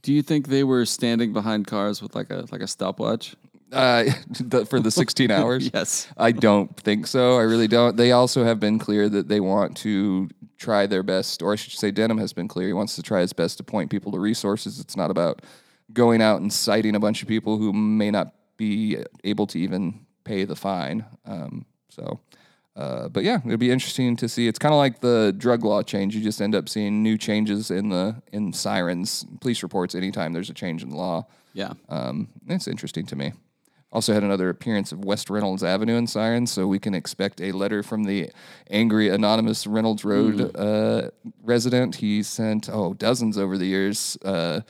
Do 0.00 0.12
you 0.12 0.22
think 0.22 0.48
they 0.48 0.64
were 0.64 0.84
standing 0.84 1.32
behind 1.32 1.66
cars 1.66 2.02
with 2.02 2.14
like 2.14 2.30
a 2.30 2.46
like 2.50 2.60
a 2.60 2.66
stopwatch? 2.66 3.36
Uh, 3.72 4.04
the, 4.40 4.66
for 4.66 4.80
the 4.80 4.90
16 4.90 5.30
hours? 5.32 5.70
Yes. 5.72 6.08
I 6.16 6.32
don't 6.32 6.74
think 6.76 7.06
so. 7.06 7.38
I 7.38 7.42
really 7.42 7.68
don't. 7.68 7.96
They 7.96 8.12
also 8.12 8.44
have 8.44 8.60
been 8.60 8.78
clear 8.78 9.08
that 9.08 9.28
they 9.28 9.40
want 9.40 9.76
to 9.78 10.28
try 10.58 10.86
their 10.86 11.02
best, 11.02 11.42
or 11.42 11.52
I 11.52 11.56
should 11.56 11.72
say, 11.72 11.90
Denham 11.90 12.18
has 12.18 12.32
been 12.32 12.48
clear. 12.48 12.68
He 12.68 12.72
wants 12.72 12.94
to 12.96 13.02
try 13.02 13.20
his 13.20 13.32
best 13.32 13.56
to 13.58 13.64
point 13.64 13.90
people 13.90 14.12
to 14.12 14.18
resources. 14.18 14.78
It's 14.78 14.96
not 14.96 15.10
about 15.10 15.42
going 15.92 16.22
out 16.22 16.40
and 16.40 16.52
citing 16.52 16.94
a 16.94 17.00
bunch 17.00 17.22
of 17.22 17.28
people 17.28 17.58
who 17.58 17.72
may 17.72 18.10
not 18.10 18.34
be 18.56 18.98
able 19.24 19.46
to 19.48 19.58
even 19.58 20.06
pay 20.24 20.44
the 20.44 20.54
fine. 20.54 21.04
Um, 21.24 21.66
so, 21.88 22.20
uh, 22.76 23.08
but 23.08 23.24
yeah, 23.24 23.40
it'll 23.44 23.58
be 23.58 23.70
interesting 23.70 24.16
to 24.16 24.28
see. 24.28 24.46
It's 24.46 24.58
kind 24.58 24.72
of 24.72 24.78
like 24.78 25.00
the 25.00 25.34
drug 25.36 25.64
law 25.64 25.82
change. 25.82 26.14
You 26.14 26.22
just 26.22 26.40
end 26.40 26.54
up 26.54 26.68
seeing 26.68 27.02
new 27.02 27.18
changes 27.18 27.70
in 27.70 27.88
the 27.88 28.22
in 28.32 28.52
sirens, 28.52 29.26
police 29.40 29.62
reports 29.62 29.94
anytime 29.94 30.32
there's 30.32 30.50
a 30.50 30.54
change 30.54 30.82
in 30.82 30.90
law. 30.90 31.26
Yeah. 31.54 31.72
Um, 31.88 32.28
it's 32.46 32.68
interesting 32.68 33.04
to 33.06 33.16
me. 33.16 33.32
Also 33.92 34.14
had 34.14 34.22
another 34.22 34.48
appearance 34.48 34.90
of 34.90 35.04
West 35.04 35.28
Reynolds 35.28 35.62
Avenue 35.62 35.96
in 35.96 36.06
Sirens, 36.06 36.50
so 36.50 36.66
we 36.66 36.78
can 36.78 36.94
expect 36.94 37.40
a 37.42 37.52
letter 37.52 37.82
from 37.82 38.04
the 38.04 38.30
angry 38.70 39.10
anonymous 39.10 39.66
Reynolds 39.66 40.02
Road 40.04 40.56
uh, 40.56 41.10
resident. 41.42 41.96
He 41.96 42.22
sent 42.22 42.70
oh 42.72 42.94
dozens 42.94 43.36
over 43.36 43.58
the 43.58 43.66
years. 43.66 44.16
Uh, 44.24 44.62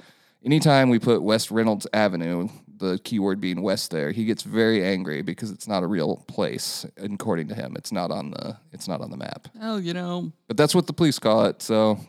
anytime 0.44 0.90
we 0.90 0.98
put 0.98 1.22
West 1.22 1.52
Reynolds 1.52 1.86
Avenue, 1.92 2.48
the 2.78 2.98
keyword 3.04 3.40
being 3.40 3.62
west 3.62 3.92
there, 3.92 4.10
he 4.10 4.24
gets 4.24 4.42
very 4.42 4.84
angry 4.84 5.22
because 5.22 5.52
it's 5.52 5.68
not 5.68 5.84
a 5.84 5.86
real 5.86 6.16
place. 6.26 6.84
According 6.96 7.46
to 7.48 7.54
him, 7.54 7.76
it's 7.76 7.92
not 7.92 8.10
on 8.10 8.32
the 8.32 8.56
it's 8.72 8.88
not 8.88 9.00
on 9.00 9.10
the 9.12 9.16
map. 9.16 9.46
Well, 9.54 9.78
you 9.78 9.94
know, 9.94 10.32
But 10.48 10.56
that's 10.56 10.74
what 10.74 10.88
the 10.88 10.92
police 10.92 11.20
call 11.20 11.44
it. 11.44 11.62
So 11.62 12.00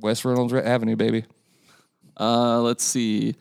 West 0.00 0.24
Reynolds 0.24 0.52
Avenue, 0.52 0.96
baby. 0.96 1.26
uh, 2.18 2.60
let's 2.60 2.82
see. 2.82 3.36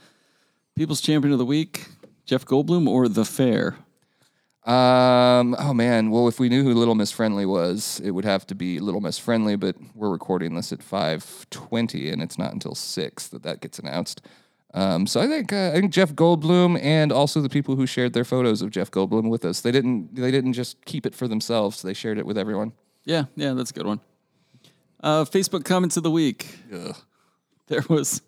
People's 0.76 1.02
Champion 1.02 1.34
of 1.34 1.40
the 1.40 1.46
Week, 1.46 1.88
Jeff 2.30 2.46
Goldblum 2.46 2.88
or 2.88 3.10
The 3.10 3.26
Fair? 3.26 3.78
Um. 4.64 5.56
Oh 5.58 5.74
man. 5.74 6.12
Well, 6.12 6.28
if 6.28 6.40
we 6.40 6.48
knew 6.48 6.64
who 6.64 6.76
Little 6.76 6.94
Miss 6.94 7.12
Friendly 7.12 7.48
was, 7.48 8.00
it 8.04 8.12
would 8.12 8.26
have 8.26 8.46
to 8.48 8.56
be 8.56 8.80
Little 8.80 9.02
Miss 9.02 9.18
Friendly. 9.18 9.56
But 9.56 9.76
we're 9.96 10.12
recording 10.12 10.54
this 10.54 10.72
at 10.72 10.84
five 10.84 11.48
twenty, 11.50 12.12
and 12.12 12.22
it's 12.22 12.38
not 12.38 12.54
until 12.54 12.76
six 12.76 13.28
that 13.30 13.42
that 13.42 13.62
gets 13.62 13.80
announced. 13.80 14.22
Um. 14.76 15.08
So 15.08 15.20
I 15.20 15.26
think 15.26 15.52
uh, 15.52 15.72
I 15.74 15.80
think 15.80 15.92
Jeff 15.92 16.14
Goldblum 16.14 16.80
and 16.84 17.12
also 17.12 17.42
the 17.42 17.50
people 17.50 17.76
who 17.76 17.88
shared 17.88 18.14
their 18.14 18.26
photos 18.26 18.62
of 18.62 18.70
Jeff 18.70 18.92
Goldblum 18.92 19.28
with 19.28 19.44
us. 19.44 19.62
They 19.62 19.72
didn't. 19.72 20.14
They 20.14 20.30
didn't 20.30 20.54
just 20.54 20.86
keep 20.86 21.08
it 21.08 21.16
for 21.16 21.28
themselves. 21.28 21.82
They 21.82 21.96
shared 21.96 22.20
it 22.20 22.28
with 22.28 22.38
everyone. 22.38 22.74
Yeah, 23.06 23.24
yeah, 23.36 23.54
that's 23.54 23.72
a 23.72 23.74
good 23.74 23.88
one. 23.88 24.02
Uh, 25.02 25.24
Facebook 25.26 25.66
comments 25.66 25.98
of 25.98 26.04
the 26.04 26.12
week. 26.12 26.60
There 27.68 27.84
was, 27.90 28.22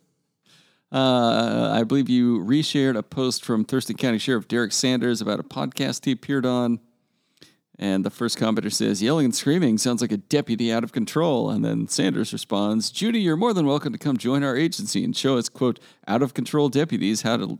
uh, 0.91 1.71
I 1.73 1.83
believe 1.83 2.09
you 2.09 2.39
reshared 2.39 2.97
a 2.97 3.03
post 3.03 3.45
from 3.45 3.63
Thurston 3.63 3.95
County 3.95 4.17
Sheriff 4.17 4.47
Derek 4.47 4.73
Sanders 4.73 5.21
about 5.21 5.39
a 5.39 5.43
podcast 5.43 6.05
he 6.05 6.11
appeared 6.11 6.45
on. 6.45 6.79
And 7.79 8.05
the 8.05 8.11
first 8.11 8.37
commenter 8.37 8.71
says, 8.71 9.01
yelling 9.01 9.25
and 9.25 9.35
screaming 9.35 9.79
sounds 9.79 10.01
like 10.01 10.11
a 10.11 10.17
deputy 10.17 10.71
out 10.71 10.83
of 10.83 10.91
control. 10.91 11.49
And 11.49 11.65
then 11.65 11.87
Sanders 11.87 12.31
responds, 12.31 12.91
Judy, 12.91 13.21
you're 13.21 13.35
more 13.35 13.53
than 13.53 13.65
welcome 13.65 13.91
to 13.91 13.97
come 13.97 14.17
join 14.17 14.43
our 14.43 14.55
agency 14.55 15.03
and 15.03 15.17
show 15.17 15.37
us, 15.37 15.49
quote, 15.49 15.79
out 16.07 16.21
of 16.21 16.35
control 16.35 16.69
deputies 16.69 17.23
how 17.23 17.37
to 17.37 17.59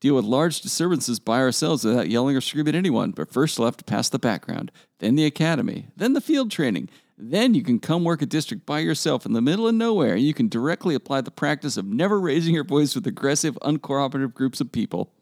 deal 0.00 0.14
with 0.14 0.26
large 0.26 0.60
disturbances 0.60 1.18
by 1.18 1.38
ourselves 1.38 1.84
without 1.84 2.10
yelling 2.10 2.36
or 2.36 2.42
screaming 2.42 2.74
at 2.74 2.78
anyone. 2.78 3.12
But 3.12 3.32
first, 3.32 3.56
you'll 3.56 3.66
have 3.66 3.78
to 3.78 3.84
pass 3.84 4.10
the 4.10 4.18
background, 4.18 4.70
then 4.98 5.14
the 5.14 5.24
academy, 5.24 5.86
then 5.96 6.12
the 6.12 6.20
field 6.20 6.50
training. 6.50 6.90
Then 7.30 7.54
you 7.54 7.62
can 7.62 7.78
come 7.78 8.02
work 8.02 8.20
a 8.20 8.26
district 8.26 8.66
by 8.66 8.80
yourself 8.80 9.24
in 9.24 9.32
the 9.32 9.40
middle 9.40 9.68
of 9.68 9.74
nowhere. 9.74 10.14
And 10.14 10.22
you 10.22 10.34
can 10.34 10.48
directly 10.48 10.94
apply 10.94 11.20
the 11.20 11.30
practice 11.30 11.76
of 11.76 11.86
never 11.86 12.20
raising 12.20 12.54
your 12.54 12.64
voice 12.64 12.94
with 12.94 13.06
aggressive, 13.06 13.56
uncooperative 13.62 14.34
groups 14.34 14.60
of 14.60 14.72
people. 14.72 15.12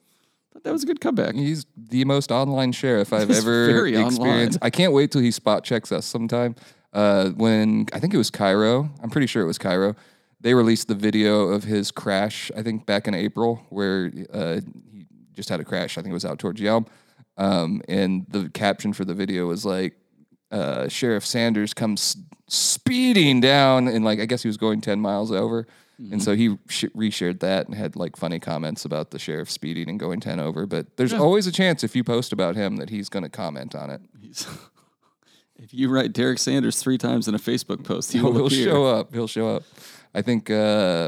Thought 0.52 0.64
that 0.64 0.72
was 0.72 0.82
a 0.82 0.86
good 0.86 1.00
comeback. 1.00 1.34
He's 1.34 1.66
the 1.76 2.04
most 2.06 2.32
online 2.32 2.72
sheriff 2.72 3.12
I've 3.12 3.30
ever 3.30 3.66
experienced. 3.66 4.18
online. 4.18 4.50
I 4.62 4.70
can't 4.70 4.92
wait 4.92 5.10
till 5.10 5.20
he 5.20 5.30
spot 5.30 5.62
checks 5.62 5.92
us 5.92 6.06
sometime. 6.06 6.56
Uh, 6.92 7.30
when 7.30 7.86
I 7.92 8.00
think 8.00 8.14
it 8.14 8.18
was 8.18 8.30
KIRO, 8.30 8.88
I'm 9.02 9.10
pretty 9.10 9.26
sure 9.26 9.42
it 9.42 9.46
was 9.46 9.58
KIRO. 9.58 9.94
They 10.40 10.54
released 10.54 10.88
the 10.88 10.94
video 10.94 11.48
of 11.48 11.64
his 11.64 11.90
crash. 11.90 12.50
I 12.56 12.62
think 12.62 12.86
back 12.86 13.06
in 13.06 13.14
April, 13.14 13.64
where 13.68 14.10
uh, 14.32 14.60
he 14.90 15.06
just 15.34 15.50
had 15.50 15.60
a 15.60 15.64
crash. 15.64 15.98
I 15.98 16.00
think 16.00 16.10
it 16.10 16.14
was 16.14 16.24
out 16.24 16.38
towards 16.38 16.60
Yelm, 16.60 16.86
um, 17.36 17.82
and 17.88 18.26
the 18.30 18.48
caption 18.48 18.94
for 18.94 19.04
the 19.04 19.14
video 19.14 19.46
was 19.46 19.66
like, 19.66 19.99
uh, 20.50 20.88
"Sheriff 20.88 21.24
Sanders 21.26 21.72
comes 21.74 22.16
speeding 22.48 23.40
down," 23.40 23.88
and 23.88 24.04
like 24.04 24.20
I 24.20 24.26
guess 24.26 24.42
he 24.42 24.48
was 24.48 24.56
going 24.56 24.80
10 24.80 25.00
miles 25.00 25.30
over. 25.32 25.66
And 26.10 26.22
so 26.22 26.34
he 26.34 26.56
sh- 26.66 26.86
reshared 26.96 27.40
that 27.40 27.66
and 27.66 27.74
had 27.76 27.94
like 27.94 28.16
funny 28.16 28.38
comments 28.40 28.86
about 28.86 29.10
the 29.10 29.18
sheriff 29.18 29.50
speeding 29.50 29.90
and 29.90 30.00
going 30.00 30.18
10 30.18 30.40
over. 30.40 30.64
But 30.64 30.96
there's 30.96 31.12
always 31.12 31.46
a 31.46 31.52
chance 31.52 31.84
if 31.84 31.94
you 31.94 32.02
post 32.02 32.32
about 32.32 32.56
him 32.56 32.76
that 32.78 32.88
he's 32.88 33.10
going 33.10 33.22
to 33.22 33.28
comment 33.28 33.74
on 33.74 33.90
it. 33.90 34.00
If 35.62 35.74
you 35.74 35.90
write 35.90 36.14
Derek 36.14 36.38
Sanders 36.38 36.78
three 36.82 36.96
times 36.96 37.28
in 37.28 37.34
a 37.34 37.38
Facebook 37.38 37.84
post, 37.84 38.12
he 38.12 38.20
will 38.22 38.32
He'll 38.32 38.46
appear. 38.46 38.64
show 38.64 38.86
up. 38.86 39.12
He'll 39.12 39.26
show 39.26 39.56
up. 39.56 39.64
I 40.14 40.22
think, 40.22 40.48
uh, 40.48 40.54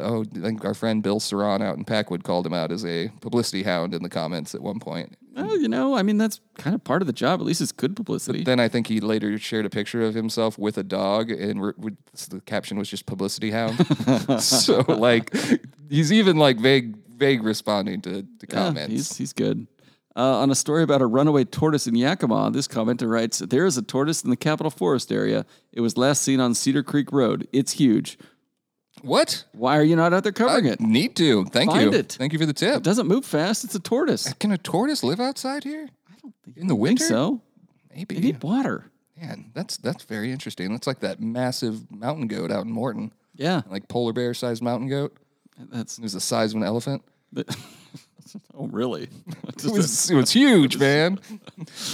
oh, 0.04 0.24
I 0.36 0.40
think 0.40 0.62
our 0.66 0.74
friend 0.74 1.02
Bill 1.02 1.20
Saran 1.20 1.62
out 1.62 1.78
in 1.78 1.86
Packwood 1.86 2.22
called 2.22 2.46
him 2.46 2.52
out 2.52 2.70
as 2.70 2.84
a 2.84 3.08
publicity 3.22 3.62
hound 3.62 3.94
in 3.94 4.02
the 4.02 4.10
comments 4.10 4.54
at 4.54 4.60
one 4.60 4.78
point. 4.78 5.16
Well, 5.34 5.58
you 5.58 5.68
know, 5.68 5.94
I 5.96 6.02
mean, 6.02 6.18
that's 6.18 6.40
kind 6.58 6.74
of 6.74 6.84
part 6.84 7.02
of 7.02 7.06
the 7.06 7.12
job. 7.12 7.40
At 7.40 7.46
least 7.46 7.60
it's 7.60 7.72
good 7.72 7.96
publicity. 7.96 8.44
Then 8.44 8.60
I 8.60 8.68
think 8.68 8.86
he 8.86 9.00
later 9.00 9.38
shared 9.38 9.64
a 9.66 9.70
picture 9.70 10.02
of 10.02 10.14
himself 10.14 10.58
with 10.58 10.76
a 10.78 10.82
dog, 10.82 11.30
and 11.30 11.62
re- 11.62 11.72
with, 11.76 11.96
the 12.30 12.40
caption 12.40 12.78
was 12.78 12.88
just 12.88 13.06
publicity 13.06 13.50
hound. 13.50 13.76
so 14.42 14.80
like, 14.88 15.34
he's 15.88 16.12
even 16.12 16.36
like 16.36 16.58
vague, 16.58 16.96
vague 17.08 17.42
responding 17.42 18.00
to, 18.02 18.26
Yeah, 18.42 18.46
comments. 18.48 18.92
he's, 18.92 19.16
he's 19.16 19.32
good. 19.32 19.66
Uh, 20.14 20.40
on 20.40 20.50
a 20.50 20.54
story 20.54 20.82
about 20.82 21.00
a 21.00 21.06
runaway 21.06 21.42
tortoise 21.42 21.86
in 21.86 21.94
Yakima, 21.94 22.50
this 22.50 22.68
commenter 22.68 23.08
writes 23.08 23.38
There 23.38 23.64
is 23.64 23.78
a 23.78 23.82
tortoise 23.82 24.22
in 24.22 24.28
the 24.28 24.36
Capitol 24.36 24.70
Forest 24.70 25.10
area. 25.10 25.46
It 25.72 25.80
was 25.80 25.96
last 25.96 26.20
seen 26.20 26.38
on 26.38 26.54
Cedar 26.54 26.82
Creek 26.82 27.10
Road. 27.12 27.48
It's 27.50 27.72
huge. 27.72 28.18
What? 29.02 29.44
Why 29.52 29.76
are 29.78 29.82
you 29.82 29.96
not 29.96 30.12
out 30.12 30.22
there 30.22 30.32
covering 30.32 30.66
it? 30.66 30.80
Need 30.80 31.16
to. 31.16 31.44
Thank 31.46 31.70
Find 31.70 31.92
you. 31.92 31.98
it. 31.98 32.12
Thank 32.12 32.32
you 32.32 32.38
for 32.38 32.46
the 32.46 32.52
tip. 32.52 32.76
It 32.78 32.82
doesn't 32.82 33.06
move 33.06 33.24
fast. 33.24 33.64
It's 33.64 33.74
a 33.74 33.80
tortoise. 33.80 34.32
Can 34.34 34.52
a 34.52 34.58
tortoise 34.58 35.02
live 35.02 35.20
outside 35.20 35.64
here? 35.64 35.88
I 36.10 36.14
don't 36.22 36.34
think 36.44 36.56
in 36.56 36.66
the 36.66 36.74
I 36.74 36.76
think 36.76 36.80
winter. 36.82 37.04
so. 37.04 37.40
Maybe. 37.94 38.14
They 38.14 38.20
need 38.20 38.42
water. 38.42 38.90
Man, 39.20 39.50
that's 39.54 39.76
that's 39.76 40.04
very 40.04 40.32
interesting. 40.32 40.72
That's 40.72 40.86
like 40.86 41.00
that 41.00 41.20
massive 41.20 41.90
mountain 41.90 42.26
goat 42.26 42.50
out 42.50 42.64
in 42.64 42.72
Morton, 42.72 43.12
Yeah. 43.36 43.62
like 43.68 43.86
polar 43.88 44.12
bear 44.12 44.34
sized 44.34 44.62
mountain 44.62 44.88
goat. 44.88 45.16
That's. 45.70 45.98
It 45.98 46.02
was 46.02 46.14
the 46.14 46.20
size 46.20 46.52
of 46.52 46.56
an 46.56 46.66
elephant. 46.66 47.02
oh, 48.54 48.66
really? 48.68 49.08
It 49.64 49.70
was, 49.70 50.10
it 50.10 50.16
was 50.16 50.30
huge, 50.32 50.76
man. 50.76 51.20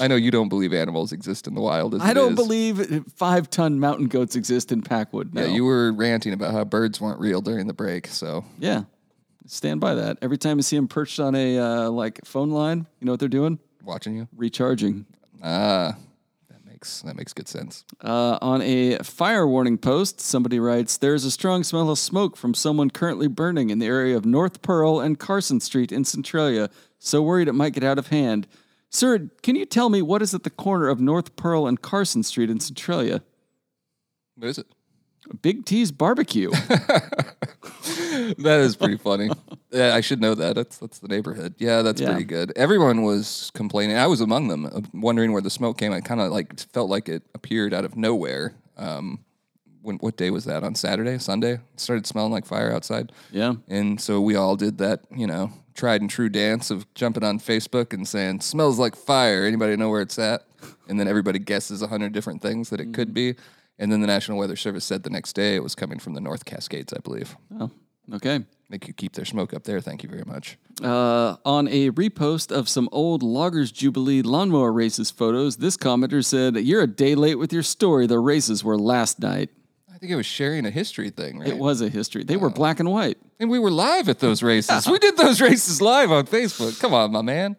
I 0.01 0.09
know 0.09 0.17
you 0.17 0.31
don't 0.31 0.49
believe 0.49 0.73
animals 0.73 1.13
exist 1.13 1.47
in 1.47 1.55
the 1.55 1.61
wild. 1.61 1.95
As 1.95 2.01
I 2.01 2.15
don't 2.15 2.31
is. 2.33 2.37
believe 2.37 3.05
five 3.15 3.51
ton 3.51 3.79
mountain 3.79 4.07
goats 4.07 4.37
exist 4.37 4.73
in 4.73 4.81
Packwood. 4.81 5.35
No. 5.35 5.43
Yeah, 5.43 5.49
you 5.49 5.65
were 5.67 5.93
ranting 5.93 6.33
about 6.33 6.53
how 6.55 6.65
birds 6.65 6.99
weren't 6.99 7.21
real 7.21 7.43
during 7.43 7.67
the 7.67 7.75
break. 7.75 8.07
So 8.07 8.45
Yeah. 8.59 8.85
Stand 9.47 9.81
by 9.81 9.95
that. 9.97 10.19
Every 10.23 10.39
time 10.39 10.59
I 10.59 10.61
see 10.63 10.77
them 10.77 10.89
perched 10.89 11.21
on 11.21 11.35
a 11.35 11.59
uh, 11.59 11.91
like 11.91 12.25
phone 12.25 12.51
line, 12.51 12.87
you 13.01 13.07
know 13.07 13.13
what 13.13 13.21
they're 13.21 13.29
doing? 13.29 13.59
watching 13.85 14.17
you, 14.17 14.29
Recharging. 14.37 15.05
ah, 15.43 15.95
that 15.95 15.97
makes 16.79 17.03
that 17.03 17.17
makes 17.17 17.33
good 17.33 17.49
sense. 17.49 17.85
Uh, 18.01 18.39
on 18.41 18.63
a 18.63 18.99
fire 18.99 19.47
warning 19.47 19.79
post, 19.79 20.21
somebody 20.21 20.61
writes, 20.61 20.97
There 20.97 21.15
is 21.15 21.25
a 21.25 21.31
strong 21.31 21.65
smell 21.65 21.91
of 21.91 21.99
smoke 21.99 22.37
from 22.37 22.55
someone 22.55 22.91
currently 22.91 23.27
burning 23.27 23.71
in 23.71 23.81
the 23.81 23.87
area 23.87 24.17
of 24.17 24.25
North 24.25 24.63
Pearl 24.63 25.01
and 25.01 25.19
Carson 25.19 25.59
Street 25.59 25.91
in 25.91 26.05
Centralia. 26.05 26.71
So 27.01 27.21
worried 27.21 27.49
it 27.49 27.55
might 27.55 27.73
get 27.73 27.83
out 27.83 27.99
of 27.99 28.09
hand. 28.09 28.47
Sir, 28.91 29.29
can 29.43 29.57
you 29.57 29.67
tell 29.67 29.89
me 29.89 30.03
what 30.03 30.23
is 30.23 30.35
at 30.35 30.45
the 30.45 30.51
corner 30.51 30.89
of 30.89 31.01
North 31.01 31.35
Pearl 31.35 31.67
and 31.67 31.83
Carson 31.83 32.23
Street 32.23 32.49
in 32.49 32.61
Centralia? 32.61 33.23
What 34.37 34.49
is 34.49 34.59
it? 34.59 34.67
Big 35.43 35.65
T's 35.65 35.93
Barbecue. 35.93 36.51
That 38.39 38.61
is 38.61 38.77
pretty 38.77 38.97
funny. 38.97 39.31
yeah, 39.71 39.95
I 39.95 40.01
should 40.01 40.21
know 40.21 40.35
that. 40.35 40.55
That's 40.55 40.79
that's 40.79 40.99
the 40.99 41.09
neighborhood. 41.09 41.55
Yeah, 41.59 41.83
that's 41.83 42.01
Yeah. 42.01 42.09
pretty 42.11 42.25
good. 42.25 42.53
Everyone 42.57 43.03
was 43.03 43.51
complaining. 43.55 43.97
I 43.97 44.07
was 44.07 44.21
among 44.21 44.49
them, 44.49 44.67
uh, 44.67 44.81
wondering 44.93 45.33
where 45.33 45.41
the 45.43 45.51
smoke 45.51 45.79
came. 45.79 45.93
I 45.93 46.01
kind 46.01 46.21
of 46.21 46.31
like 46.33 46.59
felt 46.73 46.91
like 46.91 47.09
it 47.09 47.23
appeared 47.35 47.73
out 47.73 47.85
of 47.85 47.97
nowhere. 47.97 48.55
Um, 48.77 49.21
when 49.83 49.97
what 49.99 50.17
day 50.17 50.31
was 50.31 50.45
that? 50.45 50.65
On 50.65 50.75
Saturday, 50.75 51.19
Sunday? 51.19 51.55
It 51.55 51.61
started 51.81 52.07
smelling 52.07 52.33
like 52.33 52.45
fire 52.45 52.73
outside. 52.73 53.13
yeah. 53.31 53.55
And 53.69 54.01
so 54.01 54.21
we 54.21 54.35
all 54.35 54.57
did 54.57 54.79
that, 54.79 55.03
you 55.15 55.27
know, 55.27 55.51
tried 55.75 56.01
and 56.01 56.11
true 56.11 56.29
dance 56.29 56.71
of 56.71 56.93
jumping 56.95 57.25
on 57.25 57.39
Facebook 57.39 57.93
and 57.93 58.07
saying, 58.07 58.41
smells 58.41 58.79
like 58.79 58.97
fire. 58.97 59.45
Anybody 59.45 59.77
know 59.77 59.89
where 59.91 60.03
it's 60.03 60.19
at? 60.19 60.45
And 60.89 60.99
then 61.01 61.07
everybody 61.09 61.39
guesses 61.39 61.81
a 61.83 61.87
hundred 61.87 62.13
different 62.13 62.43
things 62.43 62.71
that 62.71 62.81
it 62.81 62.93
could 62.93 63.15
be. 63.15 63.37
And 63.79 63.93
then 63.93 64.01
the 64.01 64.07
National 64.07 64.39
Weather 64.39 64.57
Service 64.57 64.85
said 64.85 65.03
the 65.03 65.11
next 65.11 65.35
day 65.35 65.55
it 65.55 65.63
was 65.63 65.75
coming 65.75 65.99
from 65.99 66.15
the 66.15 66.21
North 66.21 66.45
Cascades, 66.45 66.93
I 66.93 66.99
believe. 66.99 67.37
Oh, 67.61 67.71
okay. 68.15 68.45
They 68.71 68.79
could 68.79 68.97
keep 68.97 69.13
their 69.13 69.25
smoke 69.25 69.55
up 69.55 69.65
there. 69.65 69.81
Thank 69.81 70.03
you 70.03 70.09
very 70.09 70.25
much. 70.27 70.59
Uh, 70.83 71.37
on 71.45 71.69
a 71.69 71.91
repost 71.93 72.53
of 72.55 72.69
some 72.69 72.89
old 72.93 73.23
Loggers 73.23 73.73
Jubilee 73.73 74.21
lawnmower 74.21 74.73
races 74.73 75.11
photos, 75.11 75.57
this 75.57 75.77
commenter 75.77 76.25
said, 76.25 76.57
You're 76.57 76.83
a 76.83 76.87
day 76.87 77.15
late 77.15 77.37
with 77.37 77.53
your 77.53 77.63
story. 77.63 78.07
The 78.07 78.19
races 78.19 78.63
were 78.63 78.77
last 78.77 79.21
night. 79.21 79.51
I 79.93 79.99
think 79.99 80.13
it 80.13 80.17
was 80.17 80.27
sharing 80.27 80.65
a 80.67 80.71
history 80.71 81.11
thing, 81.11 81.41
right? 81.41 81.49
It 81.49 81.59
was 81.59 81.81
a 81.81 81.89
history. 81.89 82.23
They 82.25 82.37
were 82.37 82.51
black 82.51 82.79
and 82.79 82.91
white. 82.91 83.19
And 83.41 83.51
we 83.51 83.59
were 83.59 83.71
live 83.71 84.09
at 84.09 84.21
those 84.21 84.43
races. 84.43 84.87
we 84.87 84.99
did 84.99 85.17
those 85.17 85.41
races 85.51 85.81
live 85.81 86.13
on 86.13 86.27
Facebook. 86.27 86.79
Come 86.79 86.95
on, 86.95 87.11
my 87.11 87.23
man. 87.23 87.57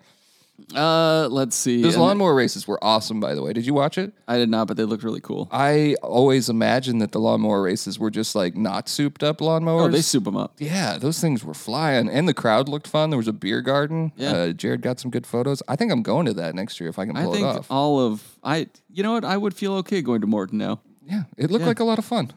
Uh, 0.75 1.27
let's 1.29 1.55
see. 1.55 1.81
Those 1.81 1.95
And 1.95 2.03
lawnmower 2.03 2.33
races 2.35 2.67
were 2.67 2.83
awesome, 2.83 3.19
by 3.19 3.35
the 3.35 3.41
way. 3.41 3.53
Did 3.53 3.65
you 3.65 3.73
watch 3.73 3.97
it? 3.97 4.13
I 4.27 4.37
did 4.37 4.49
not, 4.49 4.67
but 4.67 4.77
they 4.77 4.83
looked 4.83 5.03
really 5.03 5.21
cool. 5.21 5.47
I 5.51 5.95
always 6.03 6.49
imagined 6.49 7.01
that 7.01 7.11
the 7.11 7.19
lawnmower 7.19 7.61
races 7.61 7.97
were 7.99 8.09
just 8.11 8.35
like 8.35 8.55
not 8.55 8.87
souped 8.89 9.23
up 9.23 9.39
lawnmowers. 9.39 9.85
Oh, 9.85 9.87
they 9.89 10.01
soup 10.01 10.23
them 10.25 10.37
up. 10.37 10.53
Yeah, 10.59 10.97
those 10.97 11.19
things 11.19 11.43
were 11.43 11.53
flying, 11.53 12.09
and 12.09 12.27
the 12.27 12.33
crowd 12.33 12.69
looked 12.69 12.87
fun. 12.87 13.09
There 13.09 13.17
was 13.17 13.27
a 13.27 13.33
beer 13.33 13.61
garden. 13.61 14.11
Yeah. 14.15 14.31
Uh, 14.31 14.51
Jared 14.53 14.81
got 14.81 14.99
some 14.99 15.11
good 15.11 15.25
photos. 15.27 15.61
I 15.67 15.75
think 15.75 15.91
I'm 15.91 16.03
going 16.03 16.25
to 16.27 16.33
that 16.33 16.55
next 16.55 16.79
year 16.79 16.89
if 16.89 16.99
I 16.99 17.05
can 17.05 17.15
I 17.17 17.23
pull 17.23 17.33
it 17.33 17.35
think 17.37 17.47
off. 17.47 17.67
all 17.71 17.99
of 17.99 18.23
I. 18.43 18.67
You 18.91 19.03
know 19.03 19.13
what? 19.13 19.25
I 19.25 19.37
would 19.37 19.53
feel 19.53 19.73
okay 19.75 20.01
going 20.01 20.21
to 20.21 20.27
Morton 20.27 20.57
now. 20.57 20.81
yeah, 21.05 21.23
it 21.37 21.49
looked 21.51 21.65
like 21.65 21.79
a 21.79 21.83
lot 21.83 21.99
of 21.99 22.05
fun. 22.05 22.31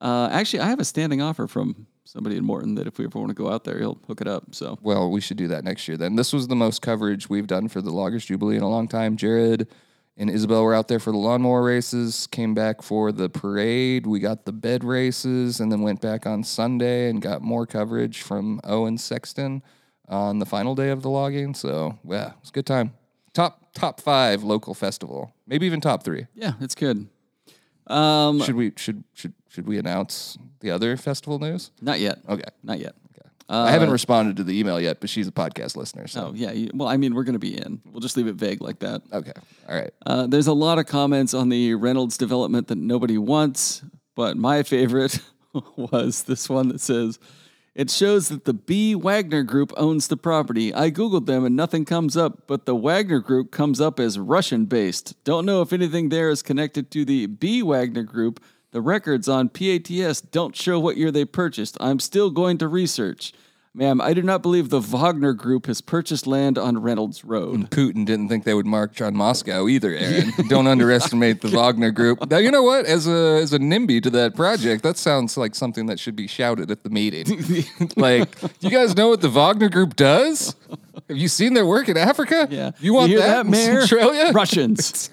Uh, 0.00 0.28
actually, 0.30 0.60
I 0.60 0.66
have 0.68 0.78
a 0.80 0.84
standing 0.84 1.20
offer 1.20 1.46
from 1.48 1.86
somebody 2.08 2.38
in 2.38 2.44
Morton 2.44 2.74
that 2.76 2.86
if 2.86 2.96
we 2.98 3.04
ever 3.04 3.18
want 3.18 3.28
to 3.28 3.34
go 3.34 3.50
out 3.50 3.64
there, 3.64 3.78
he'll 3.78 4.00
hook 4.06 4.22
it 4.22 4.26
up. 4.26 4.54
So 4.54 4.78
Well, 4.80 5.10
we 5.10 5.20
should 5.20 5.36
do 5.36 5.48
that 5.48 5.62
next 5.62 5.86
year 5.86 5.98
then. 5.98 6.16
This 6.16 6.32
was 6.32 6.48
the 6.48 6.56
most 6.56 6.80
coverage 6.80 7.28
we've 7.28 7.46
done 7.46 7.68
for 7.68 7.82
the 7.82 7.90
Loggers 7.90 8.24
Jubilee 8.24 8.56
in 8.56 8.62
a 8.62 8.68
long 8.68 8.88
time. 8.88 9.16
Jared 9.18 9.68
and 10.16 10.30
Isabel 10.30 10.64
were 10.64 10.74
out 10.74 10.88
there 10.88 10.98
for 10.98 11.12
the 11.12 11.18
lawnmower 11.18 11.62
races, 11.62 12.26
came 12.28 12.54
back 12.54 12.80
for 12.80 13.12
the 13.12 13.28
parade. 13.28 14.06
We 14.06 14.20
got 14.20 14.46
the 14.46 14.52
bed 14.52 14.82
races, 14.84 15.60
and 15.60 15.70
then 15.70 15.82
went 15.82 16.00
back 16.00 16.26
on 16.26 16.42
Sunday 16.44 17.10
and 17.10 17.20
got 17.20 17.42
more 17.42 17.66
coverage 17.66 18.22
from 18.22 18.60
Owen 18.64 18.96
Sexton. 18.98 19.62
on 20.08 20.38
the 20.38 20.46
final 20.46 20.74
day 20.74 20.88
of 20.88 21.02
the 21.02 21.10
logging. 21.10 21.52
So 21.52 21.98
yeah, 22.08 22.32
it's 22.40 22.48
a 22.48 22.52
good 22.52 22.64
time. 22.66 22.94
Top 23.34 23.74
top 23.74 24.00
five 24.00 24.42
local 24.42 24.72
festival, 24.72 25.34
maybe 25.46 25.66
even 25.66 25.80
top 25.82 26.02
three. 26.02 26.26
Yeah, 26.34 26.54
it's 26.60 26.74
good. 26.74 27.06
Um, 27.86 28.40
Should 28.42 28.54
we 28.56 28.72
should 28.76 29.04
should 29.12 29.34
should 29.48 29.66
we 29.66 29.78
announce 29.78 30.38
the 30.60 30.70
other 30.70 30.96
festival 30.96 31.38
news? 31.38 31.70
not 31.80 32.00
yet. 32.00 32.18
Okay. 32.28 32.42
Not 32.62 32.78
yet. 32.78 32.94
Okay, 33.10 33.28
I 33.48 33.70
haven't 33.70 33.90
responded 33.90 34.36
to 34.36 34.44
the 34.44 34.58
email 34.60 34.78
yet, 34.78 35.00
but 35.00 35.08
she's 35.08 35.26
a 35.26 35.32
podcast 35.32 35.74
listener. 35.74 36.06
So 36.06 36.26
Oh 36.28 36.32
yeah. 36.34 36.52
you- 36.52 36.70
Well, 36.74 36.86
I 36.88 36.98
mean, 36.98 37.14
we're 37.14 37.24
gonna 37.24 37.38
be 37.38 37.56
in. 37.56 37.80
We'll 37.90 38.00
just 38.00 38.16
leave 38.18 38.26
it 38.26 38.34
vague 38.34 38.60
like 38.60 38.80
that. 38.80 39.00
okay, 39.12 39.32
all 39.68 39.74
right. 39.74 39.90
Uh, 40.04 40.26
there's 40.26 40.48
a 40.48 40.52
lot 40.52 40.78
of 40.78 40.84
comments 40.86 41.32
on 41.32 41.48
the 41.48 41.74
Reynolds 41.74 42.18
development 42.18 42.68
that 42.68 42.76
nobody 42.78 43.16
wants, 43.16 43.82
but 44.14 44.36
my 44.36 44.62
favorite 44.62 45.20
was 45.76 46.24
this 46.24 46.50
one 46.50 46.68
that 46.68 46.80
says, 46.82 47.18
It 47.74 47.88
shows 47.90 48.28
that 48.28 48.44
the 48.44 48.52
B. 48.52 48.94
Wagner 48.94 49.42
Group 49.44 49.72
owns 49.78 50.08
the 50.08 50.18
property. 50.18 50.74
I 50.74 50.90
Googled 50.90 51.24
them 51.24 51.46
and 51.46 51.56
nothing 51.56 51.86
comes 51.86 52.18
up, 52.18 52.46
but 52.48 52.66
the 52.66 52.74
Wagner 52.76 53.20
Group 53.20 53.50
comes 53.50 53.80
up 53.80 53.98
as 53.98 54.18
Russian 54.18 54.66
based. 54.66 55.14
Don't 55.24 55.46
know 55.46 55.62
if 55.62 55.72
anything 55.72 56.10
there 56.10 56.28
is 56.28 56.42
connected 56.42 56.90
to 56.90 57.04
the 57.06 57.24
B. 57.26 57.62
Wagner 57.62 58.02
Group. 58.02 58.40
The 58.70 58.80
records 58.80 59.28
on 59.28 59.48
PATS 59.48 60.20
don't 60.20 60.54
show 60.54 60.78
what 60.78 60.96
year 60.96 61.10
they 61.10 61.24
purchased. 61.24 61.76
I'm 61.80 62.00
still 62.00 62.30
going 62.30 62.58
to 62.58 62.68
research. 62.68 63.32
Ma'am, 63.74 64.00
I 64.00 64.12
do 64.12 64.22
not 64.22 64.42
believe 64.42 64.70
the 64.70 64.80
Wagner 64.80 65.32
Group 65.32 65.66
has 65.66 65.80
purchased 65.80 66.26
land 66.26 66.58
on 66.58 66.78
Reynolds 66.78 67.24
Road. 67.24 67.54
And 67.54 67.70
Putin 67.70 68.04
didn't 68.04 68.28
think 68.28 68.42
they 68.42 68.54
would 68.54 68.66
march 68.66 69.00
on 69.00 69.14
Moscow 69.14 69.68
either, 69.68 69.94
Aaron. 69.94 70.32
Don't 70.48 70.66
underestimate 70.66 71.42
the 71.42 71.48
Wagner 71.56 71.92
group. 71.92 72.28
Now, 72.28 72.38
you 72.38 72.50
know 72.50 72.64
what? 72.64 72.86
As 72.86 73.06
a 73.06 73.40
as 73.40 73.52
a 73.52 73.58
NIMBY 73.58 74.02
to 74.02 74.10
that 74.10 74.34
project, 74.34 74.82
that 74.82 74.96
sounds 74.96 75.36
like 75.36 75.54
something 75.54 75.86
that 75.86 76.00
should 76.00 76.16
be 76.16 76.26
shouted 76.26 76.70
at 76.70 76.82
the 76.82 76.90
meeting. 76.90 77.66
like, 77.96 78.28
you 78.60 78.70
guys 78.70 78.96
know 78.96 79.10
what 79.10 79.20
the 79.20 79.30
Wagner 79.30 79.68
group 79.68 79.94
does? 79.94 80.56
Have 81.08 81.16
you 81.16 81.28
seen 81.28 81.54
their 81.54 81.66
work 81.66 81.88
in 81.88 81.96
Africa? 81.96 82.48
Yeah. 82.50 82.72
You 82.80 82.94
want 82.94 83.10
hear 83.10 83.20
that, 83.20 83.46
in 83.46 83.50
Mayor? 83.52 83.82
Australia? 83.82 84.32
Russians. 84.32 85.10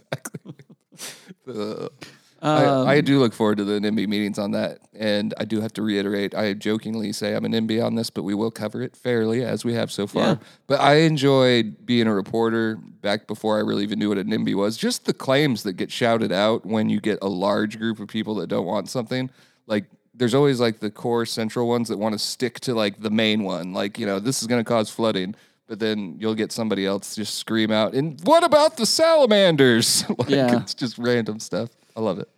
I, 2.45 2.63
I 2.63 2.97
um, 2.99 3.05
do 3.05 3.19
look 3.19 3.33
forward 3.33 3.57
to 3.57 3.63
the 3.63 3.79
NIMBY 3.79 4.07
meetings 4.07 4.37
on 4.37 4.51
that. 4.51 4.79
And 4.93 5.33
I 5.37 5.45
do 5.45 5.61
have 5.61 5.73
to 5.73 5.81
reiterate, 5.81 6.35
I 6.35 6.53
jokingly 6.53 7.11
say 7.11 7.35
I'm 7.35 7.45
a 7.45 7.47
NIMBY 7.47 7.83
on 7.83 7.95
this, 7.95 8.09
but 8.09 8.23
we 8.23 8.33
will 8.33 8.51
cover 8.51 8.81
it 8.81 8.95
fairly 8.95 9.43
as 9.43 9.65
we 9.65 9.73
have 9.73 9.91
so 9.91 10.05
far. 10.05 10.27
Yeah. 10.27 10.35
But 10.67 10.79
I 10.79 10.95
enjoyed 10.97 11.85
being 11.85 12.07
a 12.07 12.13
reporter 12.13 12.75
back 12.75 13.27
before 13.27 13.57
I 13.57 13.61
really 13.61 13.83
even 13.83 13.99
knew 13.99 14.09
what 14.09 14.17
a 14.17 14.23
NIMBY 14.23 14.55
was. 14.55 14.77
Just 14.77 15.05
the 15.05 15.13
claims 15.13 15.63
that 15.63 15.73
get 15.73 15.91
shouted 15.91 16.31
out 16.31 16.65
when 16.65 16.89
you 16.89 16.99
get 17.01 17.19
a 17.21 17.29
large 17.29 17.79
group 17.79 17.99
of 17.99 18.07
people 18.07 18.35
that 18.35 18.47
don't 18.47 18.65
want 18.65 18.89
something. 18.89 19.29
Like, 19.67 19.85
there's 20.13 20.33
always 20.33 20.59
like 20.59 20.79
the 20.79 20.91
core 20.91 21.25
central 21.25 21.67
ones 21.67 21.89
that 21.89 21.97
want 21.97 22.13
to 22.13 22.19
stick 22.19 22.59
to 22.61 22.73
like 22.73 23.01
the 23.01 23.09
main 23.09 23.43
one. 23.43 23.73
Like, 23.73 23.97
you 23.97 24.05
know, 24.05 24.19
this 24.19 24.41
is 24.41 24.47
going 24.47 24.63
to 24.63 24.67
cause 24.67 24.89
flooding. 24.89 25.35
But 25.67 25.79
then 25.79 26.17
you'll 26.19 26.35
get 26.35 26.51
somebody 26.51 26.85
else 26.85 27.15
just 27.15 27.35
scream 27.35 27.71
out, 27.71 27.95
and 27.95 28.21
what 28.23 28.43
about 28.43 28.77
the 28.77 28.85
salamanders? 28.85 30.07
like, 30.19 30.29
Yeah. 30.29 30.61
it's 30.61 30.75
just 30.75 30.99
random 30.99 31.39
stuff. 31.39 31.71
I 31.95 32.01
love 32.01 32.19
it. 32.19 32.29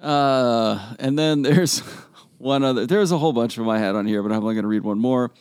Uh, 0.00 0.94
and 0.98 1.18
then 1.18 1.42
there's 1.42 1.80
one 2.38 2.62
other. 2.62 2.86
There's 2.86 3.10
a 3.10 3.18
whole 3.18 3.32
bunch 3.32 3.56
of 3.56 3.64
them 3.64 3.70
I 3.70 3.78
had 3.78 3.94
on 3.94 4.06
here, 4.06 4.22
but 4.22 4.32
I'm 4.32 4.42
only 4.42 4.54
going 4.54 4.62
to 4.62 4.68
read 4.68 4.84
one 4.84 4.98
more. 4.98 5.32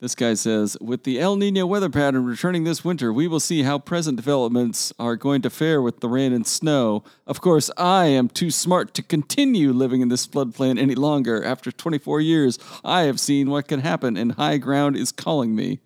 This 0.00 0.16
guy 0.16 0.34
says, 0.34 0.76
with 0.80 1.04
the 1.04 1.20
El 1.20 1.36
Nino 1.36 1.64
weather 1.64 1.88
pattern 1.88 2.24
returning 2.24 2.64
this 2.64 2.84
winter, 2.84 3.12
we 3.12 3.28
will 3.28 3.38
see 3.38 3.62
how 3.62 3.78
present 3.78 4.16
developments 4.16 4.92
are 4.98 5.14
going 5.14 5.42
to 5.42 5.50
fare 5.50 5.80
with 5.80 6.00
the 6.00 6.08
rain 6.08 6.32
and 6.32 6.44
snow. 6.44 7.04
Of 7.24 7.40
course, 7.40 7.70
I 7.76 8.06
am 8.06 8.28
too 8.28 8.50
smart 8.50 8.94
to 8.94 9.02
continue 9.04 9.70
living 9.70 10.00
in 10.00 10.08
this 10.08 10.26
floodplain 10.26 10.76
any 10.76 10.96
longer. 10.96 11.44
After 11.44 11.70
24 11.70 12.20
years, 12.20 12.58
I 12.84 13.02
have 13.02 13.20
seen 13.20 13.48
what 13.48 13.68
can 13.68 13.78
happen, 13.78 14.16
and 14.16 14.32
high 14.32 14.56
ground 14.58 14.96
is 14.96 15.12
calling 15.12 15.54
me. 15.54 15.78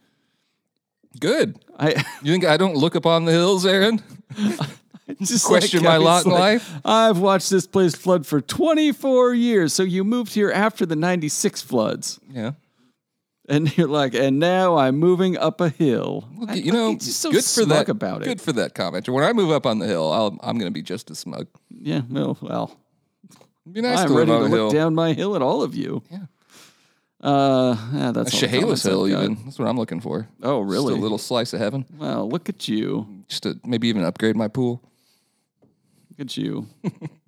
Good. 1.21 1.59
I 1.79 2.03
You 2.23 2.33
think 2.33 2.47
I 2.47 2.57
don't 2.57 2.75
look 2.75 2.95
upon 2.95 3.27
the 3.27 3.33
hills, 3.33 3.67
Aaron? 3.67 4.03
just 5.23 5.45
Question 5.47 5.83
like- 5.83 5.89
my 5.89 5.97
lot 5.99 6.25
in 6.27 6.33
like, 6.33 6.41
life? 6.41 6.73
I've 6.85 7.19
watched 7.19 7.51
this 7.51 7.67
place 7.67 7.95
flood 7.95 8.27
for 8.27 8.41
24 8.41 9.35
years. 9.35 9.73
So 9.73 9.83
you 9.83 10.05
moved 10.05 10.35
here 10.35 10.51
after 10.51 10.85
the 10.87 10.97
96 10.97 11.63
floods. 11.63 12.19
Yeah. 12.31 12.53
And 13.49 13.77
you're 13.79 13.87
like, 13.89 14.15
and 14.15 14.39
now 14.41 14.77
I'm 14.77 14.97
moving 14.99 15.37
up 15.39 15.61
a 15.61 15.69
hill. 15.69 16.29
Look, 16.37 16.51
I- 16.51 16.55
you 16.55 16.73
know, 16.73 16.95
just 16.97 17.21
so 17.21 17.31
good 17.31 17.45
for 17.45 17.65
that. 17.67 17.89
about 17.89 18.23
Good 18.25 18.41
for 18.41 18.53
that 18.55 18.75
commenter. 18.75 19.11
When 19.11 19.23
I 19.23 19.33
move 19.33 19.51
up 19.53 19.67
on 19.67 19.79
the 19.79 19.87
hill, 19.87 20.11
I'll, 20.13 20.37
I'm 20.43 20.59
going 20.59 20.71
to 20.71 20.75
be 20.75 20.83
just 20.83 21.11
as 21.11 21.19
smug. 21.21 21.47
Yeah, 21.71 22.01
well, 22.11 22.37
well, 22.41 22.77
It'd 23.65 23.75
be 23.75 23.81
nice 23.83 24.01
I'm 24.01 24.09
to 24.09 24.15
ready 24.19 24.31
to 24.33 24.39
look 24.39 24.51
hill. 24.51 24.71
down 24.71 24.95
my 24.95 25.13
hill 25.13 25.37
at 25.37 25.43
all 25.43 25.63
of 25.63 25.75
you. 25.77 26.03
Yeah. 26.11 26.19
Uh, 27.21 27.77
yeah, 27.95 28.13
that's 28.13 28.33
A 28.35 28.37
Chehalis 28.37 28.83
hill, 28.83 29.09
even. 29.09 29.39
That's 29.45 29.59
what 29.59 29.67
I'm 29.69 29.77
looking 29.79 30.01
for. 30.01 30.29
Oh, 30.43 30.63
Just 30.63 30.73
really? 30.73 30.95
a 30.95 30.97
little 30.97 31.19
slice 31.19 31.53
of 31.53 31.61
heaven. 31.61 31.85
Well, 31.97 32.29
look 32.29 32.49
at 32.49 32.69
you. 32.69 33.25
Just 33.29 33.45
to 33.45 33.59
maybe 33.65 33.89
even 33.89 34.05
upgrade 34.05 34.37
my 34.37 34.49
pool. 34.49 34.83
Look 36.19 36.29
at 36.29 36.37
you, 36.39 36.67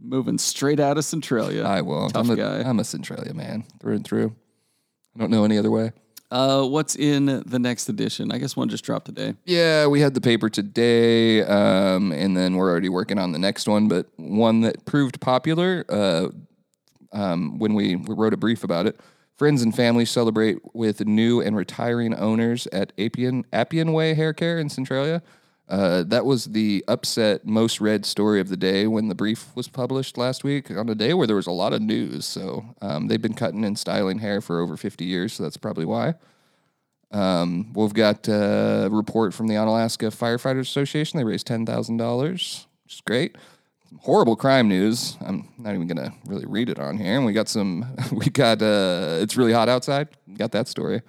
moving 0.01 0.39
straight 0.39 0.81
out 0.81 0.97
of 0.97 1.05
Centralia. 1.05 1.65
I 1.65 1.83
will. 1.83 2.09
Tough 2.09 2.25
I'm 2.25 2.31
a, 2.31 2.37
guy. 2.37 2.61
I'm 2.61 2.81
a 2.81 2.85
Centralia 2.85 3.35
man 3.35 3.65
through 3.81 3.97
and 3.97 4.05
through. 4.05 4.35
I 5.15 5.21
don't 5.21 5.31
know 5.31 5.45
any 5.45 5.59
other 5.59 5.71
way. 5.71 5.93
Uh, 6.31 6.63
what's 6.65 6.97
in 6.97 7.43
the 7.45 7.59
next 7.59 7.91
edition? 7.91 8.33
I 8.33 8.39
guess 8.39 8.57
one 8.57 8.71
just 8.71 8.85
dropped 8.85 9.05
today. 9.05 9.35
Yeah, 9.45 9.89
we 9.89 10.01
had 10.01 10.15
the 10.15 10.23
paper 10.23 10.49
today, 10.49 11.43
um, 11.43 12.13
and 12.13 12.35
then 12.35 12.57
we're 12.57 12.71
already 12.71 12.89
working 12.89 13.19
on 13.19 13.33
the 13.33 13.39
next 13.39 13.69
one. 13.69 13.89
But 13.89 14.07
one 14.17 14.63
that 14.63 14.87
proved 14.87 15.21
popular 15.21 15.85
uh, 15.91 16.29
um, 17.13 17.59
when 17.59 17.75
we, 17.75 17.97
we 17.97 18.15
wrote 18.15 18.33
a 18.33 18.39
brief 18.39 18.65
about 18.65 18.87
it. 18.87 18.99
Friends 19.37 19.63
and 19.63 19.75
family 19.75 20.07
celebrate 20.07 20.59
with 20.75 21.05
new 21.07 21.41
and 21.41 21.57
retiring 21.57 22.15
owners 22.15 22.67
at 22.69 22.93
Appian, 22.99 23.45
Appian 23.53 23.93
Way 23.93 24.15
Hair 24.15 24.33
Care 24.33 24.59
in 24.59 24.69
Centralia. 24.69 25.23
Uh, 25.69 26.03
that 26.05 26.25
was 26.25 26.47
the 26.47 26.83
upset, 26.89 27.47
most 27.47 27.81
read 27.81 28.07
story 28.07 28.41
of 28.41 28.49
the 28.49 28.57
day 28.57 28.87
when 28.87 29.09
the 29.09 29.15
brief 29.15 29.55
was 29.55 29.69
published 29.69 30.17
last 30.17 30.43
week 30.43 30.71
on 30.71 30.89
a 30.89 30.95
day 30.95 31.13
where 31.13 31.27
there 31.27 31.37
was 31.37 31.47
a 31.47 31.53
lot 31.53 31.75
of 31.75 31.83
news. 31.83 32.25
So 32.25 32.75
um, 32.81 33.09
they've 33.09 33.21
been 33.21 33.35
cutting 33.35 33.65
and 33.65 33.79
styling 33.79 34.19
hair 34.19 34.41
for 34.41 34.61
over 34.61 34.77
50 34.77 35.05
years, 35.05 35.35
so 35.35 35.43
that's 35.43 35.59
probably 35.59 35.85
why. 35.85 36.15
Um, 37.11 37.73
we've 37.73 37.95
got 37.95 38.29
a 38.29 38.89
report 38.91 39.33
from 39.33 39.49
the 39.49 39.55
Onalaska 39.55 40.15
Firefighters 40.15 40.61
Association. 40.61 41.19
They 41.19 41.25
raised 41.25 41.47
ten 41.47 41.65
thousand 41.65 41.97
dollars, 41.97 42.67
which 42.85 42.95
is 42.95 43.01
great. 43.01 43.37
Some 43.89 43.99
horrible 44.03 44.37
crime 44.37 44.69
news. 44.69 45.17
I'm 45.25 45.49
not 45.57 45.75
even 45.75 45.87
gonna 45.87 46.13
really 46.27 46.45
read 46.45 46.69
it 46.69 46.79
on 46.79 46.99
here. 46.99 47.17
And 47.17 47.25
we 47.25 47.33
got 47.33 47.49
some. 47.49 47.87
We 48.13 48.27
got. 48.27 48.61
Uh, 48.61 49.19
it's 49.23 49.37
really 49.37 49.53
hot 49.53 49.69
outside. 49.69 50.09
Got 50.37 50.53
that 50.53 50.69
story. 50.69 51.01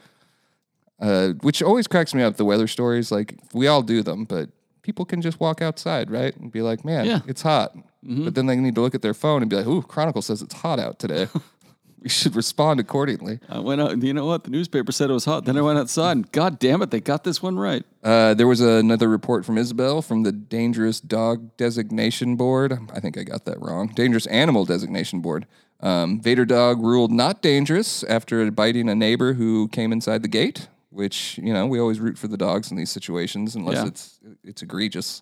Uh, 1.00 1.30
which 1.41 1.62
always 1.62 1.88
cracks 1.88 2.14
me 2.14 2.22
up. 2.24 2.36
The 2.38 2.45
weather 2.45 2.68
stories, 2.68 3.12
like 3.12 3.36
we 3.54 3.68
all 3.68 3.82
do 3.82 4.04
them, 4.04 4.26
but 4.26 4.50
people 4.82 5.06
can 5.06 5.22
just 5.22 5.39
walk 5.39 5.62
outside, 5.62 6.12
right, 6.12 6.36
and 6.36 6.52
be 6.52 6.62
like, 6.62 6.84
"Man, 6.84 7.06
Yeah. 7.06 7.20
it's 7.28 7.41
hot." 7.41 7.76
But 8.02 8.34
then 8.36 8.45
they 8.45 8.56
need 8.56 8.76
to 8.76 8.82
look 8.82 8.95
at 8.95 9.02
their 9.02 9.14
phone 9.14 9.41
and 9.41 9.50
be 9.50 9.56
like, 9.58 9.68
"Ooh, 9.68 9.82
Chronicle 9.82 10.22
says 10.22 10.41
it's 10.41 10.56
hot 10.56 10.80
out 10.80 11.00
today." 11.00 11.28
we 12.02 12.08
should 12.10 12.34
respond 12.36 12.80
accordingly. 12.80 13.39
I 13.50 13.60
went 13.60 13.82
out. 13.82 14.02
You 14.02 14.14
know 14.14 14.26
what? 14.26 14.45
The 14.45 14.50
newspaper 14.50 14.91
said 14.91 15.10
it 15.10 15.14
was 15.14 15.26
hot. 15.26 15.43
Then 15.45 15.58
I 15.58 15.62
went 15.62 15.78
outside, 15.80 16.14
and 16.14 16.32
God 16.32 16.58
damn 16.60 16.82
it, 16.82 16.91
they 16.91 17.02
got 17.02 17.24
this 17.26 17.41
one 17.43 17.58
right. 17.58 17.84
Uh, 18.04 18.34
there 18.34 18.47
was 18.47 18.62
another 18.62 19.10
report 19.10 19.45
from 19.45 19.58
Isabel 19.58 20.02
from 20.02 20.24
the 20.24 20.32
Dangerous 20.32 21.00
Dog 21.02 21.56
Designation 21.58 22.36
Board. 22.38 22.78
I 22.93 23.00
think 23.02 23.18
I 23.18 23.24
got 23.24 23.43
that 23.45 23.62
wrong. 23.62 23.88
Dangerous 23.89 24.26
Animal 24.28 24.64
Designation 24.66 25.20
Board. 25.20 25.45
Um, 25.82 26.20
Vader 26.22 26.45
Dog 26.45 26.82
ruled 26.82 27.12
not 27.12 27.41
dangerous 27.41 28.04
after 28.06 28.50
biting 28.52 28.89
a 28.89 28.95
neighbor 28.95 29.34
who 29.34 29.68
came 29.70 29.91
inside 29.91 30.22
the 30.24 30.28
gate. 30.30 30.68
Which 30.92 31.38
you 31.38 31.54
know 31.54 31.68
we 31.68 31.80
always 31.80 32.00
root 32.00 32.18
for 32.18 32.28
the 32.28 32.38
dogs 32.38 32.72
in 32.72 32.78
these 32.78 32.90
situations 32.90 33.56
unless 33.56 33.76
Yeah. 33.78 33.88
it's 33.88 34.20
it's 34.44 34.62
egregious. 34.64 35.22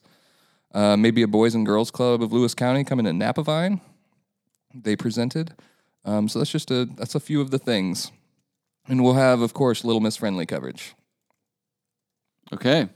Uh, 0.74 0.96
maybe 0.98 1.22
a 1.24 1.28
Boys 1.28 1.56
and 1.56 1.66
Girls 1.66 1.92
Club 1.92 2.22
of 2.22 2.32
Lewis 2.34 2.54
County 2.54 2.84
coming 2.84 3.06
to 3.06 3.12
Napavine. 3.12 3.82
They 4.74 4.96
presented. 4.96 5.54
Um, 6.06 6.30
so 6.30 6.40
that's 6.40 6.52
just 6.52 6.72
a 6.72 6.86
that's 6.86 7.16
a 7.16 7.20
few 7.20 7.42
of 7.42 7.52
the 7.52 7.60
things, 7.60 8.12
and 8.88 9.04
we'll 9.04 9.14
have 9.16 9.42
of 9.42 9.54
course 9.54 9.84
Little 9.84 10.00
Miss 10.02 10.16
Friendly 10.16 10.46
coverage 10.46 10.94
Okay. 12.54 12.88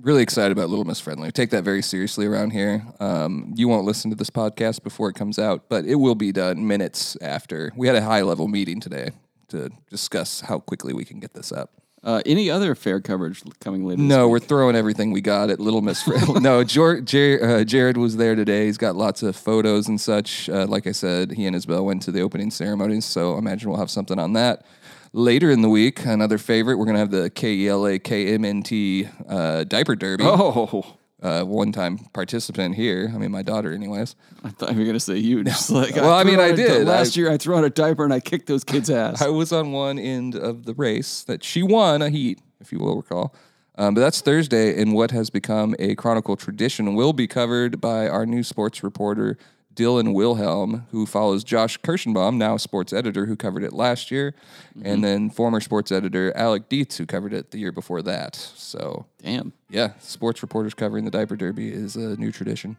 really 0.00 0.22
excited 0.22 0.52
about 0.52 0.68
Little 0.68 0.84
Miss 0.84 1.00
Friendly. 1.00 1.32
Take 1.32 1.50
that 1.50 1.64
very 1.64 1.82
seriously 1.82 2.26
around 2.26 2.50
here. 2.52 2.86
Um, 3.00 3.52
you 3.56 3.66
won't 3.66 3.84
listen 3.84 4.10
to 4.10 4.16
this 4.16 4.30
podcast 4.30 4.84
before 4.84 5.08
it 5.08 5.14
comes 5.14 5.36
out, 5.38 5.68
but 5.68 5.84
it 5.84 5.96
will 5.96 6.14
be 6.14 6.30
done 6.30 6.64
minutes 6.66 7.16
after. 7.20 7.72
We 7.76 7.88
had 7.88 7.96
a 7.96 8.02
high 8.02 8.22
level 8.22 8.46
meeting 8.46 8.78
today 8.78 9.10
to 9.48 9.70
discuss 9.90 10.42
how 10.42 10.60
quickly 10.60 10.92
we 10.92 11.04
can 11.04 11.18
get 11.18 11.34
this 11.34 11.50
up. 11.50 11.72
Uh, 12.04 12.22
any 12.24 12.48
other 12.48 12.74
fair 12.74 13.00
coverage 13.00 13.42
coming 13.60 13.84
later? 13.84 14.00
No, 14.00 14.26
week? 14.26 14.32
we're 14.32 14.46
throwing 14.46 14.76
everything 14.76 15.10
we 15.10 15.20
got 15.20 15.50
at 15.50 15.58
Little 15.58 15.82
Miss 15.82 16.02
Friendly. 16.02 16.40
no, 16.40 16.62
Jor- 16.62 17.00
Jer- 17.00 17.58
uh, 17.60 17.64
Jared 17.64 17.96
was 17.96 18.16
there 18.16 18.34
today. 18.34 18.66
He's 18.66 18.78
got 18.78 18.94
lots 18.94 19.22
of 19.22 19.34
photos 19.34 19.88
and 19.88 20.00
such. 20.00 20.48
Uh, 20.48 20.66
like 20.66 20.86
I 20.86 20.92
said, 20.92 21.32
he 21.32 21.46
and 21.46 21.56
Isabel 21.56 21.84
went 21.84 22.02
to 22.02 22.12
the 22.12 22.20
opening 22.20 22.50
ceremonies, 22.50 23.04
so 23.04 23.34
I 23.34 23.38
imagine 23.38 23.70
we'll 23.70 23.80
have 23.80 23.90
something 23.90 24.18
on 24.18 24.32
that. 24.34 24.64
Later 25.12 25.50
in 25.50 25.62
the 25.62 25.68
week, 25.68 26.04
another 26.04 26.38
favorite, 26.38 26.76
we're 26.76 26.84
going 26.84 26.94
to 26.94 27.00
have 27.00 27.10
the 27.10 27.26
E 27.26 27.30
KELA 27.30 27.98
KMNT 27.98 29.10
uh, 29.28 29.64
Diaper 29.64 29.96
Derby. 29.96 30.24
Oh, 30.26 30.97
uh, 31.22 31.42
one 31.44 31.72
time 31.72 31.98
participant 32.12 32.74
here. 32.76 33.10
I 33.14 33.18
mean, 33.18 33.30
my 33.30 33.42
daughter, 33.42 33.72
anyways. 33.72 34.14
I 34.44 34.50
thought 34.50 34.72
you 34.72 34.78
were 34.78 34.84
gonna 34.84 35.00
say 35.00 35.16
you. 35.18 35.42
Just 35.44 35.70
like 35.70 35.96
Well, 35.96 36.12
I 36.12 36.22
threw 36.22 36.30
mean, 36.32 36.40
I 36.40 36.52
did. 36.52 36.86
Last 36.86 37.16
I- 37.16 37.20
year, 37.20 37.30
I 37.30 37.36
threw 37.36 37.56
on 37.56 37.64
a 37.64 37.70
diaper 37.70 38.04
and 38.04 38.12
I 38.14 38.20
kicked 38.20 38.46
those 38.46 38.64
kids' 38.64 38.88
ass. 39.02 39.20
I 39.22 39.28
was 39.28 39.52
on 39.52 39.72
one 39.72 39.98
end 39.98 40.34
of 40.34 40.64
the 40.64 40.74
race 40.74 41.24
that 41.24 41.42
she 41.42 41.62
won 41.62 42.02
a 42.02 42.10
heat. 42.10 42.40
if 42.60 42.72
you 42.72 42.78
will 42.78 42.96
recall. 42.96 43.34
Um, 43.76 43.94
but 43.94 44.00
that's 44.00 44.20
Thursday, 44.20 44.80
and 44.82 44.92
what 44.92 45.12
has 45.12 45.30
become 45.30 45.76
a 45.78 45.94
Chronicle 45.94 46.34
tradition 46.36 46.96
will 46.96 47.12
be 47.12 47.28
covered 47.28 47.80
by 47.80 48.08
our 48.08 48.26
new 48.26 48.42
sports 48.42 48.82
reporter, 48.82 49.38
Dylan 49.78 50.12
Wilhelm, 50.12 50.88
who 50.90 51.06
follows 51.06 51.44
Josh 51.44 51.78
Kirschenbaum, 51.78 52.36
now 52.36 52.56
sports 52.56 52.92
editor, 52.92 53.26
who 53.26 53.36
covered 53.36 53.62
it 53.62 53.72
last 53.72 54.10
year, 54.10 54.34
and 54.82 55.04
then 55.04 55.30
former 55.30 55.60
sports 55.60 55.92
editor 55.92 56.36
Alec 56.36 56.68
Dietz, 56.68 56.96
who 56.98 57.06
covered 57.06 57.32
it 57.32 57.52
the 57.52 57.58
year 57.58 57.70
before 57.70 58.02
that. 58.02 58.34
So, 58.34 59.06
Damn. 59.22 59.52
yeah, 59.70 59.92
sports 60.00 60.42
reporters 60.42 60.74
covering 60.74 61.04
the 61.04 61.12
diaper 61.12 61.36
derby 61.36 61.72
is 61.72 61.94
a 61.94 62.16
new 62.16 62.32
tradition. 62.32 62.76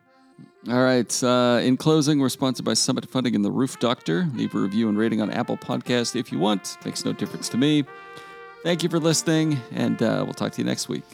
All 0.69 0.83
right. 0.83 1.23
Uh, 1.23 1.59
in 1.61 1.77
closing, 1.77 2.19
we're 2.19 2.29
sponsored 2.29 2.65
by 2.65 2.73
Summit 2.73 3.09
Funding 3.09 3.33
and 3.33 3.45
the 3.45 3.51
Roof 3.51 3.79
Doctor. 3.79 4.27
Leave 4.33 4.53
a 4.53 4.59
review 4.59 4.89
and 4.89 4.97
rating 4.97 5.21
on 5.21 5.31
Apple 5.31 5.57
Podcast 5.57 6.17
if 6.17 6.33
you 6.33 6.39
want. 6.39 6.77
Makes 6.83 7.05
no 7.05 7.13
difference 7.13 7.47
to 7.49 7.57
me. 7.57 7.85
Thank 8.63 8.83
you 8.83 8.89
for 8.89 8.99
listening, 8.99 9.57
and 9.71 10.01
uh, 10.03 10.23
we'll 10.25 10.33
talk 10.33 10.51
to 10.53 10.61
you 10.61 10.65
next 10.65 10.89
week. 10.89 11.05